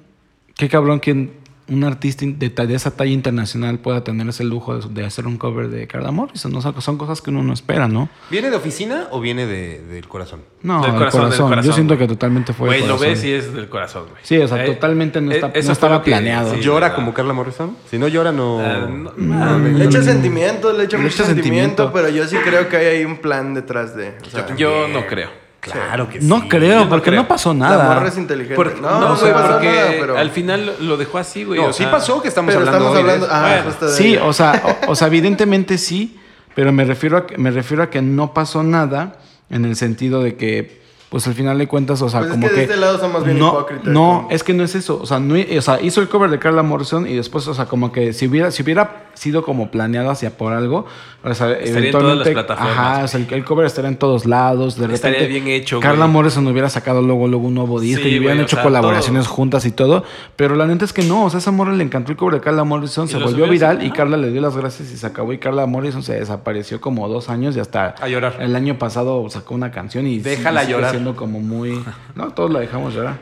qué 0.56 0.69
cabrón 0.69 0.99
que 0.99 1.34
un 1.67 1.84
artista 1.84 2.25
de, 2.28 2.75
esa 2.75 2.91
talla 2.91 3.12
internacional 3.12 3.80
pueda 3.80 4.04
tener 4.04 4.28
ese 4.28 4.43
lujo 4.43 4.78
de, 4.78 4.88
de 4.93 5.06
hacer 5.06 5.25
un 5.25 5.38
cover 5.38 5.69
de 5.69 5.88
Carla 5.88 6.12
Morrison. 6.12 6.51
¿no? 6.51 6.60
O 6.60 6.62
sea, 6.62 6.73
son 6.80 6.97
cosas 6.97 7.21
que 7.21 7.32
uno 7.32 7.41
no 7.41 7.54
espera, 7.54 7.88
¿no? 7.88 8.08
¿Viene 8.30 8.51
de 8.51 8.56
oficina 8.58 9.08
o 9.12 9.19
viene 9.19 9.47
de- 9.47 9.82
del 9.82 10.08
corazón? 10.08 10.41
No, 10.62 10.82
Del 10.82 10.91
del 10.91 10.99
corazón, 10.99 11.21
corazón. 11.21 11.30
del 11.39 11.49
corazón, 11.49 11.69
Yo 11.71 11.73
siento 11.75 11.97
que 11.97 12.08
totalmente 12.08 12.54
fue 12.54 12.69
del 12.69 12.80
Güey, 12.82 12.88
lo 12.89 12.97
ves 12.99 13.23
y 13.23 13.32
es 13.32 13.54
del 13.54 13.67
corazón, 13.69 14.04
güey. 14.10 14.21
Sí, 14.23 14.38
o 14.38 14.47
sea, 14.47 14.63
Eh, 14.63 14.67
totalmente 14.67 15.21
no, 15.21 15.32
eh, 15.32 15.36
está- 15.36 15.47
eso 15.54 15.67
no 15.69 15.73
estaba 15.73 16.01
que- 16.04 16.12
planeado. 16.12 16.54
sí, 16.54 16.62
¿Llora 16.62 16.93
como 16.93 17.13
Carla 17.13 17.34
Morrison? 17.34 17.75
Si 17.89 17.97
no 17.97 18.08
llora, 18.08 18.32
no. 18.32 18.60
Ah, 18.60 18.88
no, 19.17 19.58
Le 19.60 19.86
echa 19.86 20.01
sentimiento, 20.04 20.71
le 20.71 20.84
echa 20.86 20.97
mucho 20.97 21.23
sentimiento, 21.23 21.84
sentimiento. 21.84 21.91
pero 21.93 22.10
yo 22.10 22.28
sí 22.28 22.36
creo 22.43 22.69
que 22.69 22.78
hay 22.78 22.86
ahí 22.97 23.06
un 23.06 23.17
plan 23.17 23.54
detrás 23.54 23.95
de. 23.95 24.13
o 24.25 24.30
sea, 24.30 24.56
Yo 24.56 24.88
no 24.88 25.06
creo. 25.08 25.30
Claro 25.71 26.10
que 26.10 26.21
sí. 26.21 26.28
No 26.28 26.47
creo, 26.47 26.82
no 26.86 26.89
porque 26.89 27.10
creo. 27.10 27.21
no 27.23 27.28
pasó 27.28 27.54
La 27.54 27.69
morra 27.69 27.78
nada. 27.95 28.08
es 28.08 28.17
inteligente. 28.17 28.56
Por- 28.56 28.80
no, 28.82 28.89
no, 28.91 28.99
no, 29.10 29.15
güey, 29.17 29.34
pasó 29.34 29.51
porque 29.54 29.67
nada, 29.67 29.91
pero... 29.99 30.17
al 30.17 30.30
final 30.32 30.75
lo- 30.80 30.97
dejó 30.97 31.17
así, 31.17 31.43
güey. 31.43 31.60
No, 31.60 31.67
o 31.67 31.73
sí 31.73 31.84
sea, 31.84 31.91
pasó 31.91 32.21
que 32.21 32.28
estamos 32.28 32.54
pero 32.54 32.67
hablando 32.67 32.88
estamos 32.89 32.97
hoy 32.97 33.04
de 33.04 33.12
hablando... 33.12 33.25
eso. 33.28 33.36
Ah, 33.36 33.62
Bueno, 33.82 33.93
Sí, 33.93 34.17
o 34.17 34.34
sea, 34.34 34.63
o, 34.88 34.91
o 34.91 34.95
sea, 34.95 35.08
evidentemente 35.08 35.78
sí, 35.78 36.17
pero 36.56 36.71
me 36.71 36.86
refiero 36.86 37.17
a 37.17 37.28
que, 37.28 37.38
me 37.38 37.51
refiero 37.51 37.84
a 37.84 37.89
que 37.89 38.01
no 38.01 38.34
pasó 38.34 38.63
nada 38.63 39.17
en 39.49 39.65
el 39.65 39.75
sentido 39.75 40.21
de 40.23 40.36
que 40.36 40.84
pues 41.15 41.28
al 41.28 41.34
final 41.34 41.58
de 41.58 41.65
cuentas, 41.65 42.01
o 42.01 42.10
sea, 42.10 42.19
Pues 42.19 42.32
es 42.32 42.36
como 42.36 42.49
que 42.49 42.54
de 42.56 42.62
este 42.63 42.75
lado 42.75 42.99
somos 42.99 43.23
bien 43.23 43.39
no, 43.39 43.47
hipócritas, 43.51 43.86
No, 43.86 43.99
como- 44.23 44.28
es 44.32 44.43
que 44.43 44.54
no 44.54 44.65
es 44.65 44.75
eso, 44.75 44.99
o 45.01 45.06
sea, 45.06 45.17
no, 45.21 45.36
o 45.36 45.62
sea, 45.62 45.80
hizo 45.82 46.01
el 46.01 46.10
cover 46.10 46.30
de 46.30 46.39
Carla 46.39 46.62
Morrison 46.62 47.08
y 47.08 47.13
después, 47.13 47.47
o 47.47 47.54
sea, 47.54 47.67
como 47.67 47.93
que 47.93 48.12
si 48.12 48.28
hubiera 48.28 48.51
si 48.51 48.63
hubiera 48.63 49.06
sido 49.13 49.41
como 49.45 49.71
planeado 49.71 50.10
hacia 50.10 50.32
por 50.32 50.51
algo, 50.51 50.86
o 51.23 51.34
sea, 51.34 51.51
en 51.51 51.54
todas 51.54 51.69
las 51.69 51.78
eventualmente 51.78 52.32
plataformas, 52.34 52.78
ajá, 52.78 53.04
o 53.06 53.08
sea, 53.08 53.19
el, 53.21 53.34
el 53.34 53.45
cover 53.45 53.65
estaría 53.65 53.89
en 53.89 53.95
todos 53.95 54.25
lados, 54.25 54.75
de 54.78 54.93
Estaría 54.93 55.19
repente 55.19 55.28
bien 55.39 55.47
hecho, 55.47 55.80
Carla 55.80 55.99
güey. 56.04 56.12
Morrison 56.12 56.45
hubiera 56.47 56.69
sacado 56.69 57.01
luego 57.01 57.30
luego 57.30 57.47
un 57.47 57.54
nuevo 57.54 57.80
disco 57.80 58.04
Sí, 58.04 58.10
y 58.10 58.19
hubieran 58.19 58.36
güey, 58.39 58.43
o 58.43 58.47
hecho 58.47 58.58
sea, 58.58 58.63
colaboraciones 58.63 59.23
todo. 59.23 59.34
juntas 59.36 59.65
y 59.65 59.71
todo, 59.71 60.04
pero 60.36 60.56
la 60.58 60.65
neta 60.67 60.84
es 60.84 60.91
que 60.91 61.04
no, 61.04 61.23
o 61.23 61.30
sea, 61.30 61.38
a 61.38 61.39
esa 61.39 61.51
morra 61.51 61.71
le 61.71 61.84
encantó 61.86 62.12
el 62.12 62.17
cover 62.17 62.36
de 62.36 62.41
Carla 62.41 62.65
Morrison, 62.65 63.06
Y 63.06 63.12
se 63.12 63.17
volvió 63.19 63.47
viral 63.47 63.82
y. 63.86 63.91
Carla 63.91 64.17
le 64.17 64.30
dio 64.32 64.41
las 64.41 64.58
gracias 64.58 64.91
y 64.91 64.97
se 64.97 65.08
acabó 65.08 65.32
y 65.32 65.38
Carla 65.38 65.65
Morrison 65.65 66.04
se 66.04 66.15
desapareció 66.19 66.82
como 66.82 67.08
dos 67.08 67.30
años 67.30 67.56
y 67.56 67.62
hasta 67.62 67.95
A 68.01 68.10
llorar. 68.10 68.36
el 68.41 68.54
año 68.54 68.78
pasado 68.78 69.25
sacó 69.30 69.56
una 69.56 69.71
canción 69.71 70.06
y 70.08 70.19
Déjala 70.19 70.65
llorar. 70.65 70.91
Como 71.13 71.41
muy 71.41 71.83
no 72.15 72.33
todos 72.33 72.49
la 72.49 72.61
dejamos 72.61 72.93
llorar 72.93 73.19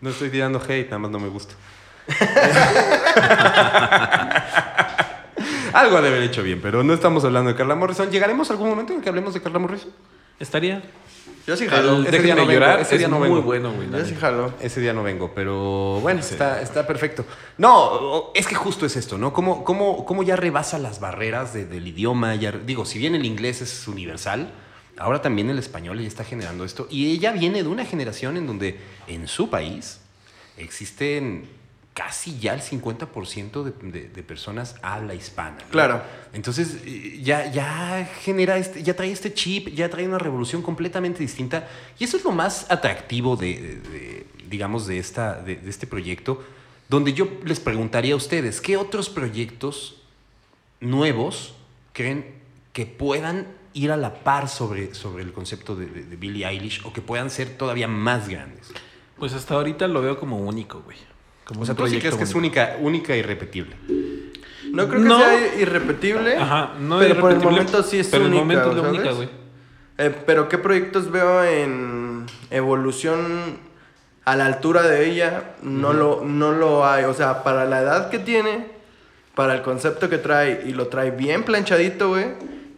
No 0.00 0.10
estoy 0.10 0.28
tirando 0.30 0.60
hate, 0.60 0.86
nada 0.86 0.98
más 0.98 1.10
no 1.12 1.20
me 1.20 1.28
gusta. 1.28 1.54
Algo 5.72 5.96
ha 5.98 6.00
de 6.00 6.08
haber 6.08 6.22
hecho 6.22 6.42
bien, 6.42 6.60
pero 6.62 6.82
no 6.82 6.92
estamos 6.94 7.24
hablando 7.24 7.50
de 7.50 7.56
Carla 7.56 7.74
Morrison. 7.74 8.10
¿Llegaremos 8.10 8.48
a 8.50 8.54
algún 8.54 8.68
momento 8.70 8.92
en 8.92 9.00
que 9.02 9.08
hablemos 9.08 9.34
de 9.34 9.42
Carla 9.42 9.58
Morrison? 9.58 9.90
Estaría. 10.40 10.82
Yo 11.46 11.56
sí 11.56 11.68
jalo. 11.68 11.98
El 11.98 12.06
ese 12.06 12.22
día 12.22 12.34
no 12.34 12.40
vengo, 12.46 12.52
llorar 12.52 12.80
ese 12.80 12.98
día 12.98 13.08
no 13.08 13.18
muy 13.18 13.28
vengo. 13.28 13.42
bueno, 13.42 13.72
güey. 13.72 13.90
Yo 13.90 14.04
sí 14.04 14.14
jalo. 14.18 14.52
Ese 14.60 14.80
día 14.80 14.92
no 14.92 15.02
vengo, 15.02 15.32
pero 15.34 16.00
bueno, 16.00 16.20
está, 16.20 16.60
está 16.62 16.86
perfecto. 16.86 17.24
No, 17.58 18.30
es 18.34 18.46
que 18.46 18.54
justo 18.54 18.84
es 18.86 18.96
esto, 18.96 19.16
¿no? 19.18 19.32
¿Cómo, 19.32 19.64
cómo, 19.64 20.04
cómo 20.04 20.22
ya 20.22 20.34
rebasa 20.36 20.78
las 20.78 20.98
barreras 20.98 21.52
de- 21.54 21.66
del 21.66 21.86
idioma? 21.86 22.34
Ya, 22.34 22.52
digo, 22.52 22.84
si 22.84 22.98
bien 22.98 23.14
el 23.14 23.24
inglés 23.24 23.60
es 23.62 23.86
universal, 23.86 24.50
ahora 24.98 25.20
también 25.22 25.50
el 25.50 25.58
español 25.58 26.00
ya 26.00 26.06
está 26.08 26.24
generando 26.24 26.64
esto. 26.64 26.86
Y 26.90 27.10
ella 27.12 27.32
viene 27.32 27.62
de 27.62 27.68
una 27.68 27.84
generación 27.84 28.36
en 28.36 28.46
donde 28.46 28.78
en 29.06 29.28
su 29.28 29.50
país 29.50 30.00
existen 30.56 31.48
casi 31.94 32.38
ya 32.38 32.52
el 32.52 32.60
50% 32.60 33.62
de, 33.62 33.90
de- 33.90 34.08
de 34.08 34.22
personas 34.22 34.74
habla 34.82 35.14
hispana. 35.14 35.56
¿no? 35.64 35.70
Claro. 35.70 36.02
Entonces 36.34 36.76
eh, 36.84 37.20
ya, 37.22 37.50
ya 37.50 38.06
genera, 38.22 38.58
este, 38.58 38.82
ya 38.82 38.94
trae 38.94 39.10
este 39.10 39.32
chip, 39.32 39.68
ya 39.68 39.88
trae 39.88 40.06
una 40.06 40.18
revolución 40.18 40.60
completamente 40.60 41.20
distinta. 41.20 41.68
Y 41.98 42.04
eso 42.04 42.18
es 42.18 42.24
lo 42.24 42.32
más 42.32 42.70
atractivo 42.70 43.36
de, 43.36 43.78
de- 43.90 44.26
digamos, 44.50 44.86
de, 44.86 44.98
esta, 44.98 45.40
de 45.42 45.58
este 45.66 45.86
proyecto, 45.86 46.44
donde 46.88 47.14
yo 47.14 47.28
les 47.44 47.60
preguntaría 47.60 48.12
a 48.12 48.16
ustedes, 48.16 48.60
¿qué 48.60 48.76
otros 48.76 49.08
proyectos 49.08 49.96
nuevos 50.80 51.54
creen 51.92 52.26
que 52.72 52.84
puedan 52.86 53.46
ir 53.76 53.92
a 53.92 53.96
la 53.96 54.14
par 54.14 54.48
sobre, 54.48 54.94
sobre 54.94 55.22
el 55.22 55.32
concepto 55.32 55.76
de, 55.76 55.86
de, 55.86 56.02
de 56.04 56.16
Billie 56.16 56.46
Eilish 56.46 56.82
o 56.84 56.92
que 56.92 57.00
puedan 57.02 57.30
ser 57.30 57.50
todavía 57.58 57.86
más 57.88 58.28
grandes? 58.28 58.72
Pues 59.18 59.32
hasta 59.34 59.54
ahorita 59.54 59.86
lo 59.88 60.00
veo 60.02 60.18
como 60.18 60.38
único, 60.38 60.80
güey. 60.82 60.96
Como 61.44 61.60
O 61.62 61.66
sea, 61.66 61.74
tú 61.74 61.86
sí 61.86 61.98
crees 61.98 62.16
que 62.16 62.24
es 62.24 62.34
única, 62.34 62.76
única 62.80 63.14
e 63.14 63.18
irrepetible. 63.18 63.76
No 64.72 64.88
creo 64.88 65.02
que 65.02 65.08
No. 65.08 65.18
sea 65.18 65.56
irrepetible. 65.60 66.36
Ajá, 66.36 66.72
no 66.80 66.98
pero 66.98 67.20
por 67.20 67.32
el 67.32 67.38
momento 67.40 67.82
sí 67.82 67.98
es 67.98 68.08
pero 68.08 68.24
única. 68.24 68.36
el 68.40 68.42
momento 68.46 68.70
es 68.70 68.76
la 68.76 68.82
¿sabes? 68.82 68.98
única, 68.98 69.12
güey. 69.14 69.28
Eh, 69.98 70.14
pero 70.26 70.48
¿qué 70.48 70.58
proyectos 70.58 71.10
veo 71.10 71.42
en 71.44 72.26
evolución 72.50 73.58
a 74.24 74.36
la 74.36 74.46
altura 74.46 74.82
de 74.82 75.08
ella? 75.10 75.54
No, 75.62 75.92
lo, 75.92 76.22
no 76.24 76.52
lo 76.52 76.86
hay. 76.86 77.04
O 77.04 77.14
sea, 77.14 77.42
para 77.44 77.64
la 77.64 77.80
edad 77.80 78.10
que 78.10 78.18
tiene, 78.18 78.66
para 79.34 79.54
el 79.54 79.62
concepto 79.62 80.08
que 80.10 80.18
trae 80.18 80.62
y 80.66 80.72
lo 80.72 80.88
trae 80.88 81.10
bien 81.12 81.44
planchadito, 81.44 82.08
güey. 82.10 82.26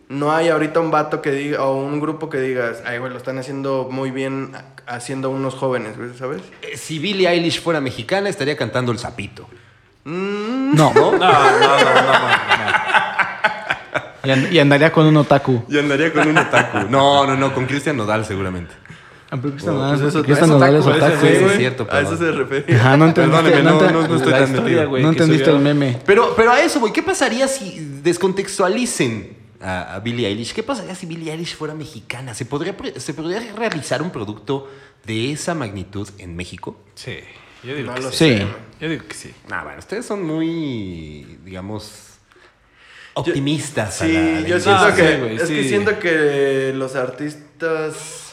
No 0.09 0.33
hay 0.33 0.49
ahorita 0.49 0.81
un 0.81 0.91
vato 0.91 1.21
que 1.21 1.31
diga, 1.33 1.63
o 1.65 1.77
un 1.85 2.01
grupo 2.01 2.31
que 2.31 2.41
digas, 2.41 2.83
ay, 2.87 2.99
güey, 2.99 3.13
lo 3.13 3.19
están 3.19 3.37
haciendo 3.39 3.89
muy 3.91 4.11
bien 4.11 4.53
haciendo 4.87 5.29
unos 5.29 5.55
jóvenes, 5.55 5.97
¿sabes? 6.19 6.41
Eh, 6.63 6.77
Si 6.79 6.99
Billie 6.99 7.29
Eilish 7.29 7.61
fuera 7.61 7.81
mexicana, 7.83 8.31
estaría 8.31 8.57
cantando 8.57 8.91
El 8.91 8.99
Sapito. 8.99 9.47
Mm, 10.05 10.75
no, 10.75 10.93
No, 10.95 11.13
no, 11.13 11.19
no, 11.19 11.19
no, 11.19 11.21
no, 11.21 12.13
no. 12.13 12.29
y, 14.25 14.31
and- 14.31 14.53
y 14.53 14.59
andaría 14.59 14.91
con 14.91 15.05
un 15.07 15.17
otaku 15.19 15.63
Y 15.69 15.79
andaría 15.79 16.11
con 16.13 16.27
un 16.27 16.39
otaku. 16.39 16.79
No, 16.89 17.27
no, 17.27 17.37
no, 17.37 17.53
con 17.55 17.67
Cristian 17.67 17.97
Nodal 17.99 18.25
seguramente. 18.25 18.73
Ah, 19.31 19.37
pero 19.37 19.51
Cristian 19.53 19.75
pues 19.77 19.85
Nodal- 20.01 20.09
eso- 20.09 20.23
Cristian 20.23 20.49
eso 20.51 20.55
Nodal 20.59 20.77
es 20.77 20.87
otaku, 20.87 21.17
sí, 21.21 21.27
güey. 21.35 21.45
es 21.53 21.57
cierto, 21.59 21.87
a 21.91 22.01
eso 22.01 22.11
perdón. 22.17 22.19
se 22.19 22.33
refería. 22.33 22.77
Ajá, 22.81 22.97
no 22.97 23.05
entendiste, 23.09 23.63
no, 23.63 23.71
no, 23.79 23.91
no, 23.91 24.09
no 24.09 24.17
estoy 24.17 24.33
tan 24.33 24.43
historia, 24.45 24.63
metido. 24.63 24.89
güey, 24.89 25.03
no 25.03 25.09
entendiste 25.11 25.51
el 25.51 25.59
meme. 25.59 25.99
Pero, 26.07 26.33
pero 26.35 26.53
a 26.53 26.61
eso, 26.63 26.81
güey, 26.81 26.95
¿qué 26.95 27.03
pasaría 27.03 27.47
si 27.47 27.79
descontextualicen 28.03 29.37
a, 29.61 29.95
a 29.97 30.01
Billie 30.01 30.27
Eilish? 30.29 30.53
¿Qué 30.55 30.63
pasaría 30.63 30.95
si 30.95 31.07
Billie 31.07 31.33
Eilish 31.33 31.55
fuera 31.57 31.75
mexicana? 31.75 32.35
¿Se 32.35 32.45
podría, 32.45 32.75
¿Se 32.97 33.15
podría 33.15 33.41
realizar 33.55 34.03
un 34.03 34.11
producto 34.11 34.71
de 35.05 35.33
esa 35.33 35.55
magnitud 35.55 36.09
en 36.19 36.37
México? 36.37 36.81
Sí, 36.95 37.19
yo 37.65 37.75
digo 37.75 37.89
No 37.89 37.95
que 37.97 38.01
lo 38.03 38.11
sí. 38.13 38.17
Sí. 38.17 38.39
sé. 38.39 38.47
Yo 38.81 38.89
digo 38.89 39.05
que 39.09 39.15
sí. 39.15 39.33
Nah, 39.49 39.65
bueno, 39.65 39.79
ustedes 39.81 40.07
son 40.07 40.25
muy, 40.25 41.39
digamos, 41.45 41.93
optimistas. 43.15 44.01
a 44.03 44.07
Sí, 44.07 44.13
la- 44.13 44.21
a 44.21 44.25
la 44.25 44.41
yo 44.41 44.47
idea. 44.47 44.61
siento 44.61 44.85
Ah, 44.85 44.95
que. 44.95 45.09
sí, 45.15 45.19
güey, 45.21 45.37
es 45.37 45.43
que 45.43 45.63
sí. 45.63 45.69
siento 45.69 45.99
que 45.99 46.73
los 46.75 46.95
artistas. 46.95 48.28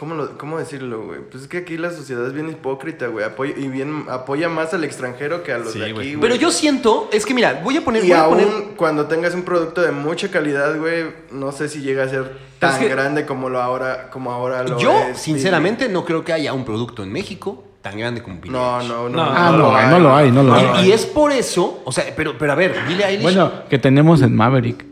¿Cómo, 0.00 0.14
lo- 0.14 0.38
cómo 0.38 0.58
decirlo, 0.58 1.02
güey? 1.04 1.20
Pues 1.30 1.42
es 1.42 1.48
que 1.50 1.58
aquí 1.58 1.76
la 1.76 1.90
sociedad 1.90 2.26
es 2.26 2.32
bien 2.32 2.48
hipócrita, 2.48 3.08
güey. 3.08 3.22
Apoya, 3.22 3.52
y 3.54 3.68
bien 3.68 4.06
apoya 4.08 4.48
más 4.48 4.72
al 4.72 4.82
extranjero 4.82 5.42
que 5.42 5.52
a 5.52 5.58
los 5.58 5.74
Sí, 5.74 5.78
de 5.78 5.84
aquí, 5.84 5.92
güey. 5.92 6.16
Pero 6.18 6.36
yo 6.36 6.50
siento, 6.50 7.10
es 7.12 7.26
que 7.26 7.34
mira, 7.34 7.60
voy 7.62 7.76
a 7.76 7.84
poner... 7.84 8.02
Y 8.02 8.08
voy 8.08 8.16
a 8.16 8.22
aún 8.22 8.38
poner- 8.38 8.76
cuando 8.76 9.04
tengas 9.08 9.34
un 9.34 9.42
producto 9.42 9.82
de 9.82 9.92
mucha 9.92 10.30
calidad, 10.30 10.74
güey, 10.78 11.04
no 11.32 11.52
sé 11.52 11.68
si 11.68 11.82
llega 11.82 12.04
a 12.04 12.08
ser 12.08 12.34
tan 12.58 12.80
que- 12.80 12.88
grande 12.88 13.26
como 13.26 13.50
lo 13.50 13.60
ahora, 13.60 14.08
como 14.08 14.32
ahora 14.32 14.62
lo 14.64 14.78
yo, 14.78 14.90
es. 15.10 15.18
sinceramente, 15.18 15.86
no 15.90 16.06
creo 16.06 16.24
que 16.24 16.32
haya 16.32 16.54
un 16.54 16.64
producto 16.64 17.02
en 17.02 17.12
México 17.12 17.62
tan 17.82 17.98
grande 17.98 18.22
como 18.22 18.36
Billie 18.40 18.52
No, 18.52 18.82
no, 18.82 19.06
no. 19.10 19.16
No, 19.16 19.22
Ah, 19.22 19.50
no, 19.50 19.58
no 19.90 19.98
lo 19.98 20.16
hay, 20.16 20.30
no 20.32 20.42
lo 20.42 20.54
hay. 20.54 20.86
Y, 20.88 20.92
es 20.92 21.04
por 21.04 21.30
eso, 21.30 21.82
o 21.84 21.92
sea, 21.92 22.06
pero, 22.16 22.38
pero 22.38 22.52
a 22.52 22.54
ver, 22.54 22.74
Billie 22.88 23.04
Eilish... 23.04 23.22
Bueno, 23.22 23.52
que 23.68 23.78
tenemos 23.78 24.22
en 24.22 24.34
Maverick. 24.34 24.82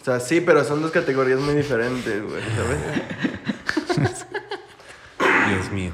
O 0.00 0.04
sea, 0.04 0.18
sí, 0.18 0.40
pero 0.40 0.64
son 0.64 0.82
dos 0.82 0.90
categorías 0.90 1.38
muy 1.38 1.54
diferentes, 1.54 2.20
güey, 2.20 2.42
¿sabes? 2.56 2.80
Dios 5.50 5.70
mío. 5.72 5.92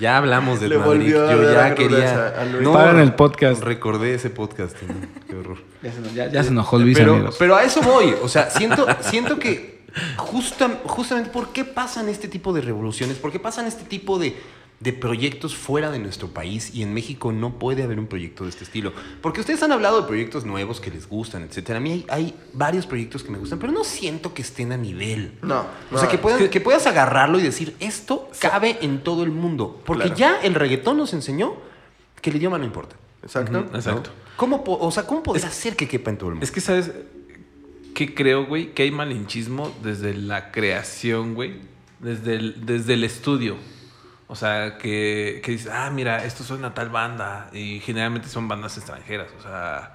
Ya 0.00 0.16
hablamos 0.16 0.60
de 0.60 0.68
Le 0.68 0.78
Maverick. 0.78 1.14
a 1.16 1.32
Yo 1.32 1.52
ya 1.52 1.74
quería. 1.74 2.28
a 2.28 2.44
Luis. 2.46 2.68
Paren 2.68 3.00
el 3.00 3.14
podcast. 3.14 3.62
Recordé 3.62 4.14
ese 4.14 4.30
podcast. 4.30 4.76
¿no? 4.82 4.94
Qué 5.28 5.36
horror. 5.36 5.58
Ya 5.82 5.92
se, 5.92 6.14
ya- 6.14 6.28
ya 6.30 6.42
se 6.42 6.48
enojó 6.48 6.78
Luis, 6.78 6.96
pero, 6.98 7.14
amigos. 7.14 7.36
pero 7.38 7.54
a 7.56 7.62
eso 7.62 7.82
voy. 7.82 8.14
O 8.22 8.28
sea, 8.28 8.48
siento, 8.50 8.86
siento 9.00 9.38
que 9.38 9.80
justa- 10.16 10.80
justamente 10.84 11.30
por 11.30 11.48
qué 11.52 11.64
pasan 11.64 12.08
este 12.08 12.28
tipo 12.28 12.52
de 12.52 12.60
revoluciones, 12.62 13.16
por 13.18 13.30
qué 13.32 13.38
pasan 13.40 13.66
este 13.66 13.84
tipo 13.84 14.18
de, 14.18 14.36
de 14.80 14.94
proyectos 14.94 15.54
fuera 15.54 15.90
de 15.90 15.98
nuestro 15.98 16.28
país 16.28 16.74
y 16.74 16.82
en 16.82 16.94
México 16.94 17.32
no 17.32 17.58
puede 17.58 17.82
haber 17.82 17.98
un 17.98 18.06
proyecto 18.06 18.44
de 18.44 18.50
este 18.50 18.64
estilo. 18.64 18.94
Porque 19.20 19.40
ustedes 19.40 19.62
han 19.62 19.72
hablado 19.72 20.00
de 20.00 20.06
proyectos 20.06 20.46
nuevos 20.46 20.80
que 20.80 20.90
les 20.90 21.06
gustan, 21.06 21.42
etcétera. 21.42 21.76
A 21.78 21.80
mí 21.80 21.90
hay, 21.92 22.06
hay 22.08 22.34
varios 22.54 22.86
proyectos 22.86 23.22
que 23.22 23.30
me 23.30 23.36
gustan, 23.36 23.58
pero 23.58 23.72
no 23.72 23.84
siento 23.84 24.32
que 24.32 24.40
estén 24.40 24.72
a 24.72 24.78
nivel. 24.78 25.32
No. 25.42 25.66
O 25.92 25.96
sea, 25.98 26.04
no. 26.04 26.08
que, 26.08 26.16
puedan- 26.16 26.48
que 26.48 26.60
puedas 26.62 26.86
agarrarlo 26.86 27.38
y 27.38 27.42
decir, 27.42 27.76
esto 27.78 28.30
cabe 28.40 28.78
en 28.80 29.02
todo 29.04 29.22
el 29.22 29.30
mundo. 29.30 29.82
Porque 29.84 30.04
Claro. 30.04 30.16
ya 30.18 30.40
el 30.42 30.54
reggaetón 30.54 30.96
nos 30.96 31.12
enseñó 31.12 31.56
que 32.22 32.30
el 32.30 32.36
idioma 32.36 32.56
no 32.56 32.64
importa. 32.64 32.96
Exacto. 33.22 33.58
Exacto. 33.74 34.10
¿Cómo, 34.36 34.64
po- 34.64 34.78
o 34.80 34.90
sea, 34.90 35.06
¿cómo 35.06 35.22
podés 35.22 35.44
hacer 35.44 35.76
que 35.76 35.86
quepa 35.88 36.08
en 36.08 36.16
todo 36.16 36.30
el 36.30 36.34
mundo? 36.36 36.44
Es 36.44 36.50
que, 36.50 36.62
¿sabes 36.62 36.90
qué 37.94 38.14
creo, 38.14 38.46
güey? 38.46 38.72
Que 38.72 38.84
hay 38.84 38.90
malinchismo 38.90 39.70
desde 39.82 40.14
la 40.14 40.50
creación, 40.52 41.34
güey. 41.34 41.56
Desde 41.98 42.36
el, 42.36 42.64
desde 42.64 42.94
el 42.94 43.04
estudio. 43.04 43.56
O 44.30 44.36
sea, 44.36 44.78
que, 44.78 45.40
que 45.44 45.50
dices, 45.50 45.68
ah, 45.72 45.90
mira, 45.90 46.24
esto 46.24 46.44
suena 46.44 46.68
a 46.68 46.74
tal 46.74 46.88
banda. 46.88 47.50
Y 47.52 47.80
generalmente 47.80 48.28
son 48.28 48.46
bandas 48.46 48.76
extranjeras. 48.76 49.26
O 49.36 49.42
sea, 49.42 49.92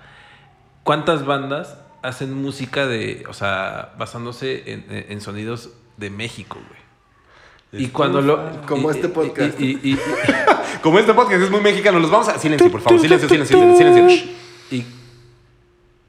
¿cuántas 0.83 1.25
bandas 1.25 1.77
hacen 2.01 2.33
música 2.33 2.85
de, 2.85 3.23
o 3.29 3.33
sea, 3.33 3.93
basándose 3.97 4.73
en, 4.73 5.05
en- 5.09 5.21
sonidos 5.21 5.69
de 5.95 6.09
México, 6.09 6.59
güey? 6.67 7.83
Y 7.85 7.87
cuando 7.87 8.21
lo... 8.21 8.61
Como 8.67 8.91
y- 8.91 8.95
este 8.95 9.07
podcast. 9.07 9.57
Y, 9.57 9.97
Como 10.83 10.99
este 10.99 11.13
podcast 11.13 11.41
es 11.41 11.49
muy 11.49 11.61
mexicano, 11.61 11.99
los 11.99 12.11
vamos 12.11 12.27
a. 12.27 12.37
Silencio, 12.37 12.69
por 12.69 12.81
favor. 12.81 12.99
Silencio, 12.99 13.29
silencio, 13.29 13.57
silencio. 13.57 14.09
silencio. 14.09 14.31
y- 14.71 14.85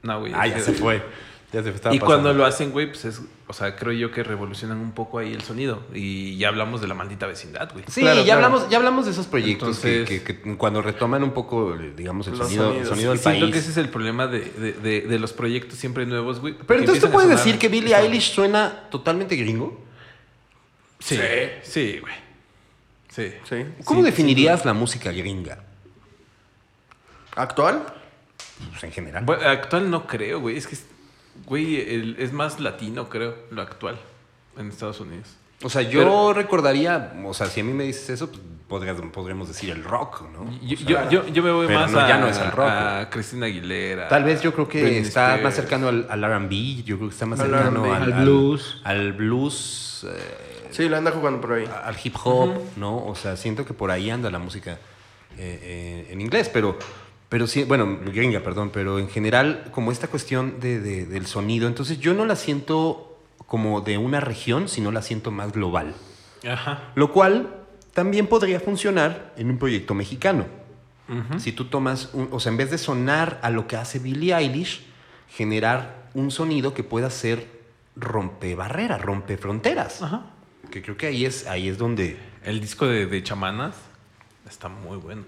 no, 0.03 0.19
güey. 0.19 0.33
Ah, 0.35 0.47
ya 0.47 0.59
se 0.59 0.73
fue. 0.73 1.01
Ya 1.53 1.63
se 1.63 1.73
y 1.95 1.99
cuando 1.99 2.33
lo 2.33 2.45
hacen, 2.45 2.71
güey, 2.71 2.87
pues 2.87 3.05
es, 3.05 3.21
o 3.49 3.53
sea, 3.53 3.75
creo 3.77 3.93
yo 3.93 4.11
que 4.11 4.23
revolucionan 4.23 4.79
un 4.79 4.91
poco 4.91 5.19
ahí 5.19 5.31
el 5.33 5.41
sonido. 5.41 5.83
Y 5.93 6.37
ya 6.37 6.49
hablamos 6.49 6.81
de 6.81 6.87
la 6.87 6.93
maldita 6.93 7.27
vecindad, 7.27 7.71
güey. 7.71 7.85
Sí, 7.87 8.01
Claro, 8.01 8.19
ya, 8.19 8.25
claro. 8.25 8.45
hablamos, 8.45 8.69
ya 8.69 8.77
hablamos 8.77 9.05
de 9.05 9.11
esos 9.11 9.25
proyectos 9.27 9.83
Entonces- 9.83 10.07
que, 10.07 10.21
que 10.23 10.57
cuando 10.57 10.81
retoman 10.81 11.23
un 11.23 11.31
poco, 11.31 11.77
digamos, 11.77 12.27
el 12.27 12.35
sonido, 12.35 12.73
el 12.73 12.85
sonido 12.85 13.11
del 13.11 13.19
siento 13.19 13.39
país. 13.41 13.53
que 13.53 13.59
ese 13.59 13.71
es 13.71 13.77
el 13.77 13.89
problema 13.89 14.27
de, 14.27 14.41
de- 14.41 14.73
de- 14.73 15.01
de 15.01 15.19
los 15.19 15.31
proyectos 15.33 15.77
siempre 15.79 16.05
nuevos, 16.05 16.39
güey. 16.41 16.55
Pero 16.67 16.81
entonces 16.81 17.03
tú 17.03 17.09
puedes 17.09 17.29
decir 17.29 17.57
que 17.57 17.69
Billie 17.69 17.95
Eilish 17.95 18.33
suena 18.33 18.87
totalmente 18.91 19.35
gringo. 19.37 19.79
Sí, 20.99 21.17
sí, 21.63 21.99
güey. 22.01 22.13
Sí. 23.09 23.31
Sí. 23.47 23.65
¿Cómo 23.85 24.03
definirías 24.03 24.65
la 24.65 24.73
música 24.73 25.11
gringa? 25.11 25.63
¿Actual? 27.35 27.83
Pues 28.71 28.83
en 28.83 28.91
general. 28.91 29.23
Bueno, 29.23 29.47
actual 29.47 29.89
no 29.89 30.05
creo, 30.07 30.39
güey. 30.39 30.57
Es 30.57 30.67
que, 30.67 30.75
güey, 31.45 31.81
el- 31.81 32.15
es 32.19 32.33
más 32.33 32.59
latino, 32.59 33.09
creo, 33.09 33.35
lo 33.51 33.61
actual 33.61 33.97
en 34.57 34.69
Estados 34.69 34.99
Unidos. 34.99 35.27
O 35.63 35.69
sea, 35.69 35.81
yo 35.81 35.99
Pero- 35.99 36.33
recordaría, 36.33 37.13
o 37.25 37.33
sea, 37.33 37.47
si 37.47 37.61
a 37.61 37.63
mí 37.63 37.73
me 37.73 37.83
dices 37.85 38.09
eso, 38.11 38.29
pues 38.29 38.41
podrías- 38.67 38.99
podríamos 39.11 39.47
decir 39.47 39.71
el 39.71 39.83
rock, 39.83 40.23
¿no? 40.31 40.51
Yo, 40.61 40.75
O 40.75 40.77
sea, 40.77 41.09
yo, 41.09 41.23
yo, 41.23 41.27
yo 41.33 41.41
me 41.43 41.51
voy 41.51 41.65
pero 41.67 41.79
más 41.79 41.91
no, 41.91 41.99
a, 41.99 42.07
ya 42.07 42.17
no 42.19 42.27
es 42.27 42.37
el 42.37 42.51
rock, 42.51 42.67
a 42.69 43.09
Cristina 43.09 43.47
Aguilera. 43.47 44.07
Tal 44.07 44.23
vez 44.23 44.41
yo 44.41 44.53
creo 44.53 44.67
que 44.67 44.81
Britney 44.83 45.01
está 45.01 45.27
Spears. 45.29 45.43
más 45.43 45.55
cercano 45.55 45.87
al, 45.87 46.05
al 46.09 46.23
R&B, 46.23 46.83
yo 46.83 46.97
creo 46.97 47.09
que 47.09 47.13
está 47.13 47.25
más 47.25 47.39
Al 47.39 47.49
cercano 47.49 47.91
al, 47.93 48.03
Al 48.03 48.13
blues. 48.23 48.81
al 48.83 49.13
blues, 49.13 50.05
eh, 50.07 50.67
Sí, 50.71 50.87
lo 50.89 50.97
anda 50.97 51.09
jugando 51.11 51.41
por 51.41 51.53
ahí. 51.53 51.65
al 51.65 51.95
hip 52.03 52.15
hop, 52.23 52.51
¿no? 52.75 53.03
O 53.05 53.15
sea, 53.15 53.35
siento 53.35 53.65
que 53.65 53.73
por 53.73 53.89
ahí 53.89 54.09
anda 54.11 54.29
la 54.29 54.37
música 54.39 54.73
eh, 55.39 55.59
eh, 55.61 56.07
en 56.11 56.21
inglés, 56.21 56.49
pero, 56.53 56.77
pero 57.29 57.47
sí, 57.47 57.63
bueno, 57.63 57.99
gringa, 58.05 58.39
perdón, 58.41 58.69
pero 58.73 58.99
en 58.99 59.09
general, 59.09 59.69
como 59.71 59.91
esta 59.91 60.07
cuestión 60.07 60.59
de, 60.59 60.79
de- 60.79 61.05
del 61.05 61.25
sonido, 61.25 61.67
entonces 61.67 61.99
yo 61.99 62.13
no 62.13 62.25
la 62.25 62.35
siento 62.35 63.17
como 63.45 63.81
de 63.81 63.97
una 63.97 64.19
región, 64.19 64.67
sino 64.69 64.91
la 64.91 65.01
siento 65.01 65.31
más 65.31 65.51
global. 65.51 65.93
Ajá. 66.47 66.91
Lo 66.95 67.11
cual 67.11 67.55
también 67.93 68.27
podría 68.27 68.59
funcionar 68.59 69.33
en 69.37 69.49
un 69.49 69.57
proyecto 69.57 69.93
mexicano. 69.93 70.45
Si 71.37 71.53
tú 71.53 71.65
tomas, 71.65 72.09
un- 72.13 72.27
o 72.31 72.39
sea, 72.41 72.51
en 72.51 72.57
vez 72.57 72.69
de 72.69 72.77
sonar 72.77 73.39
a 73.41 73.49
lo 73.49 73.65
que 73.65 73.77
hace 73.77 73.97
Billie 73.99 74.35
Eilish, 74.35 74.85
generar 75.29 76.09
un 76.13 76.31
sonido 76.31 76.73
que 76.73 76.83
pueda 76.83 77.09
ser 77.09 77.47
rompe 77.95 78.55
barreras, 78.55 79.01
rompe 79.01 79.37
fronteras. 79.37 80.01
Ajá. 80.01 80.25
Que 80.69 80.81
creo 80.81 80.97
que 80.97 81.07
ahí 81.07 81.25
es, 81.25 81.47
ahí 81.47 81.69
es 81.69 81.77
donde... 81.77 82.17
El 82.43 82.59
disco 82.59 82.85
de, 82.87 83.05
de 83.05 83.23
Chamanas 83.23 83.75
está 84.49 84.67
muy 84.67 84.97
bueno. 84.97 85.23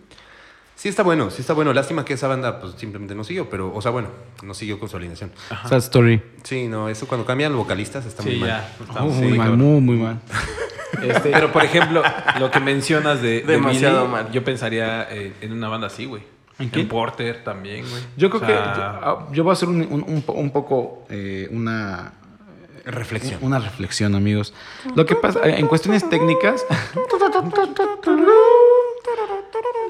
Sí 0.80 0.88
está 0.88 1.04
bueno, 1.04 1.30
sí 1.30 1.42
está 1.42 1.52
bueno. 1.52 1.74
Lástima 1.74 2.06
que 2.06 2.14
esa 2.14 2.30
banda 2.30 2.62
pues 2.62 2.76
simplemente 2.78 3.14
no 3.14 3.26
siguió, 3.26 3.50
pero, 3.50 3.70
o 3.76 3.82
sea, 3.82 3.92
bueno, 3.92 4.08
no 4.44 4.54
siguió 4.54 4.80
con 4.80 4.88
su 4.88 4.96
alineación. 4.96 5.30
Sad 5.68 5.78
Story. 5.80 6.22
Sí, 6.44 6.70
no, 6.70 6.88
eso 6.88 7.06
cuando 7.06 7.26
cambian 7.26 7.52
los 7.52 7.60
vocalistas 7.64 8.06
está 8.06 8.24
muy 8.24 8.32
Sí, 8.36 8.40
mal. 8.40 8.48
ya. 8.50 8.76
está 8.88 9.04
Oh, 9.04 9.08
muy 9.10 9.28
mal, 9.38 9.38
cabrón. 9.50 9.60
muy, 9.60 9.82
muy 9.82 9.98
mal. 9.98 10.20
Este, 11.04 11.30
Pero, 11.32 11.52
por 11.52 11.64
ejemplo, 11.64 12.02
lo 12.40 12.50
que 12.50 12.60
mencionas 12.60 13.22
de, 13.22 13.42
de 13.42 13.54
Demasiado 13.54 14.08
mal. 14.08 14.32
yo 14.32 14.44
pensaría 14.44 15.08
eh, 15.12 15.34
en 15.42 15.54
una 15.54 15.68
banda 15.70 15.88
así, 15.88 16.06
güey. 16.06 16.24
¿En 16.58 16.70
quién? 16.70 16.88
Porter 16.88 17.44
también, 17.44 17.86
güey. 17.90 18.02
yo 18.18 18.30
creo 18.30 18.42
O 18.42 18.46
que 18.46 18.52
sea, 18.54 19.00
ah, 19.04 19.28
yo 19.32 19.44
voy 19.44 19.52
a 19.52 19.54
hacer 19.54 19.70
un, 19.70 19.82
un- 19.82 20.04
un 20.08 20.22
po- 20.24 20.34
un 20.34 20.50
poco 20.52 21.06
eh, 21.10 21.48
una 21.52 22.14
Reflexión. 22.86 23.40
Una 23.44 23.60
reflexión, 23.60 24.16
amigos. 24.16 24.54
Lo 24.96 25.06
que 25.06 25.16
pasa, 25.16 25.42
en 25.48 25.68
cuestiones 25.68 26.10
técnicas. 26.10 26.66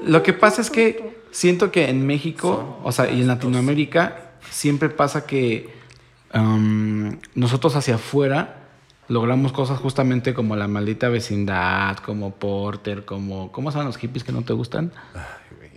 Lo 0.04 0.22
que 0.22 0.32
pasa 0.32 0.60
es 0.62 0.70
que 0.70 1.18
siento 1.30 1.70
que 1.70 1.88
en 1.90 2.06
México, 2.06 2.78
o 2.82 2.92
sea, 2.92 3.10
y 3.10 3.20
en 3.20 3.26
Latinoamérica, 3.26 4.32
siempre 4.50 4.88
pasa 4.88 5.26
que 5.26 5.68
um, 6.34 7.16
nosotros 7.34 7.76
hacia 7.76 7.96
afuera 7.96 8.56
logramos 9.08 9.52
cosas 9.52 9.78
justamente 9.78 10.34
como 10.34 10.54
la 10.56 10.68
maldita 10.68 11.08
vecindad, 11.08 11.96
como 11.98 12.32
Porter, 12.34 13.04
como. 13.04 13.50
¿Cómo 13.52 13.70
se 13.70 13.76
llaman 13.76 13.88
los 13.88 13.96
hippies 13.98 14.24
que 14.24 14.32
no 14.32 14.42
te 14.42 14.52
gustan? 14.52 14.92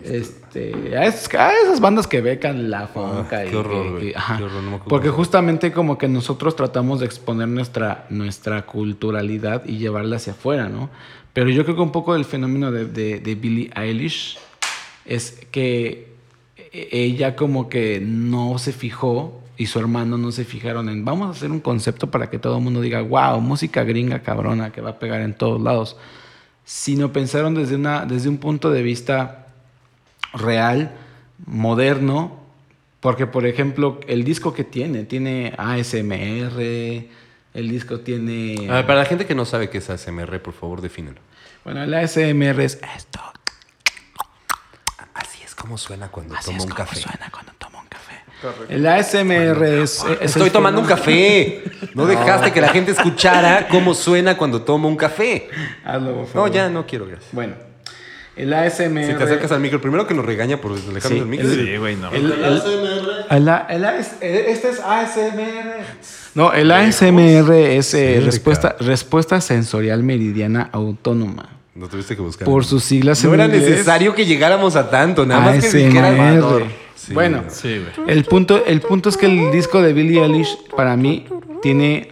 Este, 0.03 0.97
a, 0.97 1.05
esas, 1.05 1.33
a 1.35 1.51
esas 1.63 1.79
bandas 1.79 2.07
que 2.07 2.19
becan 2.19 2.69
la 2.69 2.87
fonca 2.87 3.37
Ah, 3.37 3.45
y 3.45 3.49
qué 3.49 3.55
horror, 3.55 3.83
que- 3.85 3.91
güey, 3.91 4.11
que- 4.11 4.17
ajá. 4.17 4.37
qué 4.37 4.43
horror, 4.43 4.55
no 4.63 4.69
me 4.71 4.75
acuerdo 4.75 4.89
porque 4.89 5.09
justamente 5.09 5.71
como 5.71 5.97
que 5.97 6.07
nosotros 6.09 6.55
tratamos 6.57 6.99
de 6.99 7.05
exponer 7.05 7.47
nuestra, 7.47 8.05
nuestra 8.09 8.65
culturalidad 8.65 9.63
y 9.65 9.77
llevarla 9.77 10.17
hacia 10.17 10.33
afuera, 10.33 10.67
¿no? 10.67 10.89
Pero 11.33 11.49
yo 11.49 11.63
creo 11.63 11.75
que 11.75 11.81
un 11.81 11.91
poco 11.91 12.15
el 12.15 12.25
fenómeno 12.25 12.71
de, 12.71 12.85
de, 12.85 13.19
de 13.19 13.35
Billie 13.35 13.71
Eilish 13.75 14.37
es 15.05 15.45
que 15.51 16.13
e- 16.71 16.89
ella 16.91 17.35
como 17.35 17.69
que 17.69 17.99
no 18.01 18.57
se 18.59 18.71
fijó 18.71 19.41
y 19.57 19.65
su 19.67 19.79
hermano 19.79 20.17
no 20.17 20.31
se 20.31 20.45
fijaron 20.45 20.89
en 20.89 21.05
vamos 21.05 21.27
a 21.27 21.31
hacer 21.31 21.51
un 21.51 21.59
concepto 21.59 22.09
para 22.09 22.29
que 22.29 22.39
todo 22.39 22.57
el 22.57 22.63
mundo 22.63 22.81
diga, 22.81 23.01
wow, 23.01 23.39
música 23.41 23.83
gringa 23.83 24.19
cabrona 24.19 24.71
que 24.71 24.81
va 24.81 24.91
a 24.91 24.99
pegar 24.99 25.21
en 25.21 25.33
todos 25.33 25.61
lados, 25.61 25.97
sino 26.65 27.11
pensaron 27.11 27.55
desde, 27.55 27.75
una, 27.75 28.05
desde 28.05 28.29
un 28.29 28.37
punto 28.37 28.71
de 28.71 28.81
vista 28.81 29.47
real, 30.33 30.95
moderno, 31.45 32.39
porque 32.99 33.27
por 33.27 33.45
ejemplo 33.45 33.99
el 34.07 34.23
disco 34.23 34.53
que 34.53 34.63
tiene, 34.63 35.03
tiene 35.03 35.53
ASMR, 35.57 37.05
el 37.53 37.69
disco 37.69 37.99
tiene... 37.99 38.67
A 38.69 38.75
ver, 38.75 38.85
para 38.85 38.99
la 38.99 39.05
gente 39.05 39.25
que 39.25 39.35
no 39.35 39.45
sabe 39.45 39.69
qué 39.69 39.77
es 39.79 39.89
ASMR, 39.89 40.41
por 40.41 40.53
favor, 40.53 40.81
defínelo. 40.81 41.19
Bueno, 41.63 41.83
el 41.83 41.93
ASMR 41.93 42.59
es 42.61 42.79
esto. 42.95 43.19
Así 45.13 45.43
es 45.43 45.55
como 45.55 45.77
suena 45.77 46.09
cuando 46.09 46.35
Así 46.35 46.51
es 46.51 46.55
un 46.55 46.69
como 46.69 46.75
café. 46.75 46.95
suena 46.99 47.29
cuando 47.31 47.51
toma 47.57 47.79
un 47.81 47.87
café. 47.87 48.15
Correcto. 48.41 48.65
El 48.69 48.85
ASMR 48.87 49.63
es... 49.63 50.03
es 50.21 50.21
Estoy 50.35 50.49
tomando 50.49 50.81
un 50.81 50.87
café. 50.87 51.63
No 51.93 52.05
dejaste 52.05 52.51
que 52.51 52.59
la 52.61 52.69
gente 52.69 52.91
escuchara 52.91 53.67
cómo 53.69 53.93
suena 53.93 54.35
cuando 54.37 54.63
tomo 54.63 54.87
un 54.87 54.97
café. 54.97 55.49
Hazlo, 55.85 56.07
por 56.13 56.21
No, 56.21 56.27
favor. 56.27 56.51
ya 56.51 56.69
no 56.69 56.85
quiero, 56.85 57.05
gracias. 57.05 57.29
Bueno, 57.31 57.53
el 58.35 58.51
ASMR... 58.53 59.05
Si 59.05 59.13
te 59.13 59.23
acercas 59.23 59.51
al 59.51 59.59
micro, 59.61 59.79
primero 59.79 60.07
que 60.07 60.13
nos 60.15 60.25
regaña 60.25 60.57
por 60.59 60.71
alejarnos 60.71 61.03
Sí, 61.03 61.15
del 61.19 61.25
micro. 61.27 61.47
el- 61.47 61.65
Sí, 61.65 61.77
güey, 61.77 61.95
no. 61.95 62.11
El, 62.11 62.31
el- 62.31 63.25
el 63.29 63.49
A- 63.49 63.67
el 63.69 63.85
AS 63.85 64.15
este 64.21 64.69
es 64.69 64.79
ASMR. 64.79 65.85
No, 66.35 66.51
el 66.53 66.71
ASMR 66.71 67.53
es 67.53 67.93
eh, 67.93 68.21
respuesta, 68.23 68.75
respuesta 68.79 69.39
sensorial 69.41 70.03
meridiana 70.03 70.69
autónoma. 70.71 71.49
No 71.75 71.87
tuviste 71.87 72.15
que 72.15 72.21
buscar. 72.21 72.45
Por 72.45 72.65
sus 72.65 72.83
siglas 72.83 73.23
No 73.23 73.33
en 73.33 73.39
era 73.41 73.45
inglés. 73.45 73.69
necesario 73.69 74.13
que 74.15 74.25
llegáramos 74.25 74.75
a 74.75 74.89
tanto, 74.89 75.25
nada 75.25 75.41
más 75.41 75.65
que 75.65 75.87
ASMR. 75.87 76.63
Sí. 76.95 77.13
Bueno, 77.13 77.43
Sí, 77.49 77.81
el 78.07 78.23
punto, 78.23 78.63
el 78.65 78.79
punto 78.81 79.09
es 79.09 79.17
que 79.17 79.25
el 79.25 79.51
disco 79.51 79.81
de 79.81 79.93
Billie 79.93 80.23
Eilish 80.23 80.57
para 80.75 80.95
mí 80.95 81.25
tiene 81.61 82.09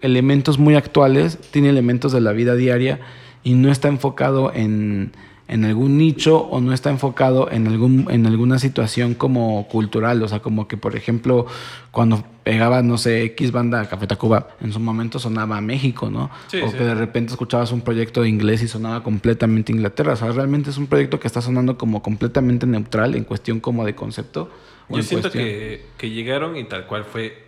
elementos 0.00 0.58
muy 0.58 0.74
actuales, 0.76 1.38
tiene 1.50 1.70
elementos 1.70 2.12
de 2.12 2.20
la 2.20 2.32
vida 2.32 2.54
diaria 2.54 3.00
y 3.42 3.54
no 3.54 3.70
está 3.72 3.88
enfocado 3.88 4.52
en, 4.54 5.12
en 5.48 5.64
algún 5.64 5.96
nicho 5.96 6.38
o 6.38 6.60
no 6.60 6.72
está 6.74 6.90
enfocado 6.90 7.50
en, 7.50 7.66
algún, 7.66 8.06
en 8.10 8.26
alguna 8.26 8.58
situación 8.58 9.14
como 9.14 9.66
cultural. 9.68 10.22
O 10.22 10.28
sea, 10.28 10.40
como 10.40 10.68
que, 10.68 10.76
por 10.76 10.94
ejemplo, 10.94 11.46
cuando 11.90 12.22
pegaba, 12.44 12.82
no 12.82 12.98
sé, 12.98 13.22
X 13.24 13.50
banda 13.50 13.88
Café 13.88 14.06
Tacuba, 14.06 14.48
en 14.60 14.72
su 14.72 14.78
momento 14.80 15.18
sonaba 15.18 15.60
México, 15.60 16.10
¿no? 16.10 16.30
Sí, 16.48 16.60
o 16.60 16.70
sí. 16.70 16.76
que 16.76 16.84
de 16.84 16.94
repente 16.94 17.32
escuchabas 17.32 17.72
un 17.72 17.80
proyecto 17.80 18.22
de 18.22 18.28
inglés 18.28 18.62
y 18.62 18.68
sonaba 18.68 19.02
completamente 19.02 19.72
Inglaterra. 19.72 20.12
O 20.12 20.16
sea, 20.16 20.30
realmente 20.32 20.70
es 20.70 20.76
un 20.78 20.86
proyecto 20.86 21.18
que 21.18 21.26
está 21.26 21.40
sonando 21.40 21.78
como 21.78 22.02
completamente 22.02 22.66
neutral 22.66 23.14
en 23.14 23.24
cuestión 23.24 23.58
como 23.60 23.84
de 23.86 23.94
concepto. 23.94 24.50
Yo 24.90 24.96
en 24.98 25.02
siento 25.02 25.30
cuestión- 25.30 25.44
que, 25.44 25.86
que 25.96 26.10
llegaron 26.10 26.56
y 26.56 26.64
tal 26.64 26.86
cual 26.86 27.04
fue. 27.04 27.47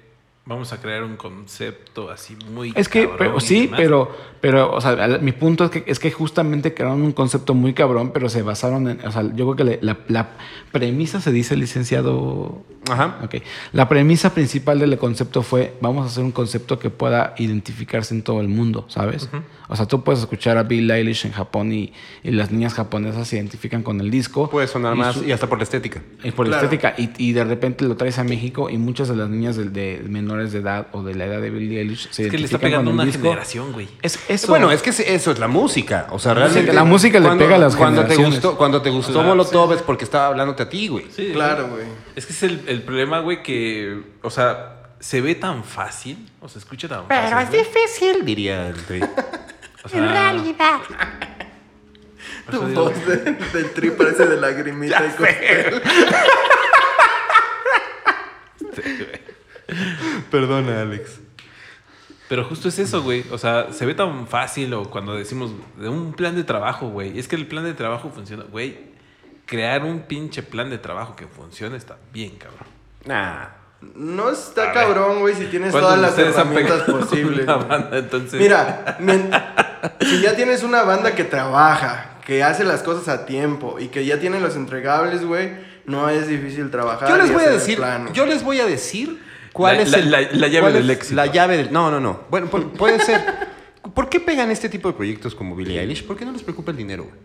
Vamos 0.51 0.72
a 0.72 0.80
crear 0.80 1.05
un 1.05 1.16
concepto 1.16 2.11
así 2.11 2.36
muy. 2.53 2.72
Es 2.74 2.88
que, 2.88 3.03
cabrón 3.03 3.18
pero, 3.18 3.40
sí, 3.40 3.61
demás. 3.66 3.80
pero, 3.80 4.16
pero, 4.40 4.72
o 4.74 4.80
sea, 4.80 5.18
mi 5.22 5.30
punto 5.30 5.64
es 5.66 5.70
que, 5.70 5.84
es 5.86 6.01
que 6.01 6.11
justamente 6.11 6.74
crearon 6.74 7.03
un 7.03 7.12
concepto 7.12 7.55
muy 7.55 7.72
cabrón, 7.72 8.11
pero 8.12 8.28
se 8.28 8.42
basaron 8.42 8.88
en, 8.88 9.07
o 9.07 9.12
sea, 9.12 9.22
yo 9.22 9.44
creo 9.46 9.55
que 9.57 9.64
le- 9.64 9.78
la, 9.80 9.98
la 10.09 10.30
premisa 10.72 11.20
se 11.20 11.30
dice 11.30 11.57
licenciado. 11.57 12.62
Ajá. 12.90 13.18
Ok. 13.22 13.36
La 13.72 13.88
premisa 13.88 14.34
principal 14.34 14.78
del 14.80 14.96
concepto 14.98 15.42
fue, 15.42 15.74
vamos 15.80 16.05
a 16.05 16.07
hacer 16.09 16.24
un 16.24 16.32
concepto 16.32 16.78
que 16.80 16.90
pueda 16.90 17.34
identificarse 17.38 18.14
en 18.14 18.22
todo 18.22 18.40
el 18.40 18.48
mundo, 18.48 18.86
¿sabes? 18.88 19.28
O 19.68 19.76
sea, 19.76 19.86
tú 19.86 20.03
puedes 20.03 20.20
escuchar 20.20 20.57
a 20.59 20.64
Bill 20.64 20.90
Eilish 20.90 21.26
en 21.26 21.32
Japón 21.32 21.72
y, 21.72 21.92
y 22.24 22.32
las 22.32 22.51
niñas 22.51 22.74
japonesas 22.74 23.28
se 23.28 23.36
identifican 23.36 23.82
con 23.84 24.01
el 24.01 24.11
disco. 24.11 24.51
Puede 24.51 24.66
sonar 24.66 24.96
Y 24.96 24.98
más 24.98 25.14
su- 25.14 25.24
y 25.24 25.30
hasta 25.30 25.46
por 25.46 25.59
la 25.59 25.64
estética. 25.64 26.03
y 26.24 26.32
por 26.32 26.48
la 26.48 26.57
estética. 26.57 26.94
Y, 26.98 27.11
y 27.18 27.32
de 27.34 27.44
repente 27.44 27.84
lo 27.84 27.96
traes 27.96 28.18
a 28.18 28.24
México 28.24 28.68
y 28.70 28.78
muchas 28.78 29.09
de 29.09 29.14
las 29.14 29.28
niñas 29.28 29.57
de, 29.57 29.66
de 29.68 30.03
menores 30.09 30.39
de 30.49 30.59
edad 30.59 30.86
o 30.93 31.03
de 31.03 31.14
la 31.14 31.26
edad 31.26 31.41
de 31.41 31.51
Billie 31.51 31.80
Eilish 31.80 32.09
se 32.11 32.24
Es 32.26 32.30
que 32.30 32.38
le 32.38 32.45
está 32.47 32.59
pegando 32.59 32.91
una 32.91 33.05
disco. 33.05 33.22
generación, 33.22 33.72
güey. 33.72 33.88
Es 34.03 34.18
eso. 34.28 34.49
Bueno, 34.49 34.70
es 34.72 34.82
que 34.82 34.91
eso 34.91 35.30
es 35.32 35.38
la 35.38 35.49
música. 35.49 36.07
O 36.11 36.18
sea, 36.18 36.34
realmente. 36.34 36.72
la 36.72 36.84
música 36.84 37.18
le 37.20 37.26
cuando- 37.26 37.45
pega 37.45 37.57
a 37.57 37.59
las 37.59 37.76
cuando 37.76 38.05
te 38.07 38.16
gustó 38.16 38.57
Cuando 38.57 38.80
te 38.82 38.91
gustó 38.91 39.12
Claro, 39.12 39.28
Molotov 39.28 39.72
es 39.74 39.82
porque 39.82 40.05
estaba 40.05 40.26
hablándote 40.28 40.62
a 40.64 40.68
ti, 40.68 40.88
güey. 40.88 41.07
Sí, 41.14 41.30
Claro, 41.32 41.68
güey. 41.68 41.84
Es 42.16 42.26
que 42.26 42.32
es 42.32 42.43
el, 42.43 42.62
el 42.66 42.82
problema, 42.82 43.20
güey, 43.20 43.43
que. 43.43 44.01
O 44.22 44.30
sea, 44.30 44.76
se 44.99 45.20
ve 45.20 45.34
tan 45.34 45.64
fácil. 45.64 46.28
O 46.41 46.49
se 46.49 46.59
escucha 46.59 46.88
tan 46.88 47.07
fácil. 47.07 47.34
güey. 47.34 47.64
difícil, 47.64 48.24
diría 48.24 48.68
el 48.68 48.74
tri. 48.86 49.01
O 49.84 49.88
sea, 49.88 49.99
en 49.99 50.09
realidad. 50.09 50.78
Tu 52.51 52.61
voz 52.61 52.93
de- 53.07 53.16
del 53.53 53.70
tri 53.74 53.91
parece 53.93 54.26
de 54.26 54.36
lagrimita 54.41 55.05
y 55.07 55.11
costel. 55.16 55.82
Perdona, 60.30 60.82
Alex. 60.82 61.20
Pero 62.28 62.44
justo 62.44 62.68
es 62.68 62.78
eso, 62.78 63.02
güey. 63.02 63.24
O 63.32 63.38
sea, 63.38 63.72
se 63.72 63.84
ve 63.86 63.94
tan 63.94 64.28
fácil 64.28 64.72
o 64.74 64.88
cuando 64.88 65.16
decimos 65.16 65.50
de 65.76 65.88
un 65.88 66.12
plan 66.12 66.36
de 66.36 66.44
trabajo, 66.44 66.88
güey. 66.88 67.18
Es 67.18 67.26
que 67.26 67.34
el 67.34 67.46
plan 67.46 67.64
de 67.64 67.74
trabajo 67.74 68.10
funciona, 68.14 68.44
güey. 68.44 68.78
Crear 69.46 69.84
un 69.84 70.02
pinche 70.02 70.44
plan 70.44 70.70
de 70.70 70.78
trabajo 70.78 71.16
que 71.16 71.26
funcione 71.26 71.76
está 71.76 71.96
bien, 72.12 72.36
cabrón. 72.36 72.68
Nah. 73.04 73.48
No 73.96 74.30
está 74.30 74.72
cabrón, 74.72 75.20
güey, 75.20 75.34
si 75.34 75.46
tienes 75.46 75.72
¿Cuántos 75.72 75.94
todas 75.96 76.16
las 76.16 76.18
herramientas 76.18 76.82
posibles. 76.82 77.44
una 77.44 77.54
güey. 77.54 77.68
banda, 77.68 77.98
entonces? 77.98 78.38
Mira, 78.38 78.98
si 80.02 80.20
ya 80.20 80.36
tienes 80.36 80.62
una 80.62 80.82
banda 80.82 81.14
que 81.14 81.24
trabaja, 81.24 82.18
que 82.24 82.44
hace 82.44 82.62
las 82.62 82.82
cosas 82.82 83.08
a 83.08 83.26
tiempo 83.26 83.80
y 83.80 83.88
que 83.88 84.04
ya 84.04 84.20
tiene 84.20 84.38
los 84.38 84.54
entregables, 84.54 85.24
güey, 85.24 85.52
no 85.86 86.08
es 86.10 86.28
difícil 86.28 86.70
trabajar. 86.70 87.08
Yo 87.08 87.16
les 87.16 87.32
voy 87.32 87.42
a 87.42 87.50
decir, 87.50 87.80
yo 88.12 88.26
les 88.26 88.44
voy 88.44 88.60
a 88.60 88.66
decir 88.66 89.20
cuál 89.53 89.76
La- 89.76 89.82
es 89.82 89.90
la- 89.90 89.98
el- 89.98 90.11
la- 90.11 90.20
la 90.20 90.48
llave 90.48 90.61
cuál 90.61 90.72
del 90.74 90.90
es 90.90 90.96
éxito. 90.96 91.14
La 91.16 91.26
llave 91.26 91.57
del, 91.57 91.72
no, 91.72 91.90
no, 91.90 92.01
no. 92.01 92.20
Bueno, 92.30 92.51
pu- 92.51 92.70
puede 92.72 93.01
ser. 93.01 93.20
¿Por 93.94 94.09
qué 94.09 94.20
pegan 94.20 94.51
este 94.51 94.68
tipo 94.68 94.88
de 94.88 94.94
proyectos 94.94 95.34
como 95.34 95.57
Billie 95.57 95.80
Eilish? 95.80 96.05
¿Por 96.07 96.16
qué 96.16 96.24
no 96.24 96.32
les 96.32 96.42
preocupa 96.42 96.70
el 96.70 96.76
dinero? 96.76 97.05
güey? 97.05 97.16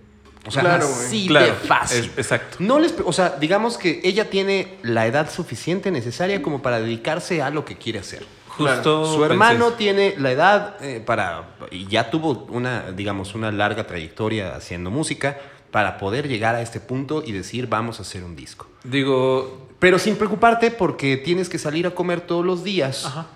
O 0.48 0.52
sea, 0.52 0.62
Claro, 0.62 0.88
güey. 0.88 1.06
así 1.08 1.28
Claro, 1.28 1.46
de 1.48 1.52
fácil. 1.54 2.00
es- 2.06 2.18
exacto. 2.18 2.58
No 2.60 2.80
les, 2.80 2.94
o 3.04 3.12
sea, 3.14 3.36
digamos 3.40 3.78
que 3.78 4.00
ella 4.04 4.30
tiene 4.30 4.78
la 4.84 5.06
edad 5.08 5.30
suficiente 5.32 5.90
necesaria 5.92 6.42
como 6.42 6.62
para 6.62 6.80
dedicarse 6.80 7.42
a 7.42 7.50
lo 7.50 7.66
que 7.66 7.78
quiere 7.78 8.00
hacer. 8.00 8.24
Justo 8.48 9.06
Su 9.14 9.26
hermano 9.26 9.74
tiene 9.74 10.16
la 10.18 10.32
edad 10.32 10.78
eh, 10.82 11.02
para 11.06 11.56
y 11.72 11.88
ya 11.88 12.10
tuvo 12.10 12.46
una, 12.50 12.92
digamos, 12.94 13.36
una 13.36 13.52
larga 13.52 13.86
trayectoria 13.86 14.56
haciendo 14.56 14.90
música 14.92 15.38
para 15.72 15.98
poder 15.98 16.30
llegar 16.30 16.56
a 16.56 16.62
este 16.62 16.80
punto 16.80 17.22
y 17.26 17.34
decir 17.34 17.68
vamos 17.68 18.00
a 18.00 18.04
hacer 18.04 18.24
un 18.24 18.34
disco. 18.38 18.68
Digo, 18.86 19.65
Pero 19.86 20.00
sin 20.00 20.16
preocuparte 20.16 20.72
porque 20.72 21.16
tienes 21.16 21.48
que 21.48 21.60
salir 21.60 21.86
a 21.86 21.92
comer 21.92 22.22
todos 22.22 22.44
los 22.44 22.64
días. 22.64 23.06
Ajá. 23.06 23.28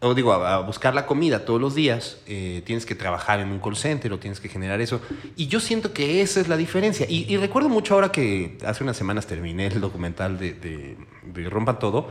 O 0.00 0.12
digo, 0.12 0.30
a, 0.34 0.56
a 0.56 0.58
buscar 0.60 0.94
la 0.94 1.06
comida 1.06 1.46
todos 1.46 1.58
los 1.58 1.74
días. 1.74 2.18
eh, 2.26 2.62
tienes 2.66 2.84
que 2.84 2.94
trabajar 2.94 3.40
en 3.40 3.48
un 3.50 3.58
call 3.60 3.76
center 3.76 4.12
o 4.12 4.18
tienes 4.18 4.38
que 4.38 4.50
generar 4.50 4.82
eso. 4.82 5.00
Y 5.36 5.46
yo 5.46 5.58
siento 5.58 5.94
que 5.94 6.20
esa 6.20 6.38
es 6.40 6.48
la 6.48 6.58
diferencia. 6.58 7.06
Y, 7.08 7.24
y 7.32 7.38
recuerdo 7.38 7.70
mucho 7.70 7.94
ahora 7.94 8.12
que 8.12 8.58
hace 8.66 8.84
unas 8.84 8.98
semanas 8.98 9.26
terminé 9.26 9.68
el 9.68 9.80
documental 9.80 10.38
de, 10.38 10.52
de, 10.52 10.98
de 11.24 11.48
Rompan 11.48 11.78
Todo. 11.78 12.10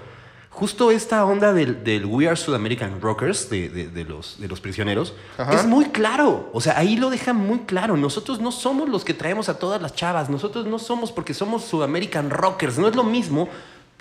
Justo 0.50 0.90
esta 0.90 1.24
onda 1.26 1.54
del, 1.54 1.84
del 1.84 2.06
We 2.06 2.28
Are 2.28 2.38
South 2.38 2.56
American 2.56 3.02
Rockers, 3.02 3.50
de, 3.50 3.68
de- 3.70 4.04
los, 4.06 4.40
de 4.40 4.48
los 4.48 4.62
prisioneros, 4.62 5.14
Ajá. 5.38 5.54
es 5.54 5.66
muy 5.68 5.86
claro. 5.90 6.50
O 6.54 6.62
sea, 6.62 6.80
ahí 6.80 6.96
lo 6.96 7.10
dejan 7.10 7.36
muy 7.36 7.60
claro. 7.68 7.98
Nosotros 7.98 8.40
no 8.40 8.52
somos 8.54 8.88
los 8.90 9.04
que 9.06 9.14
traemos 9.14 9.48
a 9.50 9.60
todas 9.60 9.80
las 9.82 9.94
chavas. 9.94 10.30
Nosotros 10.30 10.66
no 10.66 10.80
somos 10.80 11.12
porque 11.12 11.34
somos 11.36 11.66
South 11.66 11.84
American 11.84 12.30
Rockers. 12.32 12.80
No 12.80 12.88
es 12.88 12.96
lo 12.96 13.04
mismo 13.04 13.50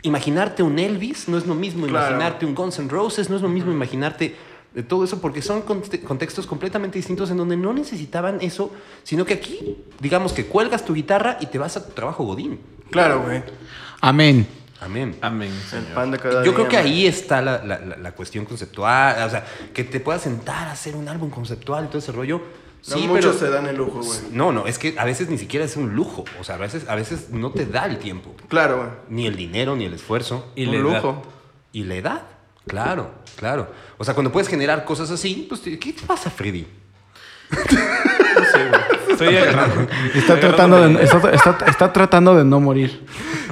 imaginarte 0.04 0.62
un 0.62 0.78
Elvis, 0.78 1.28
no 1.28 1.36
es 1.36 1.46
lo 1.46 1.54
mismo 1.54 1.86
Claro. 1.86 2.06
imaginarte 2.14 2.46
un 2.46 2.54
Guns 2.54 2.78
N' 2.78 2.88
Roses, 2.88 3.28
no 3.28 3.36
es 3.36 3.42
lo 3.42 3.48
mismo 3.48 3.72
imaginarte 3.72 4.36
de 4.72 4.82
todo 4.82 5.04
eso, 5.04 5.20
porque 5.20 5.40
son 5.42 5.62
conte- 5.62 6.00
contextos 6.00 6.46
completamente 6.46 6.98
distintos 6.98 7.30
en 7.30 7.36
donde 7.36 7.56
no 7.56 7.72
necesitaban 7.72 8.38
eso, 8.40 8.72
sino 9.02 9.24
que 9.24 9.34
aquí, 9.34 9.76
digamos 10.00 10.32
que 10.32 10.46
cuelgas 10.46 10.84
tu 10.84 10.94
guitarra 10.94 11.38
y 11.40 11.46
te 11.46 11.58
vas 11.58 11.76
a 11.76 11.86
tu 11.86 11.92
trabajo 11.92 12.24
Godín. 12.24 12.58
Claro, 12.90 13.22
güey. 13.22 13.42
Amén. 14.00 14.46
Amén. 14.80 15.16
amén, 15.22 15.50
El 15.52 15.68
señor. 15.68 15.94
pan 15.94 16.10
de 16.10 16.18
cada 16.18 16.34
Yo 16.44 16.50
día, 16.50 16.54
creo 16.54 16.68
que 16.68 16.76
man. 16.76 16.84
ahí 16.86 17.06
está 17.06 17.40
la, 17.40 17.64
la- 17.64 17.78
la- 17.78 17.96
la 17.96 18.12
cuestión 18.12 18.44
conceptual, 18.44 19.22
o 19.26 19.30
sea, 19.30 19.46
que 19.72 19.84
te 19.84 19.98
puedas 20.00 20.22
sentar 20.22 20.68
a 20.68 20.72
hacer 20.72 20.94
un 20.96 21.08
álbum 21.08 21.30
conceptual 21.30 21.84
y 21.84 21.88
todo 21.88 21.98
ese 21.98 22.12
rollo. 22.12 22.42
No 22.88 22.96
Sí, 22.96 23.06
muchos 23.08 23.36
pero... 23.36 23.46
se 23.46 23.50
dan 23.50 23.66
el 23.66 23.76
lujo, 23.76 24.00
güey. 24.02 24.18
No, 24.30 24.52
no, 24.52 24.66
es 24.66 24.78
que 24.78 24.94
a 24.98 25.04
veces 25.04 25.28
ni 25.30 25.38
siquiera 25.38 25.64
es 25.64 25.76
un 25.76 25.94
lujo, 25.94 26.24
o 26.38 26.44
sea, 26.44 26.56
a 26.56 26.58
veces, 26.58 26.86
a 26.88 26.94
veces 26.94 27.30
no 27.30 27.50
te 27.50 27.64
da 27.64 27.86
el 27.86 27.98
tiempo, 27.98 28.34
Claro, 28.48 28.76
güey. 28.76 28.88
ni 29.08 29.26
el 29.26 29.36
dinero, 29.36 29.74
ni 29.74 29.84
el 29.86 29.94
esfuerzo. 29.94 30.52
Y 30.54 30.66
Un 30.66 30.74
edad. 30.74 30.82
lujo. 30.82 31.22
Y 31.72 31.84
la 31.84 31.94
edad, 31.94 32.22
claro, 32.66 33.10
claro. 33.36 33.68
O 33.96 34.04
sea, 34.04 34.12
cuando 34.14 34.30
puedes 34.30 34.48
generar 34.48 34.84
cosas 34.84 35.10
así, 35.10 35.46
pues, 35.48 35.60
¿qué 35.62 35.76
te 35.92 36.02
pasa, 36.06 36.30
Freddy? 36.30 36.66
No 37.50 38.44
sé, 38.44 38.68
güey. 38.68 38.80
Estoy 39.10 39.36
agarrando. 39.36 39.86
Está 40.14 40.40
tratando, 40.40 40.88
de, 40.88 41.02
está, 41.04 41.30
está- 41.30 41.64
está 41.66 41.92
tratando 41.92 42.34
de 42.34 42.44
no 42.44 42.58
morir. 42.60 43.06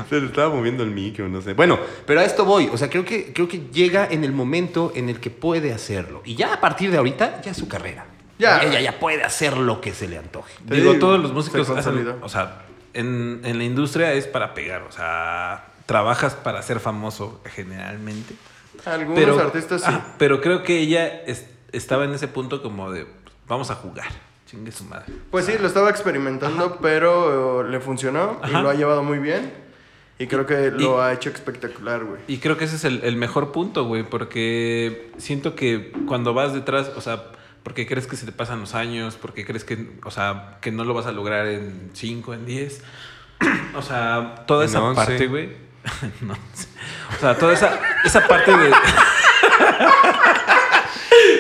Se 0.08 0.20
le 0.20 0.26
estaba 0.26 0.52
moviendo 0.54 0.82
el 0.82 0.90
micro, 0.90 1.28
no 1.28 1.40
sé. 1.40 1.54
Bueno, 1.54 1.78
pero 2.06 2.20
a 2.20 2.24
esto 2.24 2.44
voy. 2.44 2.68
O 2.72 2.76
sea, 2.76 2.90
creo 2.90 3.04
que, 3.04 3.32
creo 3.32 3.48
que 3.48 3.68
llega 3.72 4.06
en 4.10 4.24
el 4.24 4.32
momento 4.32 4.92
en 4.94 5.08
el 5.08 5.20
que 5.20 5.30
puede 5.30 5.72
hacerlo. 5.72 6.20
Y 6.24 6.34
ya 6.34 6.52
a 6.54 6.60
partir 6.60 6.90
de 6.90 6.98
ahorita, 6.98 7.40
ya 7.42 7.52
es 7.52 7.56
su 7.56 7.68
carrera. 7.68 8.06
Ya. 8.38 8.62
Ella 8.62 8.80
ya 8.80 8.98
puede 8.98 9.22
hacer 9.22 9.56
lo 9.56 9.80
que 9.80 9.92
se 9.94 10.08
le 10.08 10.18
antoje. 10.18 10.52
Te 10.66 10.74
Digo, 10.76 10.92
digo, 10.92 11.00
todos 11.06 11.18
los 11.20 11.28
se 11.30 11.34
músicos 11.34 11.70
hacen, 11.70 12.16
o 12.22 12.28
sea, 12.28 12.62
en, 12.94 13.40
en 13.44 13.58
la 13.58 13.64
industria 13.64 14.12
es 14.14 14.26
para 14.26 14.54
pegar, 14.54 14.82
o 14.82 14.92
sea, 14.92 15.66
trabajas 15.86 16.34
para 16.34 16.60
ser 16.62 16.80
famoso 16.80 17.40
generalmente. 17.54 18.34
Algunos 18.84 19.18
Pero, 19.20 19.38
artistas 19.38 19.82
sí. 19.82 19.86
ah, 19.90 20.14
pero 20.18 20.40
creo 20.40 20.62
que 20.62 20.78
ella 20.80 21.06
es- 21.26 21.46
estaba 21.72 22.04
en 22.04 22.14
ese 22.14 22.26
punto 22.28 22.62
como 22.62 22.90
de, 22.90 23.06
vamos 23.46 23.70
a 23.70 23.74
jugar, 23.76 24.08
chingue 24.50 24.72
su 24.72 24.84
madre. 24.84 25.06
Pues 25.30 25.46
sí, 25.46 25.52
lo 25.60 25.66
estaba 25.68 25.88
experimentando, 25.90 26.78
pero 26.82 27.64
eh, 27.66 27.70
le 27.70 27.80
funcionó 27.80 28.40
Ajá. 28.42 28.58
y 28.58 28.62
lo 28.62 28.70
ha 28.70 28.74
llevado 28.74 29.02
muy 29.04 29.18
bien. 29.18 29.52
Y 30.18 30.26
creo 30.26 30.46
que 30.46 30.70
lo 30.70 30.98
Y- 30.98 31.00
ha 31.00 31.12
hecho 31.12 31.30
espectacular, 31.30 32.04
güey. 32.04 32.20
Y 32.28 32.38
creo 32.38 32.56
que 32.56 32.64
ese 32.64 32.76
es 32.76 32.84
el, 32.84 33.02
el 33.04 33.16
mejor 33.16 33.52
punto, 33.52 33.84
güey, 33.84 34.02
porque 34.02 35.10
siento 35.18 35.54
que 35.54 35.92
cuando 36.06 36.34
vas 36.34 36.52
detrás, 36.54 36.90
o 36.96 37.00
sea, 37.00 37.24
porque 37.62 37.86
crees 37.86 38.06
que 38.06 38.16
se 38.16 38.26
te 38.26 38.32
pasan 38.32 38.60
los 38.60 38.74
años, 38.74 39.16
porque 39.20 39.44
crees 39.44 39.64
que, 39.64 39.98
o 40.04 40.10
sea, 40.10 40.58
que 40.60 40.72
no 40.72 40.84
lo 40.84 40.94
vas 40.94 41.06
a 41.06 41.12
lograr 41.12 41.46
en 41.46 41.90
5, 41.92 42.34
en 42.34 42.46
10. 42.46 42.82
O 43.74 43.82
sea, 43.82 44.44
toda 44.46 44.64
esa 44.64 44.80
11. 44.82 44.96
parte, 44.96 45.26
güey. 45.26 45.48
no 46.20 46.34
sé. 46.54 46.68
O 47.16 47.20
sea, 47.20 47.36
toda 47.36 47.54
esa, 47.54 47.80
esa 48.04 48.26
parte 48.26 48.56
de. 48.56 48.70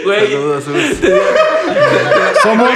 Güey. 0.04 0.32
Somos, 2.42 2.70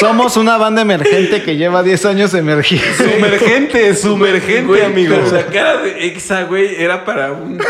somos 0.00 0.36
una 0.36 0.56
banda 0.56 0.82
emergente 0.82 1.42
que 1.42 1.56
lleva 1.56 1.82
10 1.82 2.04
años 2.06 2.34
emergiendo. 2.34 2.86
Sumergente, 2.96 3.94
sumergente, 3.94 4.62
güey, 4.62 4.82
amigo. 4.82 5.16
la 5.32 5.46
cara 5.46 5.78
de 5.78 6.06
Exa, 6.06 6.42
güey, 6.44 6.74
era 6.82 7.04
para 7.04 7.32
un- 7.32 7.60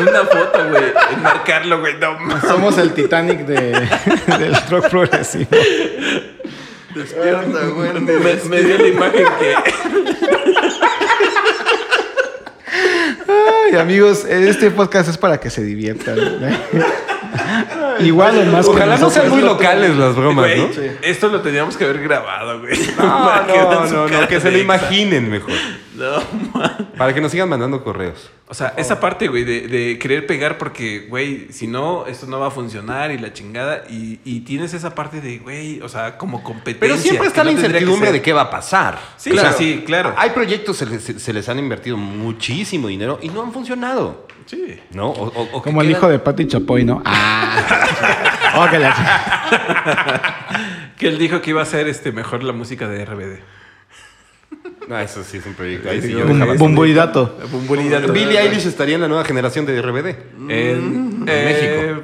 una 0.00 0.24
foto, 0.24 0.68
güey. 0.70 0.84
Enmarcarlo, 1.14 1.80
güey. 1.80 1.94
No 1.98 2.18
mames. 2.18 2.48
Somos 2.48 2.78
el 2.78 2.92
Titanic 2.92 3.40
de, 3.46 3.72
del 4.38 4.56
rock 4.70 4.88
progresivo. 4.88 5.46
Despierta, 6.94 7.66
güey. 7.74 7.92
Me, 8.00 8.12
me 8.48 8.62
dio 8.62 8.78
la 8.78 8.86
imagen 8.88 9.26
que. 9.38 9.54
Ay, 13.28 13.76
amigos, 13.78 14.24
este 14.24 14.70
podcast 14.70 15.08
es 15.08 15.18
para 15.18 15.38
que 15.38 15.50
se 15.50 15.62
diviertan. 15.62 16.16
Igual 18.02 18.38
o 18.38 18.52
más 18.52 18.66
que 18.66 18.72
Ojalá 18.72 18.96
no 18.96 19.10
sean 19.10 19.28
muy 19.28 19.42
locales 19.42 19.96
las 19.96 20.14
bromas, 20.16 20.46
Güey, 20.46 20.60
¿no? 20.60 20.72
Sí. 20.72 20.90
Esto 21.02 21.28
lo 21.28 21.40
teníamos 21.40 21.76
que 21.76 21.84
haber 21.84 22.00
grabado, 22.02 22.60
güey. 22.60 22.78
No, 22.98 23.46
que 23.46 23.92
no, 23.92 24.08
no, 24.08 24.28
que 24.28 24.40
se 24.40 24.50
lo 24.50 24.58
imaginen 24.58 25.30
mejor. 25.30 25.52
No, 26.00 26.58
man. 26.58 26.90
Para 26.96 27.14
que 27.14 27.20
nos 27.20 27.30
sigan 27.30 27.48
mandando 27.48 27.84
correos. 27.84 28.30
O 28.48 28.54
sea, 28.54 28.74
esa 28.76 28.98
parte, 28.98 29.28
güey, 29.28 29.44
de, 29.44 29.68
de 29.68 29.98
querer 29.98 30.26
pegar 30.26 30.58
porque, 30.58 31.06
güey, 31.08 31.52
si 31.52 31.66
no, 31.68 32.06
esto 32.06 32.26
no 32.26 32.40
va 32.40 32.48
a 32.48 32.50
funcionar 32.50 33.12
y 33.12 33.18
la 33.18 33.32
chingada. 33.32 33.84
Y, 33.88 34.18
y 34.24 34.40
tienes 34.40 34.74
esa 34.74 34.94
parte 34.94 35.20
de, 35.20 35.38
güey, 35.38 35.80
o 35.82 35.88
sea, 35.88 36.18
como 36.18 36.42
competencia. 36.42 36.80
Pero 36.80 36.96
siempre 36.96 37.28
está 37.28 37.42
que 37.42 37.46
la 37.46 37.52
no 37.52 37.58
que 37.60 37.66
incertidumbre 37.66 38.10
de 38.12 38.22
qué 38.22 38.32
va 38.32 38.42
a 38.42 38.50
pasar. 38.50 38.98
Sí, 39.16 39.30
sí, 39.30 39.46
sí, 39.56 39.82
claro. 39.86 40.14
Hay 40.16 40.30
proyectos 40.30 40.78
se 40.78 40.86
les, 40.86 41.02
se 41.04 41.32
les 41.32 41.48
han 41.48 41.58
invertido 41.60 41.96
muchísimo 41.96 42.88
dinero 42.88 43.18
y 43.22 43.28
no 43.28 43.42
han 43.42 43.52
funcionado. 43.52 44.26
Sí. 44.46 44.80
¿No? 44.92 45.10
O- 45.10 45.28
o- 45.28 45.42
o 45.58 45.62
que 45.62 45.70
Como 45.70 45.82
el 45.82 45.86
quedan- 45.88 45.98
hijo 45.98 46.08
de 46.08 46.18
Pati 46.18 46.46
Chapoy, 46.48 46.84
¿no? 46.84 47.02
Ah. 47.04 48.26
Oh, 48.56 48.66
que 48.68 48.80
la- 48.80 50.40
Que 50.98 51.06
él 51.08 51.18
dijo 51.18 51.40
que 51.40 51.50
iba 51.50 51.62
a 51.62 51.66
ser 51.66 51.86
este, 51.86 52.10
mejor 52.10 52.42
la 52.42 52.52
música 52.52 52.88
de 52.88 53.04
RBD. 53.04 53.38
Ah, 54.90 55.02
eso 55.02 55.22
sí 55.22 55.36
es 55.38 55.46
un 55.46 55.54
proyecto. 55.54 55.88
Ahí 55.88 56.02
sí 56.02 56.10
yo 56.10 56.24
dejaba- 56.26 56.54
Bumburidato. 56.54 57.38
Bumburidato. 57.50 58.12
Billie 58.12 58.40
Eilish 58.40 58.66
estaría 58.66 58.96
en 58.96 59.00
la 59.02 59.08
nueva 59.08 59.24
generación 59.24 59.64
de 59.66 59.80
RBD. 59.80 60.16
En, 60.48 61.20
México. 61.24 62.02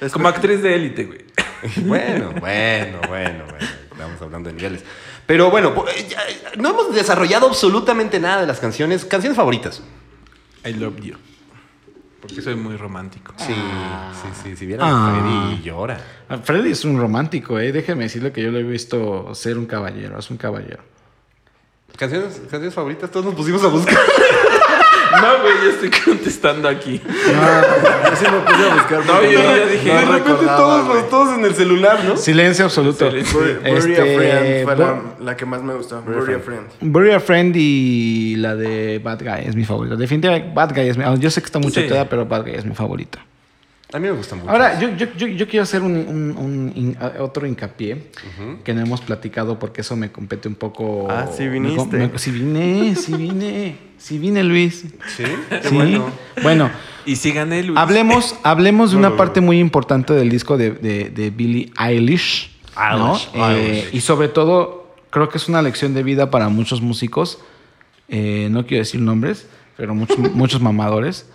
eh, 0.00 0.08
Como 0.12 0.28
actriz 0.28 0.60
de 0.62 0.74
élite, 0.74 1.04
güey. 1.04 1.24
Bueno, 1.86 2.32
bueno, 2.40 2.98
bueno, 3.08 3.44
bueno. 3.48 3.66
Estamos 3.92 4.20
hablando 4.20 4.50
de 4.50 4.56
niveles. 4.56 4.84
Pero 5.26 5.50
bueno, 5.50 5.72
po- 5.74 5.88
eh, 5.88 6.06
ya, 6.08 6.18
eh, 6.28 6.56
no 6.58 6.70
hemos 6.70 6.94
desarrollado 6.94 7.46
absolutamente 7.48 8.18
nada 8.20 8.42
de 8.42 8.46
las 8.46 8.60
canciones. 8.60 9.04
Canciones 9.06 9.36
favoritas. 9.36 9.82
I 10.66 10.72
love 10.74 11.00
you. 11.00 11.14
Porque 12.20 12.42
soy 12.42 12.54
muy 12.56 12.76
romántico. 12.76 13.32
Sí, 13.38 13.54
sí, 13.54 14.28
sí. 14.42 14.56
Si 14.56 14.66
vieran 14.66 14.88
Ah. 14.90 15.08
a 15.08 15.20
Freddy 15.20 15.62
llora. 15.62 16.00
Freddy 16.42 16.70
es 16.72 16.84
un 16.84 16.98
romántico, 16.98 17.58
¿eh? 17.58 17.70
Déjeme 17.72 18.04
decirle 18.04 18.32
que 18.32 18.42
yo 18.42 18.50
lo 18.50 18.58
he 18.58 18.62
visto 18.62 19.34
ser 19.34 19.56
un 19.58 19.66
caballero. 19.66 20.18
Es 20.18 20.30
un 20.30 20.36
caballero. 20.38 20.82
¿Canciones, 21.96 22.34
canciones 22.50 22.74
favoritas, 22.74 23.10
todos 23.10 23.26
nos 23.26 23.34
pusimos 23.34 23.62
a 23.64 23.68
buscar. 23.68 23.96
No, 25.14 25.42
güey, 25.42 25.54
yo 25.62 25.70
estoy 25.70 25.90
contestando 26.04 26.68
aquí. 26.68 27.00
Yo 27.00 28.16
sí 28.16 28.24
me 28.24 28.40
puse 28.40 28.68
a 28.68 28.74
buscar. 28.74 29.06
No, 29.06 29.22
yo 29.22 29.30
ya 29.30 29.66
dije, 29.66 29.88
no 29.94 30.00
de 30.00 30.04
repente 30.06 30.44
todos, 30.44 30.88
güey. 30.88 31.02
todos 31.08 31.38
en 31.38 31.44
el 31.44 31.54
celular, 31.54 32.04
¿no? 32.04 32.16
Silencio 32.16 32.64
absoluto. 32.64 33.08
Silencio. 33.08 33.38
Bury 33.38 33.54
Bury 33.54 33.92
Este, 33.92 34.00
a 34.02 34.16
Friend 34.18 34.64
fue 34.64 35.24
la, 35.24 35.36
que 35.36 35.46
más 35.46 35.62
me 35.62 35.72
gustó. 35.74 36.02
Bury 36.02 36.34
a 36.34 36.40
Friend. 36.40 36.66
Bury 36.80 37.12
a 37.12 37.20
Friend 37.20 37.54
y 37.56 38.34
la 38.36 38.56
de 38.56 38.98
Bad 39.02 39.20
Guy 39.22 39.46
es 39.48 39.54
mi 39.54 39.64
favorita. 39.64 39.94
Definitivamente 39.94 40.50
Bad 40.52 40.74
Guy 40.74 40.88
es 40.88 40.98
mi... 40.98 41.04
Yo 41.20 41.30
sé 41.30 41.40
que 41.40 41.46
está 41.46 41.60
muy 41.60 41.70
Sí. 41.70 41.80
choteada, 41.82 42.08
pero 42.08 42.26
Bad 42.26 42.42
Guy 42.42 42.54
es 42.56 42.64
mi 42.64 42.74
favorita. 42.74 43.24
A 43.94 44.00
mí 44.00 44.08
me 44.08 44.12
gusta 44.12 44.34
mucho. 44.34 44.50
Ahora, 44.50 44.80
yo, 44.80 44.88
yo, 44.96 45.06
yo, 45.16 45.28
yo 45.28 45.46
quiero 45.46 45.62
hacer 45.62 45.80
un, 45.80 47.06
otro 47.20 47.46
hincapié 47.46 48.10
que 48.64 48.74
no 48.74 48.80
hemos 48.80 49.00
platicado 49.00 49.58
porque 49.60 49.82
eso 49.82 49.94
me 49.94 50.10
compete 50.10 50.48
un 50.48 50.56
poco. 50.56 51.06
Ah, 51.08 51.28
sí 51.32 51.46
viniste. 51.46 51.96
me- 51.96 52.18
sí 52.18 52.32
vine, 52.32 52.96
sí 52.96 53.14
vine, 53.14 53.76
sí 53.96 54.18
vine 54.18 54.42
Luis. 54.42 54.84
Sí, 55.16 55.22
qué 55.48 55.68
Sí. 55.68 55.74
bueno. 55.76 56.06
Bueno, 56.42 56.70
Y 57.06 57.14
sí 57.14 57.30
gané, 57.30 57.62
Luis. 57.62 57.78
hablemos, 57.78 58.34
hablemos 58.42 58.90
de 58.90 58.96
una 58.96 59.10
no, 59.10 59.16
parte 59.16 59.40
muy 59.40 59.60
importante 59.60 60.12
del 60.12 60.28
disco 60.28 60.56
de, 60.56 60.72
de, 60.72 61.10
de 61.10 61.30
Billie 61.30 61.70
Eilish 61.78 62.50
¿no? 62.76 63.12
Eilish, 63.14 63.28
Eh, 63.34 63.76
Eilish. 63.76 63.94
y 63.94 64.00
sobre 64.00 64.26
todo, 64.26 64.96
creo 65.10 65.28
que 65.28 65.38
es 65.38 65.48
una 65.48 65.62
lección 65.62 65.94
de 65.94 66.02
vida 66.02 66.32
para 66.32 66.48
muchos 66.48 66.80
músicos. 66.82 67.38
Eh, 68.08 68.48
no 68.50 68.66
quiero 68.66 68.82
decir 68.82 69.00
nombres, 69.00 69.46
pero 69.76 69.94
muchos, 69.94 70.18
muchos 70.34 70.60
mamadores. 70.60 71.26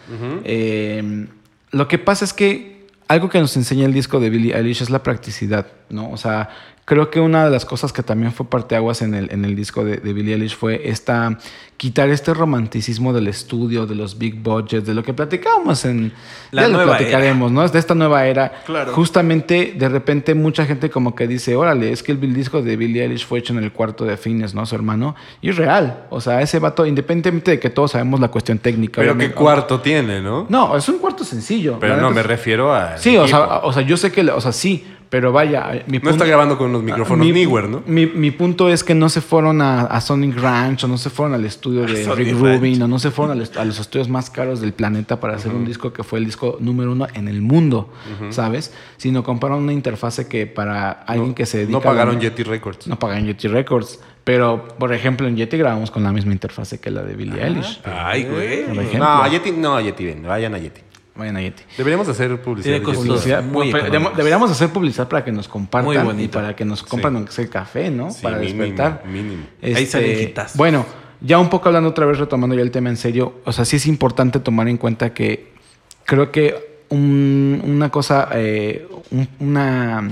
Eh, 0.43 1.28
lo 1.72 1.88
que 1.88 1.98
pasa 1.98 2.26
es 2.26 2.34
que 2.34 2.88
algo 3.08 3.30
que 3.30 3.40
nos 3.40 3.56
enseña 3.58 3.86
el 3.86 3.94
disco 3.94 4.20
de 4.20 4.30
Billie 4.30 4.56
Eilish 4.56 4.84
es 4.84 4.90
la 4.90 5.04
practicidad, 5.04 5.68
¿no? 5.90 6.12
O 6.12 6.18
sea, 6.18 6.50
creo 6.90 7.12
que 7.12 7.20
una 7.20 7.46
de 7.46 7.52
las 7.52 7.66
cosas 7.66 7.94
que 7.94 8.02
también 8.02 8.34
fue 8.34 8.48
parteaguas 8.48 9.04
en 9.04 9.14
el, 9.14 9.32
en 9.32 9.46
el 9.46 9.56
disco 9.56 9.86
de, 9.86 9.98
de 9.98 10.12
Billie 10.12 10.34
Eilish 10.34 10.56
fue 10.56 10.90
esta, 10.90 11.38
quitar 11.78 12.10
este 12.10 12.34
romanticismo 12.34 13.14
del 13.14 13.28
estudio, 13.28 13.86
de 13.86 13.94
los 13.94 14.18
big 14.18 14.42
budgets, 14.42 14.88
de 14.88 14.96
lo 14.96 15.04
que 15.04 15.14
platicábamos 15.14 15.86
en... 15.86 16.12
La 16.50 16.64
ya 16.64 16.68
lo 16.68 16.78
nueva 16.78 16.98
platicaremos, 16.98 17.52
¿no? 17.52 17.64
Es 17.64 17.72
de 17.72 17.78
esta 17.78 17.94
nueva 17.94 18.26
era. 18.26 18.64
Claro. 18.66 18.92
Justamente, 18.94 19.76
de 19.78 19.88
repente, 19.88 20.34
mucha 20.34 20.66
gente 20.66 20.90
como 20.90 21.14
que 21.14 21.28
dice, 21.28 21.56
órale, 21.56 21.92
es 21.92 22.02
que 22.02 22.14
el 22.14 22.34
disco 22.34 22.64
de 22.64 22.76
Billie 22.76 23.04
Eilish 23.04 23.28
fue 23.28 23.38
hecho 23.38 23.54
en 23.54 23.64
el 23.64 23.72
cuarto 23.72 24.04
de 24.04 24.18
Fines, 24.18 24.56
¿no? 24.56 24.66
Su 24.66 24.74
hermano. 24.74 25.16
Y 25.44 25.50
es 25.50 25.58
real. 25.58 26.08
O 26.10 26.20
sea, 26.20 26.42
ese 26.42 26.58
vato, 26.58 26.88
independientemente 26.88 27.52
de 27.52 27.60
que 27.60 27.70
todos 27.70 27.92
sabemos 27.92 28.20
la 28.20 28.30
cuestión 28.30 28.58
técnica. 28.58 29.00
Pero 29.00 29.16
qué 29.16 29.32
cuarto 29.32 29.80
tiene, 29.80 30.22
¿no? 30.22 30.48
No, 30.50 30.76
es 30.76 30.90
un 30.90 30.98
cuarto 30.98 31.24
sencillo. 31.24 31.78
Pero 31.80 31.98
no, 31.98 32.10
me 32.10 32.24
refiero 32.24 32.74
a. 32.74 32.98
Sí, 32.98 33.16
o 33.16 33.28
sea, 33.28 33.60
o 33.60 33.72
sea, 33.72 33.84
yo 33.84 33.96
sé 33.96 34.12
que, 34.12 34.22
o 34.24 34.42
sea, 34.42 34.52
sí, 34.52 34.84
pero 35.10 35.32
vaya, 35.32 35.84
mi 35.88 35.97
No 35.99 36.12
está 36.12 36.24
grabando 36.26 36.57
con 36.57 36.70
unos 36.70 36.84
micrófonos 36.84 37.26
mi, 37.26 37.32
Newer, 37.34 37.68
¿no? 37.68 37.82
Mi, 37.88 38.05
mi 38.05 38.30
punto 38.30 38.70
es 38.70 38.84
que 38.84 38.93
no 38.93 39.10
se 39.10 39.22
fueron 39.22 39.62
a, 39.62 39.82
a 39.82 40.01
Sonic 40.01 40.38
Ranch 40.39 40.84
o 40.84 40.88
no 40.88 40.97
se 40.99 41.10
fueron 41.10 41.34
al 41.34 41.45
estudio 41.45 41.82
de 41.88 42.03
Sonic 42.05 42.28
Rick 42.28 42.39
Ranch. 42.39 42.57
Rubin 42.60 42.82
o 42.84 42.88
no 42.88 42.99
se 42.99 43.10
fueron 43.10 43.36
a 43.36 43.39
los, 43.39 43.57
a 43.57 43.66
los 43.66 43.80
estudios 43.80 44.07
más 44.07 44.30
caros 44.30 44.62
del 44.62 44.74
planeta 44.74 45.20
para 45.20 45.36
hacer 45.36 45.51
un 45.51 45.66
disco 45.66 45.91
que 45.91 46.03
fue 46.03 46.20
el 46.20 46.26
disco 46.26 46.57
número 46.60 46.91
uno 46.91 47.07
en 47.14 47.28
el 47.28 47.41
mundo, 47.41 47.91
¿sabes? 48.30 48.72
Sino 48.97 49.24
compraron 49.24 49.64
una 49.64 49.74
interfase 49.74 50.28
que 50.28 50.45
para 50.45 50.91
alguien 50.91 51.30
No- 51.30 51.36
que 51.36 51.45
se 51.47 51.57
dedica 51.60 51.72
No 51.74 51.78
a 51.80 51.82
pagaron 51.84 52.20
Yeti 52.20 52.43
Records. 52.43 52.88
No 52.88 52.99
pagaron 52.99 53.26
Yeti 53.26 53.47
Records. 53.47 53.99
Pero, 54.24 54.68
por 54.78 54.93
ejemplo, 54.93 55.28
en 55.28 55.36
Yeti 55.38 55.57
grabamos 55.57 55.89
con 55.89 56.03
la 56.03 56.12
misma 56.12 56.34
interfase 56.34 56.80
que 56.80 56.91
la 56.91 57.01
de 57.01 57.16
Billie 57.16 57.43
Eilish. 57.43 57.82
Ay, 57.84 58.26
güey. 58.26 58.64
No, 58.95 59.24
a 59.24 59.28
Yeti, 59.28 59.51
no, 59.53 59.76
a 59.76 59.82
Yeti, 59.82 60.05
ven, 60.05 60.22
vayan 60.22 60.53
a 60.53 60.60
Yeti. 60.60 60.82
Vayan 61.16 61.36
a 61.38 61.41
Yeti. 61.41 61.64
Deberíamos 61.78 62.07
hacer 62.07 62.41
publicidad. 62.41 62.80
Tiene. 62.80 62.93
Publicidad, 62.95 63.43
muy 63.43 63.72
deberíamos 64.16 64.49
hacer 64.51 64.70
publicidad 64.70 65.07
para 65.10 65.24
que 65.26 65.32
nos 65.32 65.47
Muy 65.47 65.51
compartan 65.53 66.20
y 66.20 66.28
para 66.30 66.55
que 66.55 66.64
nos 66.66 66.84
aunque 67.18 67.32
sea 67.32 67.43
el 67.43 67.49
café, 67.49 67.89
¿no? 67.89 68.12
Sí, 68.12 68.24
para 68.24 68.38
mínimo, 68.38 68.64
despertar. 68.64 69.03
mínimo. 69.05 69.43
Ahí 69.62 69.86
salen. 69.86 70.34
Bueno, 70.55 70.86
ya 71.22 71.38
un 71.39 71.49
poco 71.49 71.68
hablando 71.68 71.89
otra 71.89 72.05
vez, 72.05 72.18
retomando 72.20 72.55
ya 72.55 72.62
el 72.62 72.72
tema 72.72 72.89
en 72.89 72.95
serio, 72.97 73.36
o 73.43 73.51
sea, 73.51 73.66
sí 73.66 73.76
es 73.76 73.86
importante 73.88 74.39
tomar 74.39 74.70
en 74.70 74.78
cuenta 74.78 75.14
que 75.14 75.51
creo 76.05 76.32
que 76.32 76.84
un- 76.89 77.62
una 77.66 77.89
cosa, 77.89 78.30
eh, 78.34 78.88
un, 79.12 79.28
una, 79.39 80.10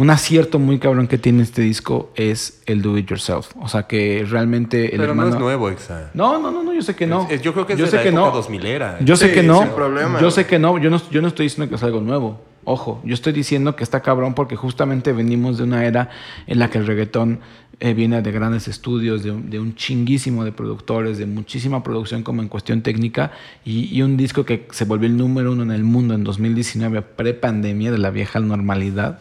un 0.00 0.08
acierto 0.08 0.58
muy 0.58 0.78
cabrón 0.78 1.06
que 1.08 1.18
tiene 1.18 1.42
este 1.42 1.60
disco 1.60 2.10
es 2.14 2.62
el 2.64 2.80
do 2.80 2.96
it 2.96 3.06
yourself. 3.06 3.50
O 3.60 3.68
sea, 3.68 3.82
que 3.82 4.24
realmente 4.26 4.86
el 4.94 5.00
Pero 5.00 5.14
no 5.14 5.22
hermano... 5.22 5.28
es 5.30 5.38
nuevo, 5.38 5.68
Exa. 5.68 6.10
No, 6.14 6.38
no, 6.38 6.50
no, 6.50 6.62
no, 6.62 6.72
yo 6.72 6.80
sé 6.80 6.96
que 6.96 7.06
no. 7.06 7.24
Es- 7.24 7.32
es- 7.32 7.42
yo 7.42 7.52
creo 7.52 7.66
que 7.66 7.74
es 7.74 7.78
yo 7.78 7.84
de 7.84 7.90
sé 7.90 7.96
la 7.98 8.02
que 8.04 8.08
época 8.08 8.24
no. 8.24 8.30
2000 8.32 8.64
era. 8.66 8.98
Yo 9.00 9.16
sé 9.16 9.28
Sí, 9.28 9.34
que 9.34 9.42
no. 9.42 9.60
sin 9.62 9.72
problema. 9.72 10.18
Yo 10.18 10.30
sé 10.30 10.46
que 10.46 10.58
no. 10.58 10.78
Yo 10.78 10.88
no, 10.88 11.02
yo 11.10 11.20
no 11.20 11.28
estoy 11.28 11.44
diciendo 11.46 11.68
que 11.68 11.74
es 11.74 11.82
algo 11.82 12.00
nuevo. 12.00 12.40
Ojo, 12.64 13.02
yo 13.04 13.12
estoy 13.14 13.32
diciendo 13.34 13.76
que 13.76 13.84
está 13.84 14.00
cabrón 14.00 14.32
porque 14.34 14.56
justamente 14.56 15.12
venimos 15.12 15.58
de 15.58 15.64
una 15.64 15.84
era 15.84 16.08
en 16.46 16.58
la 16.58 16.70
que 16.70 16.78
el 16.78 16.86
reggaetón 16.86 17.40
eh, 17.80 17.92
viene 17.94 18.20
de 18.22 18.30
grandes 18.32 18.68
estudios, 18.68 19.22
de, 19.22 19.30
un- 19.32 19.50
de 19.50 19.60
un 19.60 19.74
chinguísimo 19.74 20.44
de 20.44 20.52
productores, 20.52 21.18
de 21.18 21.26
muchísima 21.26 21.82
producción 21.82 22.22
como 22.22 22.40
en 22.42 22.48
cuestión 22.48 22.80
técnica 22.82 23.32
y, 23.64 23.94
y 23.94 24.02
un 24.02 24.16
disco 24.16 24.44
que 24.44 24.66
se 24.70 24.84
volvió 24.86 25.08
el 25.08 25.16
número 25.16 25.52
uno 25.52 25.62
en 25.62 25.72
el 25.72 25.84
mundo 25.84 26.14
en 26.14 26.22
2019, 26.24 27.00
pre-pandemia 27.02 27.90
de 27.92 27.98
la 27.98 28.10
vieja 28.10 28.40
normalidad 28.40 29.20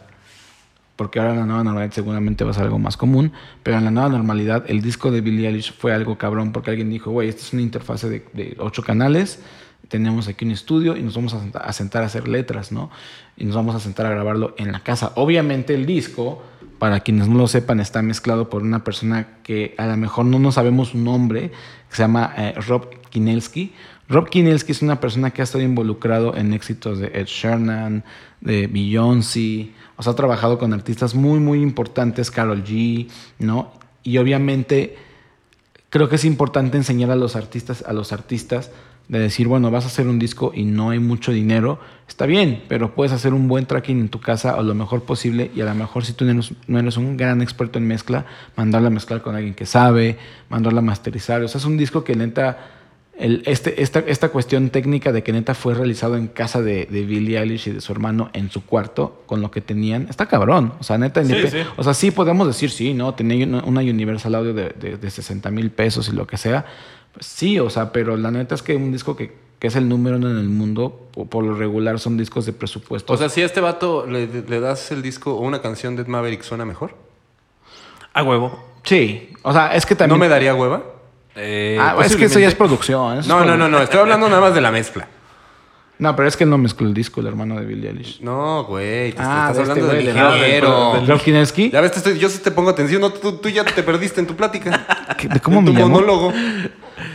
porque 1.00 1.18
ahora 1.18 1.32
en 1.32 1.40
la 1.40 1.46
nueva 1.46 1.64
normalidad 1.64 1.94
seguramente 1.94 2.44
va 2.44 2.52
a 2.52 2.54
ser 2.54 2.64
algo 2.64 2.78
más 2.78 2.98
común, 2.98 3.32
pero 3.64 3.78
en 3.78 3.86
la 3.86 3.90
nueva 3.90 4.10
normalidad 4.10 4.66
el 4.68 4.82
disco 4.82 5.12
de 5.12 5.22
Billie 5.22 5.48
Eilish 5.48 5.72
fue 5.72 5.94
algo 5.94 6.18
cabrón 6.18 6.52
porque 6.52 6.72
alguien 6.72 6.90
dijo, 6.90 7.10
güey, 7.10 7.30
esta 7.30 7.42
es 7.42 7.54
una 7.54 7.62
interfase 7.62 8.10
de, 8.10 8.58
ocho 8.60 8.84
canales, 8.84 9.40
tenemos 9.88 10.28
aquí 10.28 10.44
un 10.44 10.52
estudio 10.52 10.98
y 10.98 11.02
nos 11.02 11.16
vamos 11.16 11.34
a 11.34 11.72
sentar, 11.72 12.04
a 12.04 12.06
hacer 12.06 12.28
letras, 12.28 12.74
¿no? 12.74 12.92
Y 13.38 13.46
nos 13.46 13.56
vamos 13.56 13.76
a 13.76 13.80
sentar 13.80 14.08
a 14.08 14.10
grabarlo 14.10 14.56
en 14.58 14.74
la 14.74 14.82
casa. 14.82 15.14
Obviamente 15.16 15.74
el 15.74 15.86
disco, 15.86 16.44
para 16.80 17.00
quienes 17.00 17.30
no 17.30 17.38
lo 17.38 17.48
sepan, 17.48 17.80
está 17.80 18.02
mezclado 18.02 18.50
por 18.50 18.62
una 18.62 18.84
persona 18.84 19.38
que 19.42 19.76
a 19.78 19.88
lo 19.88 19.96
mejor 19.96 20.26
no 20.26 20.38
nos 20.38 20.56
sabemos 20.56 20.90
su 20.90 20.98
nombre, 20.98 21.52
que 21.90 21.96
se 21.96 22.02
llama 22.02 22.34
eh, 22.38 22.56
Rob 22.68 22.90
Kinelski. 23.10 23.72
Rob 24.10 24.28
Kinelski 24.28 24.74
es 24.74 24.82
una 24.82 25.00
persona 25.00 25.32
que 25.32 25.42
ha 25.42 25.46
estado 25.46 25.64
involucrado 25.64 26.36
en 26.36 26.52
éxitos 26.52 27.00
de 27.00 27.08
Ed 27.14 27.28
Sheeran, 27.28 28.04
de 28.42 28.68
Beyoncé, 28.68 29.70
o 30.00 30.02
sea, 30.02 30.14
ha 30.14 30.16
trabajado 30.16 30.58
con 30.58 30.72
artistas 30.72 31.14
muy, 31.14 31.42
muy 31.42 31.62
importantes, 31.62 32.32
Carol 32.32 32.64
G, 32.64 33.10
¿no? 33.38 33.74
Y 34.02 34.18
obviamente 34.18 34.96
creo 35.90 36.08
que 36.08 36.16
es 36.16 36.24
importante 36.24 36.78
enseñar 36.78 37.12
a 37.12 37.18
los 37.18 37.36
artistas, 37.36 37.84
a 37.86 37.92
los 37.92 38.14
artistas, 38.14 38.72
de 39.10 39.20
decir, 39.20 39.50
bueno, 39.50 39.72
vas 39.72 39.84
a 39.84 39.88
hacer 39.88 40.08
un 40.08 40.18
disco 40.18 40.54
y 40.56 40.64
no 40.64 40.92
hay 40.92 41.00
mucho 41.00 41.34
dinero, 41.34 41.82
está 42.08 42.26
bien, 42.26 42.64
pero 42.70 42.96
puedes 42.96 43.12
hacer 43.12 43.34
un 43.34 43.50
buen 43.50 43.66
tracking 43.66 44.00
en 44.00 44.08
tu 44.08 44.22
casa 44.22 44.56
o 44.56 44.64
lo 44.64 44.74
mejor 44.74 45.04
posible 45.04 45.52
y 45.54 45.60
a 45.60 45.66
lo 45.66 45.76
mejor 45.76 46.06
si 46.06 46.14
tú 46.14 46.24
no 46.24 46.80
eres, 46.80 46.96
un 46.96 47.18
gran 47.18 47.42
experto 47.42 47.78
en 47.78 47.86
mezcla, 47.86 48.26
mandarla 48.56 48.88
a 48.88 48.92
mezclar 48.92 49.22
con 49.22 49.36
alguien 49.36 49.54
que 49.54 49.66
sabe, 49.66 50.18
mandarla 50.48 50.80
a 50.80 50.84
masterizar. 50.84 51.42
O 51.42 51.48
sea, 51.50 51.60
es 51.60 51.66
un 51.66 51.76
disco 51.76 52.06
que 52.06 52.16
neta, 52.16 52.79
el, 53.20 53.44
este, 53.46 53.82
esta, 53.82 54.00
esta 54.00 54.30
cuestión 54.30 54.70
técnica 54.70 55.12
de 55.12 55.24
que 55.24 55.32
neta 55.34 55.54
fue 55.54 55.74
realizado 55.74 56.16
en 56.16 56.28
casa 56.28 56.62
de, 56.62 56.86
de 56.86 57.04
Billie 57.04 57.38
Eilish 57.38 57.68
y 57.68 57.72
de 57.72 57.82
su 57.82 57.92
hermano 57.92 58.30
en 58.34 58.50
su 58.50 58.66
cuarto 58.66 59.24
con 59.26 59.42
lo 59.42 59.52
que 59.52 59.62
tenían, 59.62 60.08
está 60.10 60.28
cabrón. 60.28 60.74
O 60.80 60.84
sea, 60.84 60.98
neta, 60.98 61.24
Sí, 61.24 61.36
sí. 61.50 61.58
o 61.76 61.84
sea, 61.84 61.94
sí 61.94 62.12
podemos 62.12 62.48
decir, 62.48 62.72
sí, 62.72 62.94
¿no? 62.94 63.14
Tenía 63.14 63.46
una, 63.46 63.64
una 63.64 63.82
Universal 63.82 64.36
Audio 64.36 64.54
de, 64.54 64.70
de, 64.70 64.98
de 64.98 65.12
60 65.12 65.52
mil 65.52 65.70
pesos 65.72 66.10
y 66.10 66.14
lo 66.14 66.26
que 66.26 66.38
sea. 66.38 66.66
Pues 67.14 67.26
sí, 67.26 67.60
o 67.60 67.70
sea, 67.70 67.92
pero 67.92 68.16
la 68.18 68.32
neta 68.32 68.56
es 68.56 68.62
que 68.62 68.76
un 68.76 68.92
disco 68.92 69.16
que, 69.16 69.36
que 69.60 69.68
es 69.68 69.76
el 69.76 69.90
número 69.90 70.16
uno 70.18 70.30
en 70.30 70.38
el 70.38 70.50
mundo, 70.50 71.10
por, 71.12 71.28
por 71.28 71.44
lo 71.44 71.56
regular 71.56 72.00
son 72.00 72.18
discos 72.18 72.46
de 72.46 72.54
presupuesto. 72.54 73.12
O 73.14 73.18
sea, 73.18 73.30
si 73.30 73.42
a 73.42 73.46
este 73.46 73.60
vato 73.62 74.06
le, 74.06 74.28
le 74.28 74.60
das 74.60 74.92
el 74.92 75.02
disco 75.02 75.34
o 75.36 75.42
una 75.42 75.62
canción 75.62 75.96
de 75.96 76.04
Ed 76.04 76.08
Maverick, 76.08 76.44
¿suena 76.44 76.66
mejor? 76.66 76.96
A 78.14 78.24
huevo. 78.24 78.64
sí, 78.84 79.30
o 79.44 79.54
sea, 79.54 79.76
es 79.76 79.86
que 79.86 79.96
también... 79.96 80.18
¿No 80.18 80.24
me 80.26 80.30
daría 80.30 80.56
hueva? 80.56 80.84
Eh, 81.40 81.78
Ah, 81.80 81.96
es 82.04 82.16
que 82.16 82.26
eso 82.26 82.40
ya 82.40 82.48
es 82.48 82.56
producción. 82.56 83.14
eso 83.14 83.22
es 83.22 83.28
No, 83.28 83.46
no, 83.46 83.56
no, 83.58 83.68
no. 83.70 83.82
Estoy 83.82 84.00
hablando 84.00 84.28
nada 84.30 84.42
más 84.42 84.54
de 84.54 84.62
la 84.62 84.72
mezcla. 84.72 85.08
No, 85.98 86.16
pero 86.16 86.30
es 86.30 86.38
que 86.38 86.46
él 86.46 86.50
no 86.50 86.58
mezcló 86.58 86.88
el 86.88 86.94
disco, 86.94 87.20
el 87.20 87.28
hermano 87.28 87.60
de 87.60 87.66
Billie 87.66 87.90
Eilish. 87.90 88.22
No, 88.22 88.64
güey. 88.64 89.14
Ah, 89.18 89.50
estás 89.52 89.56
de 89.58 89.62
este 89.64 89.72
hablando 89.72 89.86
güey, 89.94 89.98
del 90.06 90.16
ingeniero. 90.16 90.94
del 90.94 91.08
Rob 91.08 91.20
Kinelski. 91.22 91.70
Ya 91.72 91.82
ves, 91.82 91.92
te 91.92 91.98
estoy- 91.98 92.18
yo 92.18 92.30
sí 92.30 92.40
te 92.40 92.52
pongo 92.52 92.70
atención. 92.70 93.02
No, 93.02 93.12
tú, 93.12 93.34
tú 93.34 93.50
ya 93.50 93.66
te 93.66 93.84
perdiste 93.84 94.22
en 94.22 94.28
tu 94.28 94.34
plática. 94.36 94.86
¿Qué- 95.18 95.28
¿De 95.28 95.42
cómo 95.42 95.60
en 95.60 95.66
me 95.66 95.72
tu 95.72 95.78
llamó? 95.78 95.96
monólogo. 95.96 96.32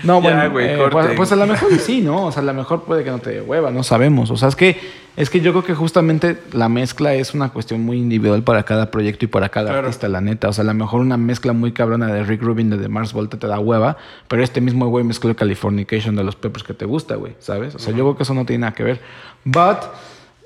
No, 0.02 0.22
Ya, 0.22 0.30
bueno, 0.34 0.50
güey, 0.50 0.66
eh, 0.72 0.76
corte. 0.76 0.90
pues, 0.92 1.06
pues 1.16 1.32
a 1.32 1.36
lo 1.36 1.46
mejor 1.46 1.78
sí, 1.78 2.00
¿no? 2.00 2.26
O 2.26 2.32
sea, 2.32 2.42
a 2.42 2.44
lo 2.46 2.54
mejor 2.54 2.82
puede 2.84 3.04
que 3.04 3.10
no 3.10 3.18
te 3.18 3.30
dé 3.30 3.40
hueva, 3.40 3.70
no 3.70 3.82
sabemos. 3.82 4.30
O 4.30 4.36
sea, 4.36 4.48
es 4.48 4.56
que, 4.56 4.78
es 5.16 5.30
que 5.30 5.40
yo 5.40 5.52
creo 5.52 5.64
que 5.64 5.74
justamente 5.74 6.38
la 6.52 6.68
mezcla 6.68 7.14
es 7.14 7.34
una 7.34 7.50
cuestión 7.50 7.80
muy 7.82 7.98
individual 7.98 8.42
para 8.42 8.62
cada 8.64 8.90
proyecto 8.90 9.24
y 9.24 9.28
para 9.28 9.48
cada 9.48 9.70
Claro. 9.70 9.86
artista, 9.86 10.08
la 10.08 10.20
neta. 10.20 10.48
O 10.48 10.52
sea, 10.52 10.62
a 10.62 10.66
lo 10.66 10.74
mejor 10.74 11.00
una 11.00 11.16
mezcla 11.16 11.52
muy 11.52 11.72
cabrona 11.72 12.06
de 12.08 12.22
Rick 12.24 12.42
Rubin 12.42 12.70
de 12.70 12.78
The 12.78 12.88
Mars 12.88 13.12
Volta 13.12 13.38
te 13.38 13.46
da 13.46 13.58
hueva, 13.58 13.96
pero 14.28 14.42
este 14.42 14.60
mismo 14.60 14.88
güey 14.88 15.04
mezcló 15.04 15.34
Californication 15.36 16.16
de 16.16 16.24
los 16.24 16.36
Peppers 16.36 16.64
que 16.64 16.74
te 16.74 16.84
gusta, 16.84 17.14
güey, 17.16 17.34
¿sabes? 17.38 17.74
O 17.74 17.78
sea, 17.78 17.92
yo 17.92 18.04
creo 18.04 18.16
que 18.16 18.22
eso 18.24 18.34
no 18.34 18.44
tiene 18.44 18.62
nada 18.62 18.72
que 18.74 18.82
ver. 18.84 19.00
But... 19.44 19.78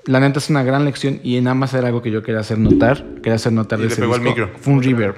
La 0.04 0.20
neta 0.20 0.38
es 0.38 0.48
una 0.48 0.62
gran 0.62 0.86
lección 0.86 1.20
y 1.22 1.38
nada 1.42 1.52
más 1.54 1.74
era 1.74 1.88
algo 1.88 2.00
que 2.00 2.10
yo 2.10 2.22
quería 2.22 2.40
hacer 2.40 2.56
notar. 2.56 3.04
Quería 3.16 3.34
hacer 3.34 3.52
notar 3.52 3.78
Y 3.78 3.82
de 3.82 3.88
le 3.88 3.92
ese 3.92 4.00
pegó 4.00 4.14
al 4.14 4.20
disco. 4.22 4.40
micro. 4.40 4.58
Fue 4.58 4.72
un 4.72 4.82
reverb. 4.82 5.16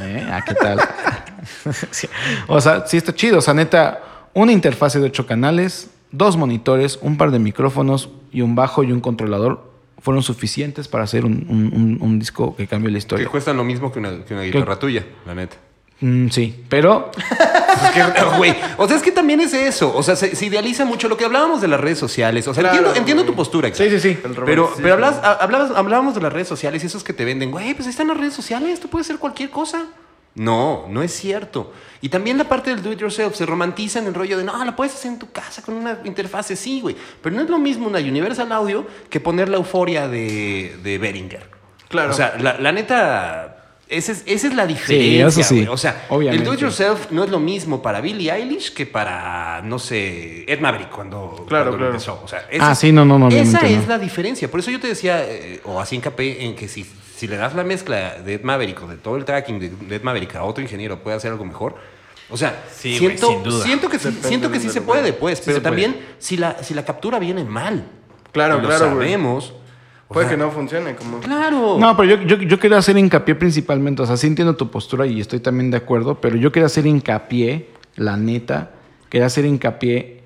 ¿Eh? 0.00 0.24
Ah, 0.30 0.44
¿qué 0.46 0.54
tal? 0.54 0.78
Sí. 1.90 2.08
O 2.48 2.60
sea, 2.60 2.86
sí 2.86 2.96
está 2.96 3.14
chido. 3.14 3.38
O 3.38 3.40
sea, 3.40 3.54
neta, 3.54 4.02
una 4.34 4.52
interfase 4.52 4.98
de 5.00 5.06
ocho 5.06 5.26
canales, 5.26 5.90
dos 6.12 6.36
monitores, 6.36 6.98
un 7.02 7.16
par 7.16 7.30
de 7.30 7.38
micrófonos 7.38 8.10
y 8.32 8.40
un 8.42 8.54
bajo 8.54 8.82
y 8.84 8.92
un 8.92 9.00
controlador 9.00 9.72
fueron 9.98 10.22
suficientes 10.22 10.88
para 10.88 11.04
hacer 11.04 11.24
un, 11.24 11.46
un- 11.48 11.72
un- 11.74 11.98
un 12.00 12.18
disco 12.18 12.54
que 12.54 12.66
cambió 12.66 12.90
la 12.90 12.94
Que 12.94 12.98
historia. 12.98 13.28
cuestan 13.28 13.56
lo 13.56 13.64
mismo 13.64 13.90
que 13.90 13.98
una, 13.98 14.24
que 14.24 14.34
una 14.34 14.42
guitarra 14.44 14.78
tuya, 14.78 15.04
la 15.26 15.34
neta. 15.34 15.56
Mm, 16.00 16.28
sí, 16.28 16.62
pero 16.68 17.10
Es 17.76 17.90
que, 17.92 18.02
güey, 18.36 18.54
o 18.76 18.86
sea, 18.86 18.96
es 18.98 19.02
que 19.02 19.10
también 19.12 19.40
es 19.40 19.54
eso. 19.54 19.94
O 19.96 20.02
sea, 20.02 20.14
se, 20.16 20.36
se 20.36 20.46
idealiza 20.46 20.84
mucho 20.84 21.08
lo 21.08 21.16
que 21.16 21.24
hablábamos 21.24 21.60
de 21.62 21.68
las 21.68 21.80
redes 21.80 21.98
sociales. 21.98 22.46
O 22.48 22.52
sea, 22.54 22.62
Claro, 22.70 22.94
entiendo, 22.94 23.24
tu 23.24 23.34
postura. 23.34 23.70
sí, 23.72 23.88
sí, 23.90 23.98
sí. 24.00 24.18
El 24.22 24.32
Pero, 24.44 24.70
pero 24.76 24.94
hablas- 24.94 25.18
ha- 25.22 25.38
hablabas- 25.42 25.72
hablábamos 25.74 26.14
de 26.14 26.20
las 26.20 26.32
redes 26.32 26.48
sociales 26.48 26.82
y 26.84 26.86
esos 26.86 27.02
que 27.02 27.14
te 27.14 27.24
venden, 27.24 27.50
güey, 27.50 27.72
pues 27.74 27.86
ahí 27.86 27.90
están 27.90 28.08
las 28.08 28.16
redes 28.18 28.34
sociales, 28.34 28.78
tú 28.80 28.88
puedes 28.88 29.06
hacer 29.06 29.18
cualquier 29.18 29.48
cosa. 29.50 29.86
No, 30.36 30.86
no 30.88 31.02
es 31.02 31.12
cierto. 31.12 31.72
Y 32.02 32.08
también 32.10 32.36
la 32.38 32.44
parte 32.44 32.70
del 32.70 32.82
do 32.82 32.92
it 32.92 32.98
yourself, 33.00 33.34
se 33.34 33.46
romantiza 33.46 33.98
en 33.98 34.06
el 34.06 34.14
rollo 34.14 34.36
de, 34.38 34.44
no, 34.44 34.64
la 34.64 34.76
puedes 34.76 34.94
hacer 34.94 35.10
en 35.12 35.18
tu 35.18 35.30
casa 35.32 35.62
con 35.62 35.74
una 35.74 35.98
interfase, 36.04 36.54
sí, 36.56 36.80
güey. 36.80 36.94
Pero 37.22 37.34
no 37.34 37.42
es 37.42 37.48
lo 37.50 37.58
mismo 37.58 37.86
una 37.88 37.98
Universal 37.98 38.52
Audio 38.52 38.86
que 39.10 39.18
poner 39.18 39.48
la 39.48 39.56
euforia 39.56 40.06
de, 40.08 40.76
de 40.82 40.98
Behringer. 40.98 41.50
Claro. 41.88 42.10
O 42.10 42.12
sea, 42.12 42.36
la, 42.38 42.58
la 42.60 42.70
neta, 42.72 43.52
Esa 43.88 44.12
es, 44.12 44.24
esa 44.26 44.48
es 44.48 44.54
la 44.54 44.66
diferencia. 44.66 45.26
eso 45.28 45.42
sí. 45.42 45.66
O 45.70 45.76
sea, 45.78 46.04
obviamente. 46.10 46.42
el 46.42 46.48
do 46.48 46.54
it 46.54 46.60
yourself 46.60 47.10
no 47.12 47.24
es 47.24 47.30
lo 47.30 47.38
mismo 47.40 47.80
para 47.80 48.00
Billie 48.02 48.30
Eilish 48.30 48.74
que 48.74 48.84
para, 48.84 49.62
no 49.64 49.78
sé, 49.78 50.44
Ed 50.52 50.60
Maverick 50.60 50.90
cuando, 50.90 51.46
Claro, 51.48 51.70
cuando 51.70 51.76
claro. 51.78 51.86
empezó. 51.92 52.20
O 52.22 52.28
sea, 52.28 52.46
Ah, 52.60 52.74
sí, 52.74 52.92
no, 52.92 53.04
no, 53.06 53.18
no, 53.18 53.28
Esa 53.28 53.60
es 53.66 53.82
no. 53.84 53.88
la 53.88 53.98
diferencia. 53.98 54.50
Por 54.50 54.60
eso 54.60 54.70
yo 54.70 54.80
te 54.80 54.88
decía, 54.88 55.24
eh, 55.24 55.60
o 55.64 55.80
así 55.80 55.96
hincapié 55.96 56.44
en 56.44 56.54
que 56.56 56.68
si, 56.68 56.84
si 57.16 57.26
le 57.26 57.36
das 57.38 57.54
la 57.54 57.64
mezcla 57.64 58.18
de 58.20 58.34
Ed 58.34 58.42
Maverick 58.42 58.82
o 58.82 58.86
de 58.88 58.96
todo 58.96 59.16
el 59.16 59.24
tracking 59.24 59.58
de, 59.58 59.70
de 59.70 59.96
Ed 59.96 60.02
Maverick 60.02 60.34
a 60.36 60.44
otro 60.44 60.62
ingeniero, 60.62 61.02
puede 61.02 61.16
hacer 61.16 61.32
algo 61.32 61.44
mejor. 61.46 61.76
O 62.28 62.36
sea, 62.36 62.64
Sí, 62.70 62.98
siento, 62.98 63.26
güey, 63.28 63.36
sin 63.38 63.44
duda. 63.44 63.64
siento 63.64 63.88
que, 63.88 63.98
sí- 63.98 64.04
Depende 64.08 64.28
siento 64.28 64.50
que 64.50 64.58
sí 64.58 64.64
del 64.66 64.72
se 64.74 64.80
puede, 64.82 65.12
pues, 65.12 65.38
Sí 65.38 65.44
pero 65.46 65.56
puede. 65.58 65.64
también 65.64 65.96
si 66.18 66.36
la, 66.36 66.62
si 66.62 66.74
la 66.74 66.84
captura 66.84 67.18
viene 67.18 67.44
mal. 67.44 67.84
Claro, 68.32 68.60
lo 68.60 68.66
claro, 68.68 68.86
sabemos. 68.90 69.54
o 70.08 70.12
Puede 70.14 70.26
sea, 70.28 70.36
que 70.36 70.42
no 70.42 70.50
funcione 70.50 70.94
como... 70.94 71.20
Claro. 71.20 71.78
No, 71.78 71.96
pero 71.96 72.16
yo, 72.16 72.22
yo, 72.26 72.36
yo 72.42 72.58
quería 72.58 72.78
hacer 72.78 72.96
hincapié 72.98 73.34
principalmente, 73.34 74.02
o 74.02 74.06
sea, 74.06 74.16
sí 74.16 74.26
entiendo 74.26 74.54
tu 74.56 74.70
postura 74.70 75.06
y 75.06 75.20
estoy 75.20 75.40
también 75.40 75.70
de 75.70 75.78
acuerdo, 75.78 76.20
pero 76.20 76.36
yo 76.36 76.52
quería 76.52 76.66
hacer 76.66 76.84
hincapié, 76.86 77.70
la 77.96 78.16
neta, 78.16 78.72
quería 79.08 79.26
hacer 79.26 79.44
hincapié 79.46 80.22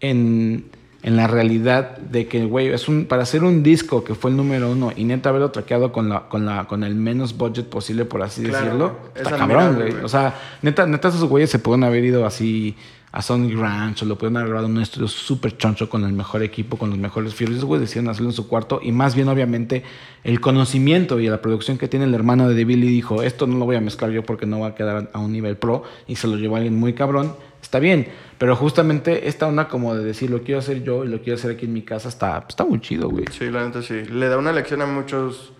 en, 0.00 0.70
en 1.08 1.16
la 1.16 1.26
realidad 1.26 1.96
de 1.96 2.28
que, 2.28 2.44
güey, 2.44 2.68
es 2.68 2.86
un, 2.86 3.06
para 3.06 3.22
hacer 3.22 3.42
un 3.42 3.62
disco 3.62 4.04
que 4.04 4.14
fue 4.14 4.30
el 4.30 4.36
número 4.36 4.70
uno 4.70 4.92
y 4.94 5.04
neta 5.04 5.30
haberlo 5.30 5.50
traqueado 5.50 5.90
con, 5.90 6.10
la, 6.10 6.28
con, 6.28 6.44
la, 6.44 6.66
con 6.66 6.84
el 6.84 6.94
menos 6.96 7.34
budget 7.38 7.64
posible, 7.64 8.04
por 8.04 8.22
así 8.22 8.42
Claro, 8.42 8.64
decirlo. 8.66 8.96
Es 9.14 9.22
está 9.22 9.38
cabrón, 9.38 9.76
güey. 9.76 9.94
O 10.04 10.08
sea, 10.10 10.34
neta, 10.60 10.84
neta, 10.84 11.08
esos 11.08 11.24
güeyes 11.24 11.48
se 11.48 11.60
pueden 11.60 11.82
haber 11.82 12.04
ido 12.04 12.26
así 12.26 12.76
a 13.10 13.22
Sonic 13.22 13.56
Ranch 13.58 14.02
o 14.02 14.04
lo 14.04 14.18
pueden 14.18 14.36
haber 14.36 14.50
grabado 14.50 14.66
en 14.68 14.76
un 14.76 14.82
estudio 14.82 15.08
súper 15.08 15.56
choncho 15.56 15.88
con 15.88 16.04
el 16.04 16.12
mejor 16.12 16.42
equipo, 16.42 16.76
con 16.76 16.90
los 16.90 16.98
mejores 16.98 17.32
fierros. 17.32 17.56
Esos 17.56 17.66
güeyes 17.66 17.88
decidieron 17.88 18.10
hacerlo 18.10 18.28
en 18.28 18.36
su 18.36 18.46
cuarto 18.46 18.78
y 18.82 18.92
más 18.92 19.14
bien, 19.14 19.28
obviamente, 19.28 19.84
el 20.24 20.42
conocimiento 20.42 21.18
y 21.20 21.28
la 21.28 21.40
producción 21.40 21.78
que 21.78 21.88
tiene 21.88 22.04
el 22.04 22.12
hermano 22.12 22.50
de 22.50 22.64
Billy 22.66 22.86
dijo: 22.86 23.22
Esto 23.22 23.46
no 23.46 23.56
lo 23.56 23.64
voy 23.64 23.76
a 23.76 23.80
mezclar 23.80 24.10
yo 24.10 24.24
porque 24.24 24.44
no 24.44 24.60
va 24.60 24.66
a 24.68 24.74
quedar 24.74 25.10
a 25.10 25.18
un 25.20 25.32
nivel 25.32 25.56
pro 25.56 25.84
y 26.06 26.16
se 26.16 26.28
lo 26.28 26.36
llevó 26.36 26.56
alguien 26.56 26.76
muy 26.76 26.92
cabrón. 26.92 27.32
Está 27.68 27.80
bien, 27.80 28.08
pero 28.38 28.56
justamente 28.56 29.28
esta 29.28 29.46
onda 29.46 29.68
como 29.68 29.94
de 29.94 30.02
decir 30.02 30.30
lo 30.30 30.42
quiero 30.42 30.60
hacer 30.60 30.82
yo 30.84 31.04
y 31.04 31.08
lo 31.08 31.20
quiero 31.20 31.34
hacer 31.36 31.50
aquí 31.50 31.66
en 31.66 31.74
mi 31.74 31.82
casa 31.82 32.08
está, 32.08 32.42
está 32.48 32.64
muy 32.64 32.80
chido, 32.80 33.10
güey. 33.10 33.26
Sí, 33.30 33.50
la 33.50 33.62
neta 33.62 33.82
sí. 33.82 34.06
Le 34.06 34.30
da 34.30 34.38
una 34.38 34.52
lección 34.52 34.80
a 34.80 34.86
muchos 34.86 35.52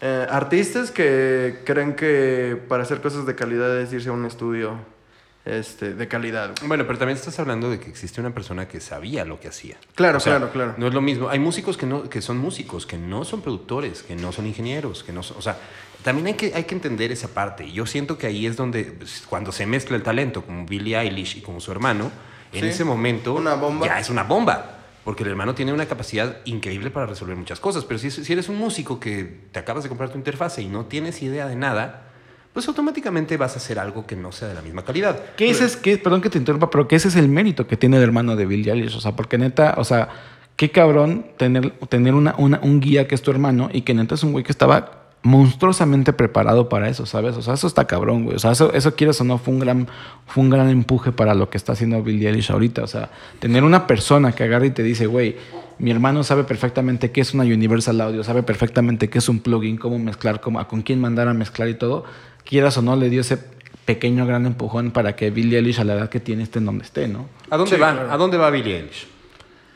eh, 0.00 0.26
artistas 0.30 0.90
que 0.90 1.60
creen 1.66 1.96
que 1.96 2.58
para 2.66 2.84
hacer 2.84 3.02
cosas 3.02 3.26
de 3.26 3.34
calidad 3.34 3.78
es 3.78 3.92
irse 3.92 4.08
a 4.08 4.12
un 4.12 4.24
estudio 4.24 4.78
este, 5.44 5.92
de 5.92 6.08
calidad. 6.08 6.52
güey. 6.56 6.66
Bueno, 6.66 6.86
pero 6.86 6.98
también 6.98 7.18
estás 7.18 7.38
hablando 7.38 7.68
de 7.68 7.78
que 7.78 7.90
existe 7.90 8.22
una 8.22 8.32
persona 8.32 8.66
que 8.66 8.80
sabía 8.80 9.26
lo 9.26 9.38
que 9.38 9.48
hacía. 9.48 9.76
Claro, 9.94 10.16
O 10.16 10.20
sea, 10.20 10.38
claro, 10.38 10.50
claro. 10.50 10.74
No 10.78 10.88
es 10.88 10.94
lo 10.94 11.02
mismo. 11.02 11.28
Hay 11.28 11.40
músicos 11.40 11.76
que, 11.76 11.84
no, 11.84 12.08
que 12.08 12.22
son 12.22 12.38
músicos, 12.38 12.86
que 12.86 12.96
no 12.96 13.26
son 13.26 13.42
productores, 13.42 14.02
que 14.02 14.16
no 14.16 14.32
son 14.32 14.46
ingenieros, 14.46 15.04
que 15.04 15.12
no 15.12 15.22
son... 15.22 15.36
O 15.36 15.42
sea, 15.42 15.58
también 16.04 16.28
hay 16.28 16.34
que, 16.34 16.52
hay 16.54 16.62
que 16.64 16.74
entender 16.76 17.10
esa 17.10 17.28
parte. 17.28 17.64
Y 17.66 17.72
Yo 17.72 17.86
siento 17.86 18.16
que 18.18 18.28
ahí 18.28 18.46
es 18.46 18.56
donde, 18.56 18.84
pues, 18.84 19.24
cuando 19.28 19.50
se 19.50 19.66
mezcla 19.66 19.96
el 19.96 20.02
talento, 20.04 20.42
como 20.42 20.64
Billie 20.66 20.96
Eilish 20.96 21.38
y 21.38 21.40
como 21.40 21.58
su 21.60 21.72
hermano, 21.72 22.12
en 22.52 22.60
Sí. 22.60 22.66
ese 22.68 22.84
momento 22.84 23.34
Una 23.34 23.54
bomba. 23.54 23.86
ya 23.86 23.98
es 23.98 24.08
una 24.10 24.22
bomba. 24.22 24.70
Porque 25.02 25.22
el 25.22 25.28
hermano 25.30 25.54
tiene 25.54 25.72
una 25.72 25.84
capacidad 25.86 26.36
increíble 26.46 26.90
para 26.90 27.04
resolver 27.06 27.36
muchas 27.36 27.60
cosas. 27.60 27.84
Pero 27.84 27.98
si, 27.98 28.10
si 28.10 28.32
eres 28.32 28.48
un 28.48 28.56
músico 28.56 28.98
que 29.00 29.40
te 29.52 29.58
acabas 29.58 29.82
de 29.82 29.88
comprar 29.90 30.08
tu 30.10 30.16
interfase 30.16 30.62
y 30.62 30.66
no 30.66 30.86
tienes 30.86 31.20
idea 31.20 31.46
de 31.46 31.56
nada, 31.56 32.04
pues 32.54 32.66
automáticamente 32.68 33.36
vas 33.36 33.52
a 33.54 33.56
hacer 33.56 33.78
algo 33.78 34.06
que 34.06 34.16
no 34.16 34.32
sea 34.32 34.48
de 34.48 34.54
la 34.54 34.62
misma 34.62 34.82
calidad. 34.84 35.20
Que 35.36 35.50
ese 35.50 35.64
es, 35.66 35.76
que, 35.76 35.98
perdón 35.98 36.22
que 36.22 36.30
te 36.30 36.38
interrumpa, 36.38 36.70
pero 36.70 36.88
que 36.88 36.96
ese 36.96 37.08
es 37.08 37.16
el 37.16 37.28
mérito 37.28 37.66
que 37.66 37.76
tiene 37.76 37.96
el 37.98 38.02
hermano 38.02 38.34
de 38.36 38.46
Bill 38.46 38.66
Eilish. 38.66 38.96
O 38.96 39.00
sea, 39.00 39.12
porque 39.16 39.36
neta, 39.36 39.74
o 39.76 39.84
sea, 39.84 40.08
qué 40.56 40.70
cabrón 40.70 41.26
tener, 41.36 41.72
tener 41.90 42.14
una, 42.14 42.34
una- 42.38 42.60
un 42.62 42.80
guía 42.80 43.06
que 43.06 43.14
es 43.14 43.20
tu 43.20 43.30
hermano 43.30 43.68
y 43.72 43.82
que 43.82 43.92
neta 43.92 44.14
es 44.14 44.22
un 44.22 44.32
güey 44.32 44.42
que 44.44 44.52
estaba 44.52 45.03
monstruosamente 45.24 46.12
preparado 46.12 46.68
para 46.68 46.88
eso, 46.88 47.06
¿sabes? 47.06 47.34
O 47.36 47.42
sea, 47.42 47.54
eso 47.54 47.66
está 47.66 47.86
cabrón, 47.86 48.24
güey. 48.24 48.36
O 48.36 48.38
sea, 48.38 48.52
eso, 48.52 48.72
eso 48.74 48.94
quieres 48.94 49.20
o 49.20 49.24
no, 49.24 49.38
fue 49.38 49.54
un 49.54 49.60
gran, 49.60 49.88
fue 50.26 50.42
un 50.44 50.50
gran 50.50 50.68
empuje 50.68 51.12
para 51.12 51.34
lo 51.34 51.48
que 51.50 51.56
está 51.56 51.72
haciendo 51.72 52.02
Bill 52.02 52.24
Eilish 52.24 52.50
ahorita. 52.52 52.82
O 52.84 52.86
sea, 52.86 53.10
tener 53.40 53.64
una 53.64 53.86
persona 53.86 54.32
que 54.32 54.44
agarra 54.44 54.66
y 54.66 54.70
te 54.70 54.82
dice, 54.82 55.06
güey, 55.06 55.36
mi 55.78 55.90
hermano 55.90 56.22
sabe 56.22 56.44
perfectamente 56.44 57.10
qué 57.10 57.22
es 57.22 57.32
una 57.34 57.42
Universal 57.44 58.00
Audio, 58.02 58.22
sabe 58.22 58.42
perfectamente 58.42 59.08
qué 59.08 59.18
es 59.18 59.28
un 59.28 59.40
plugin, 59.40 59.76
cómo 59.78 59.98
mezclar, 59.98 60.40
cómo, 60.40 60.60
a 60.60 60.68
con 60.68 60.82
quién 60.82 61.00
mandar 61.00 61.26
a 61.26 61.34
mezclar 61.34 61.68
y 61.68 61.74
todo. 61.74 62.04
Quieras 62.44 62.76
o 62.76 62.82
no, 62.82 62.94
le 62.94 63.08
dio 63.08 63.22
ese 63.22 63.38
pequeño 63.86 64.26
gran 64.26 64.44
empujón 64.46 64.90
para 64.90 65.16
que 65.16 65.30
Billie 65.30 65.58
Eilish 65.58 65.80
a 65.80 65.84
la 65.84 65.94
edad 65.94 66.08
que 66.10 66.20
tiene 66.20 66.42
esté 66.42 66.58
en 66.58 66.66
donde 66.66 66.84
esté, 66.84 67.08
¿no? 67.08 67.28
¿A 67.50 67.56
dónde 67.56 67.74
Sí, 67.74 67.80
va? 67.80 67.92
claro. 67.92 68.12
¿A 68.12 68.16
dónde 68.18 68.36
va 68.36 68.50
Billie 68.50 68.76
Eilish? 68.76 69.06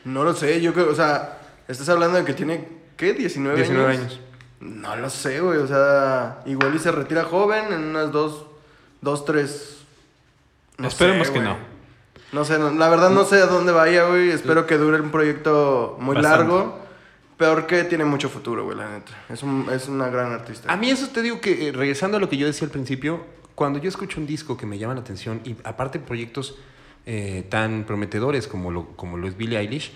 No 0.05 0.23
lo 0.23 0.33
sé, 0.33 0.61
yo 0.61 0.73
creo, 0.73 0.89
o 0.91 0.95
sea, 0.95 1.39
estás 1.67 1.89
hablando 1.89 2.17
de 2.19 2.23
que 2.23 2.33
tiene, 2.33 2.67
¿qué? 2.95 3.13
19, 3.13 3.55
19 3.57 3.87
años. 3.91 4.01
años. 4.03 4.19
No 4.59 4.95
lo 4.97 5.09
sé, 5.09 5.39
güey, 5.39 5.57
o 5.59 5.67
sea, 5.67 6.41
igual 6.45 6.75
y 6.75 6.79
se 6.79 6.91
retira 6.91 7.23
joven 7.23 7.71
en 7.71 7.81
unas 7.85 8.11
dos, 8.11 8.45
dos, 9.01 9.23
tres... 9.25 9.77
Esperemos 10.83 11.27
sé, 11.27 11.33
que 11.33 11.39
no. 11.41 11.57
No 12.31 12.45
sé, 12.45 12.59
no- 12.59 12.71
la 12.71 12.89
verdad 12.89 13.09
no 13.09 13.23
sé 13.25 13.37
a 13.41 13.45
dónde 13.47 13.71
vaya, 13.71 14.05
güey, 14.07 14.29
espero 14.31 14.65
que 14.67 14.77
dure 14.77 14.99
un 15.01 15.11
proyecto 15.11 15.97
muy 15.99 16.15
Bastante. 16.15 16.37
largo. 16.39 16.79
Peor 17.37 17.67
que 17.67 17.85
tiene 17.85 18.03
mucho 18.03 18.27
futuro, 18.29 18.65
güey, 18.65 18.77
la 18.77 18.89
neta. 18.89 19.11
Es, 19.29 19.43
un, 19.43 19.65
es 19.71 19.87
una 19.87 20.09
gran 20.09 20.33
artista. 20.33 20.71
A 20.71 20.75
mí 20.75 20.89
eso 20.89 21.07
te 21.07 21.21
digo 21.21 21.39
que, 21.39 21.69
eh, 21.69 21.71
regresando 21.71 22.17
a 22.17 22.19
lo 22.19 22.27
que 22.27 22.35
yo 22.35 22.45
decía 22.45 22.65
al 22.65 22.71
principio, 22.71 23.21
cuando 23.55 23.79
yo 23.79 23.87
escucho 23.87 24.19
un 24.19 24.27
disco 24.27 24.57
que 24.57 24.65
me 24.65 24.77
llama 24.77 24.93
la 24.93 24.99
atención 25.01 25.39
y 25.45 25.55
aparte 25.63 25.99
proyectos 25.99 26.55
eh, 27.05 27.45
tan 27.49 27.85
prometedores 27.85 28.47
como 28.47 28.71
lo, 28.71 28.87
como 28.97 29.15
lo 29.17 29.25
es 29.27 29.37
Billie 29.37 29.57
Eilish, 29.57 29.93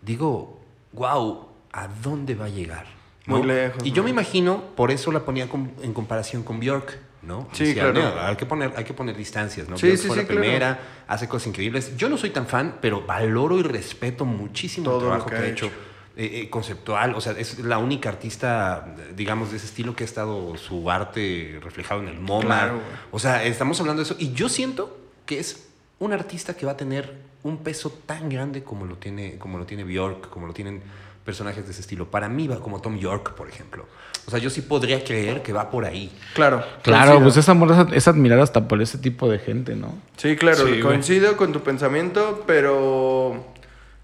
digo, 0.00 0.58
wow, 0.92 1.48
¿a 1.72 1.86
dónde 2.02 2.34
va 2.34 2.46
a 2.46 2.48
llegar? 2.48 2.86
Muy 3.26 3.42
lejos, 3.42 3.84
Y 3.84 3.92
yo 3.92 4.02
me 4.02 4.10
¿no? 4.10 4.14
imagino, 4.20 4.62
por 4.76 4.90
eso 4.90 5.10
la 5.12 5.20
ponía 5.20 5.48
com- 5.48 5.70
en 5.82 5.92
comparación 5.92 6.42
con 6.42 6.60
Björk, 6.60 6.98
¿no? 7.22 7.48
Sí, 7.52 7.74
claro. 7.74 7.92
"No, 7.92 8.20
hay, 8.20 8.36
que 8.36 8.46
poner, 8.46 8.72
hay 8.76 8.84
que 8.84 8.94
poner 8.94 9.16
distancias, 9.16 9.68
¿no? 9.68 9.76
Sí, 9.76 9.86
Björk 9.88 10.00
sí, 10.00 10.06
fue 10.06 10.16
sí, 10.16 10.22
la 10.22 10.26
claro. 10.28 10.40
primera, 10.40 10.80
hace 11.08 11.28
cosas 11.28 11.48
increíbles. 11.48 11.96
Yo 11.96 12.08
no 12.08 12.16
soy 12.16 12.30
tan 12.30 12.46
fan, 12.46 12.78
pero 12.80 13.04
valoro 13.04 13.58
y 13.58 13.62
respeto 13.62 14.24
muchísimo 14.24 14.84
Todo 14.84 14.96
el 14.98 15.02
trabajo 15.06 15.30
que 15.30 15.36
ha 15.36 15.46
hecho 15.46 15.66
hecho. 15.66 15.74
eh, 16.16 16.42
eh, 16.44 16.50
conceptual, 16.50 17.14
o 17.14 17.20
sea, 17.20 17.32
es 17.32 17.58
la 17.58 17.78
única 17.78 18.08
artista, 18.08 18.94
digamos, 19.14 19.50
de 19.50 19.56
ese 19.58 19.66
estilo 19.66 19.94
que 19.96 20.04
ha 20.04 20.06
estado 20.06 20.56
su 20.56 20.90
arte 20.90 21.58
reflejado 21.62 22.00
en 22.02 22.08
el 22.08 22.20
MoMA. 22.20 22.46
Claro, 22.46 22.80
o 23.10 23.18
sea, 23.18 23.44
estamos 23.44 23.78
hablando 23.80 24.02
de 24.02 24.06
eso. 24.06 24.16
Y 24.18 24.32
yo 24.32 24.48
siento 24.48 24.96
que 25.26 25.38
es 25.40 25.68
un 25.98 26.12
artista 26.12 26.54
que 26.54 26.64
va 26.64 26.72
a 26.72 26.76
tener 26.76 27.12
un 27.42 27.58
peso 27.58 27.90
tan 28.06 28.28
grande 28.28 28.62
como 28.62 28.86
lo 28.86 28.96
tiene, 28.96 29.36
como 29.38 29.58
lo 29.58 29.66
tiene 29.66 29.84
Bjork, 29.84 30.30
como 30.30 30.46
lo 30.46 30.52
tienen 30.52 30.82
personajes 31.26 31.66
de 31.66 31.72
ese 31.72 31.82
estilo. 31.82 32.10
Para 32.10 32.28
mí 32.30 32.48
va 32.48 32.60
como 32.60 32.80
Tom 32.80 32.96
York, 32.98 33.34
por 33.34 33.48
ejemplo. 33.48 33.84
O 34.26 34.30
sea, 34.30 34.38
yo 34.38 34.48
sí 34.48 34.62
podría 34.62 35.04
creer 35.04 35.42
que 35.42 35.52
va 35.52 35.70
por 35.70 35.84
ahí. 35.84 36.10
Claro. 36.34 36.64
Claro, 36.82 37.06
coincido. 37.12 37.22
pues 37.24 37.36
esa 37.36 37.52
amor 37.52 37.88
es, 37.92 38.08
admirar 38.08 38.38
hasta 38.40 38.66
por 38.66 38.80
ese 38.80 38.96
tipo 38.98 39.28
de 39.28 39.38
gente, 39.38 39.74
¿no? 39.76 39.94
Sí, 40.16 40.36
claro, 40.36 40.58
Sí, 40.58 40.62
güey. 40.64 40.80
coincido 40.80 41.36
con 41.36 41.52
tu 41.52 41.60
pensamiento, 41.62 42.42
pero, 42.46 43.44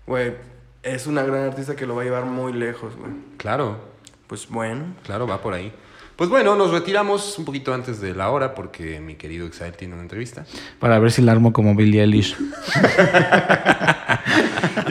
güey, 0.06 0.34
es 0.82 1.06
una 1.06 1.22
gran 1.22 1.44
artista 1.44 1.74
que 1.76 1.86
lo 1.86 1.94
va 1.96 2.02
a 2.02 2.04
llevar 2.04 2.24
muy 2.26 2.52
lejos, 2.52 2.94
güey. 2.96 3.12
Claro, 3.38 3.78
Pues 4.26 4.48
bueno. 4.48 4.84
claro, 5.04 5.26
va 5.26 5.40
por 5.40 5.54
ahí. 5.54 5.72
Pues 6.16 6.28
bueno, 6.30 6.54
nos 6.56 6.70
retiramos 6.70 7.36
un 7.38 7.44
poquito 7.44 7.72
antes 7.74 8.00
de 8.00 8.14
la 8.14 8.30
hora 8.30 8.54
porque 8.54 9.00
mi 9.00 9.14
querido 9.16 9.46
Exael 9.46 9.74
tiene 9.74 9.94
una 9.94 10.02
entrevista. 10.02 10.44
Para 10.78 10.98
ver 11.00 11.10
si 11.10 11.22
la 11.22 11.32
armo 11.32 11.52
como 11.52 11.74
Billie 11.74 12.02
Eilish. 12.02 12.36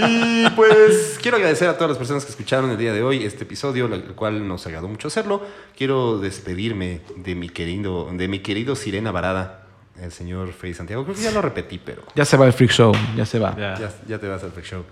Y 0.08 0.50
pues 0.52 1.20
quiero 1.22 1.38
agradecer 1.38 1.70
a 1.70 1.76
todas 1.76 1.90
las 1.90 1.98
personas 1.98 2.26
que 2.26 2.32
escucharon 2.32 2.70
el 2.72 2.78
día 2.78 2.94
de 2.94 3.04
hoy 3.04 3.24
este 3.24 3.44
episodio, 3.44 3.86
el 3.94 4.04
cual 4.16 4.48
nos 4.48 4.66
agradó 4.68 4.88
mucho 4.88 5.08
hacerlo. 5.08 5.46
Quiero 5.78 6.20
despedirme 6.20 7.02
de 7.18 7.36
mi 7.36 7.50
querido, 7.50 8.10
de 8.12 8.28
mi 8.28 8.40
querido 8.40 8.76
Sirena 8.76 9.12
Varada, 9.12 9.68
el 10.02 10.12
señor 10.12 10.52
Freddy 10.54 10.74
Santiago. 10.74 11.04
Creo 11.04 11.16
que 11.16 11.22
ya 11.22 11.32
lo 11.32 11.42
repetí, 11.42 11.78
pero 11.78 12.04
Ya 12.16 12.26
se 12.26 12.38
va 12.38 12.46
el 12.48 12.54
freak 12.54 12.72
show, 12.72 12.94
ya 13.16 13.26
se 13.26 13.40
va. 13.40 13.56
Ya. 13.58 13.78
ya, 13.78 13.92
ya 14.08 14.20
te 14.20 14.28
vas 14.28 14.44
al 14.44 14.52
Freak 14.52 14.66
Show. 14.66 14.84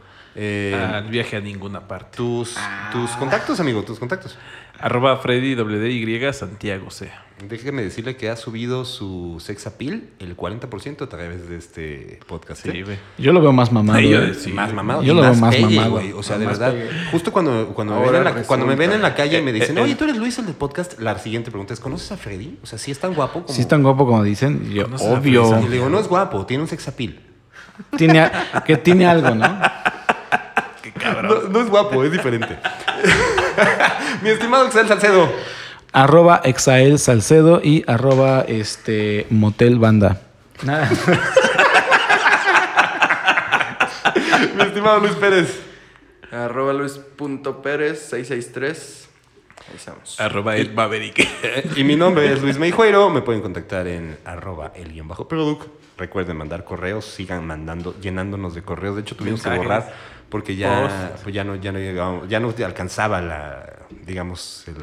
Eh, 0.41 0.73
Al 0.93 1.09
viaje 1.09 1.35
a 1.35 1.41
ninguna 1.41 1.81
parte. 1.87 2.15
tus, 2.15 2.55
tus 2.93 3.11
contactos, 3.11 3.59
amigo, 3.59 3.83
tus 3.83 3.99
contactos. 3.99 4.37
Arroba 4.79 5.17
Freddy 5.17 5.55
WDY 5.55 6.31
Santiago 6.31 6.89
C. 6.89 7.11
Déjeme 7.49 7.81
decirle 7.81 8.15
que 8.15 8.29
ha 8.29 8.37
subido 8.37 8.85
su 8.85 9.37
sex 9.45 9.67
appeal 9.67 10.03
el 10.19 10.37
40% 10.37 11.01
a 11.01 11.07
través 11.09 11.49
de 11.49 11.57
este 11.57 12.19
podcast. 12.27 12.63
Sí, 12.63 12.69
¿eh? 12.69 12.83
güey. 12.83 12.97
Yo 13.17 13.33
lo 13.33 13.41
veo 13.41 13.51
más 13.51 13.71
mamado. 13.73 13.99
Yo 13.99 14.21
¿eh? 14.23 14.33
Sí, 14.33 14.51
más 14.53 14.73
mamado. 14.73 15.03
Yo 15.03 15.13
lo 15.13 15.21
veo 15.21 15.33
más 15.35 15.59
mamado. 15.59 15.91
güey. 15.91 16.13
O 16.13 16.23
sea, 16.23 16.37
de 16.37 16.45
Más 16.45 16.57
verdad. 16.59 16.73
pegue. 16.73 16.89
Justo 17.11 17.33
cuando, 17.33 17.67
cuando, 17.73 17.95
me 17.99 18.05
ven 18.05 18.15
en 18.15 18.23
la, 18.23 18.43
cuando 18.43 18.65
me 18.65 18.75
ven 18.75 18.91
en 18.93 19.01
la 19.01 19.13
calle 19.15 19.39
y 19.39 19.41
me 19.41 19.51
dicen, 19.51 19.77
Eh, 19.77 19.81
eh, 19.81 19.83
oye, 19.83 19.95
tú 19.95 20.05
eres 20.05 20.15
Luis, 20.17 20.37
el 20.39 20.45
del 20.45 20.55
podcast, 20.55 20.97
la 20.99 21.17
siguiente 21.19 21.49
pregunta 21.51 21.73
es, 21.73 21.81
¿conoces 21.81 22.11
a 22.13 22.17
Freddy? 22.17 22.57
O 22.63 22.65
sea, 22.65 22.77
¿sí 22.79 22.91
es 22.91 22.99
tan 22.99 23.13
guapo 23.13 23.41
como...? 23.43 23.53
Si 23.53 23.59
es 23.61 23.67
tan 23.67 23.83
guapo 23.83 24.05
como 24.05 24.23
dicen, 24.23 24.69
yo, 24.71 24.83
¿Conoces 24.83 25.07
a 25.07 25.11
obvio. 25.13 25.59
Y 25.59 25.63
le 25.65 25.71
digo, 25.75 25.89
no 25.89 25.99
es 25.99 26.07
guapo, 26.07 26.45
tiene 26.45 26.63
un 26.63 26.69
sex 26.69 26.87
appeal. 26.87 27.19
Tiene, 27.97 28.19
a- 28.21 28.63
que 28.65 28.75
tiene 28.77 29.05
algo, 29.05 29.33
¿no? 29.35 29.59
No, 31.49 31.61
es 31.61 31.69
guapo, 31.69 32.03
es 32.03 32.11
diferente. 32.11 32.57
Mi 34.21 34.29
estimado 34.29 34.65
Excel 34.65 34.87
Salcedo. 34.87 35.31
Arroba 35.91 36.41
Exael 36.43 36.99
Salcedo 36.99 37.61
y 37.63 37.83
arroba 37.87 38.41
este 38.47 39.25
Motel 39.29 39.79
Banda. 39.79 40.21
Nada. 40.63 40.89
Mi 44.55 44.63
estimado 44.63 44.99
Luis 44.99 45.13
Pérez. 45.13 45.61
Arroba 46.31 46.73
luis.pérez663. 46.73 49.07
Ahí 49.67 49.75
estamos. 49.75 50.19
Arroba 50.19 50.55
el 50.57 50.73
Maverick. 50.73 51.27
Y 51.75 51.83
mi 51.83 51.95
nombre 51.95 52.31
es 52.31 52.41
Luis 52.41 52.59
Meijueiro. 52.59 53.09
Me 53.09 53.21
pueden 53.21 53.41
contactar 53.41 53.87
en 53.87 54.17
arroba 54.25 54.71
el 54.75 54.93
guion 54.93 55.07
bajo 55.07 55.27
product. 55.27 55.67
Recuerden 55.97 56.37
mandar 56.37 56.63
correos, 56.63 57.05
sigan 57.05 57.45
mandando, 57.45 57.99
llenándonos 57.99 58.55
de 58.55 58.61
correos. 58.61 58.95
De 58.95 59.01
hecho, 59.01 59.15
tuvimos 59.15 59.41
que 59.41 59.49
borrar 59.49 59.91
porque 60.29 60.55
ya, 60.55 60.81
Posts. 60.81 61.23
pues 61.23 61.35
ya 61.35 61.43
no, 61.43 61.55
ya 61.55 61.71
no 61.71 62.25
ya 62.27 62.39
no 62.39 62.53
alcanzaba 62.65 63.21
la, 63.21 63.65
digamos, 64.05 64.63
el, 64.67 64.75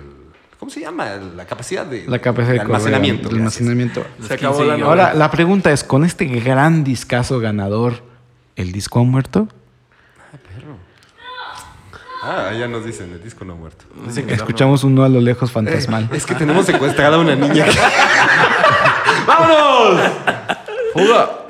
¿cómo 0.59 0.71
se 0.71 0.81
llama? 0.81 1.09
La 1.37 1.47
capacidad 1.47 1.87
de, 1.87 2.05
La 2.07 2.19
capacidad 2.19 2.55
de 2.55 2.61
almacenamiento. 2.61 3.29
gracias. 3.29 3.39
almacenamiento. 3.39 4.07
Se 4.23 4.35
acabó 4.35 4.65
la. 4.65 4.75
Ahora, 4.75 5.15
la 5.15 5.31
pregunta 5.31 5.73
es, 5.73 5.85
¿con 5.85 6.05
este 6.05 6.27
gran 6.27 6.85
discazo 6.85 7.39
ganador, 7.39 8.03
el 8.57 8.73
disco 8.73 9.01
ha 9.01 9.05
muerto? 9.05 9.49
Ah, 12.29 12.53
ya 12.59 12.67
nos 12.67 12.85
dicen, 12.85 13.13
el 13.13 13.23
disco 13.23 13.45
no 13.45 13.53
ha 13.53 13.57
muerto. 13.57 13.85
Dicen 14.05 14.27
que 14.27 14.35
Escuchamos 14.35 14.83
uno 14.83 15.05
a 15.05 15.09
lo 15.09 15.21
lejos 15.21 15.53
fantasmal. 15.53 16.09
Es 16.13 16.27
que 16.27 16.35
tenemos 16.35 16.67
secuestrada 16.67 17.17
a 17.17 17.21
una 17.21 17.37
niña. 17.37 17.67
¡Vámonos! 19.27 20.11
¡Fuga! 20.93 21.46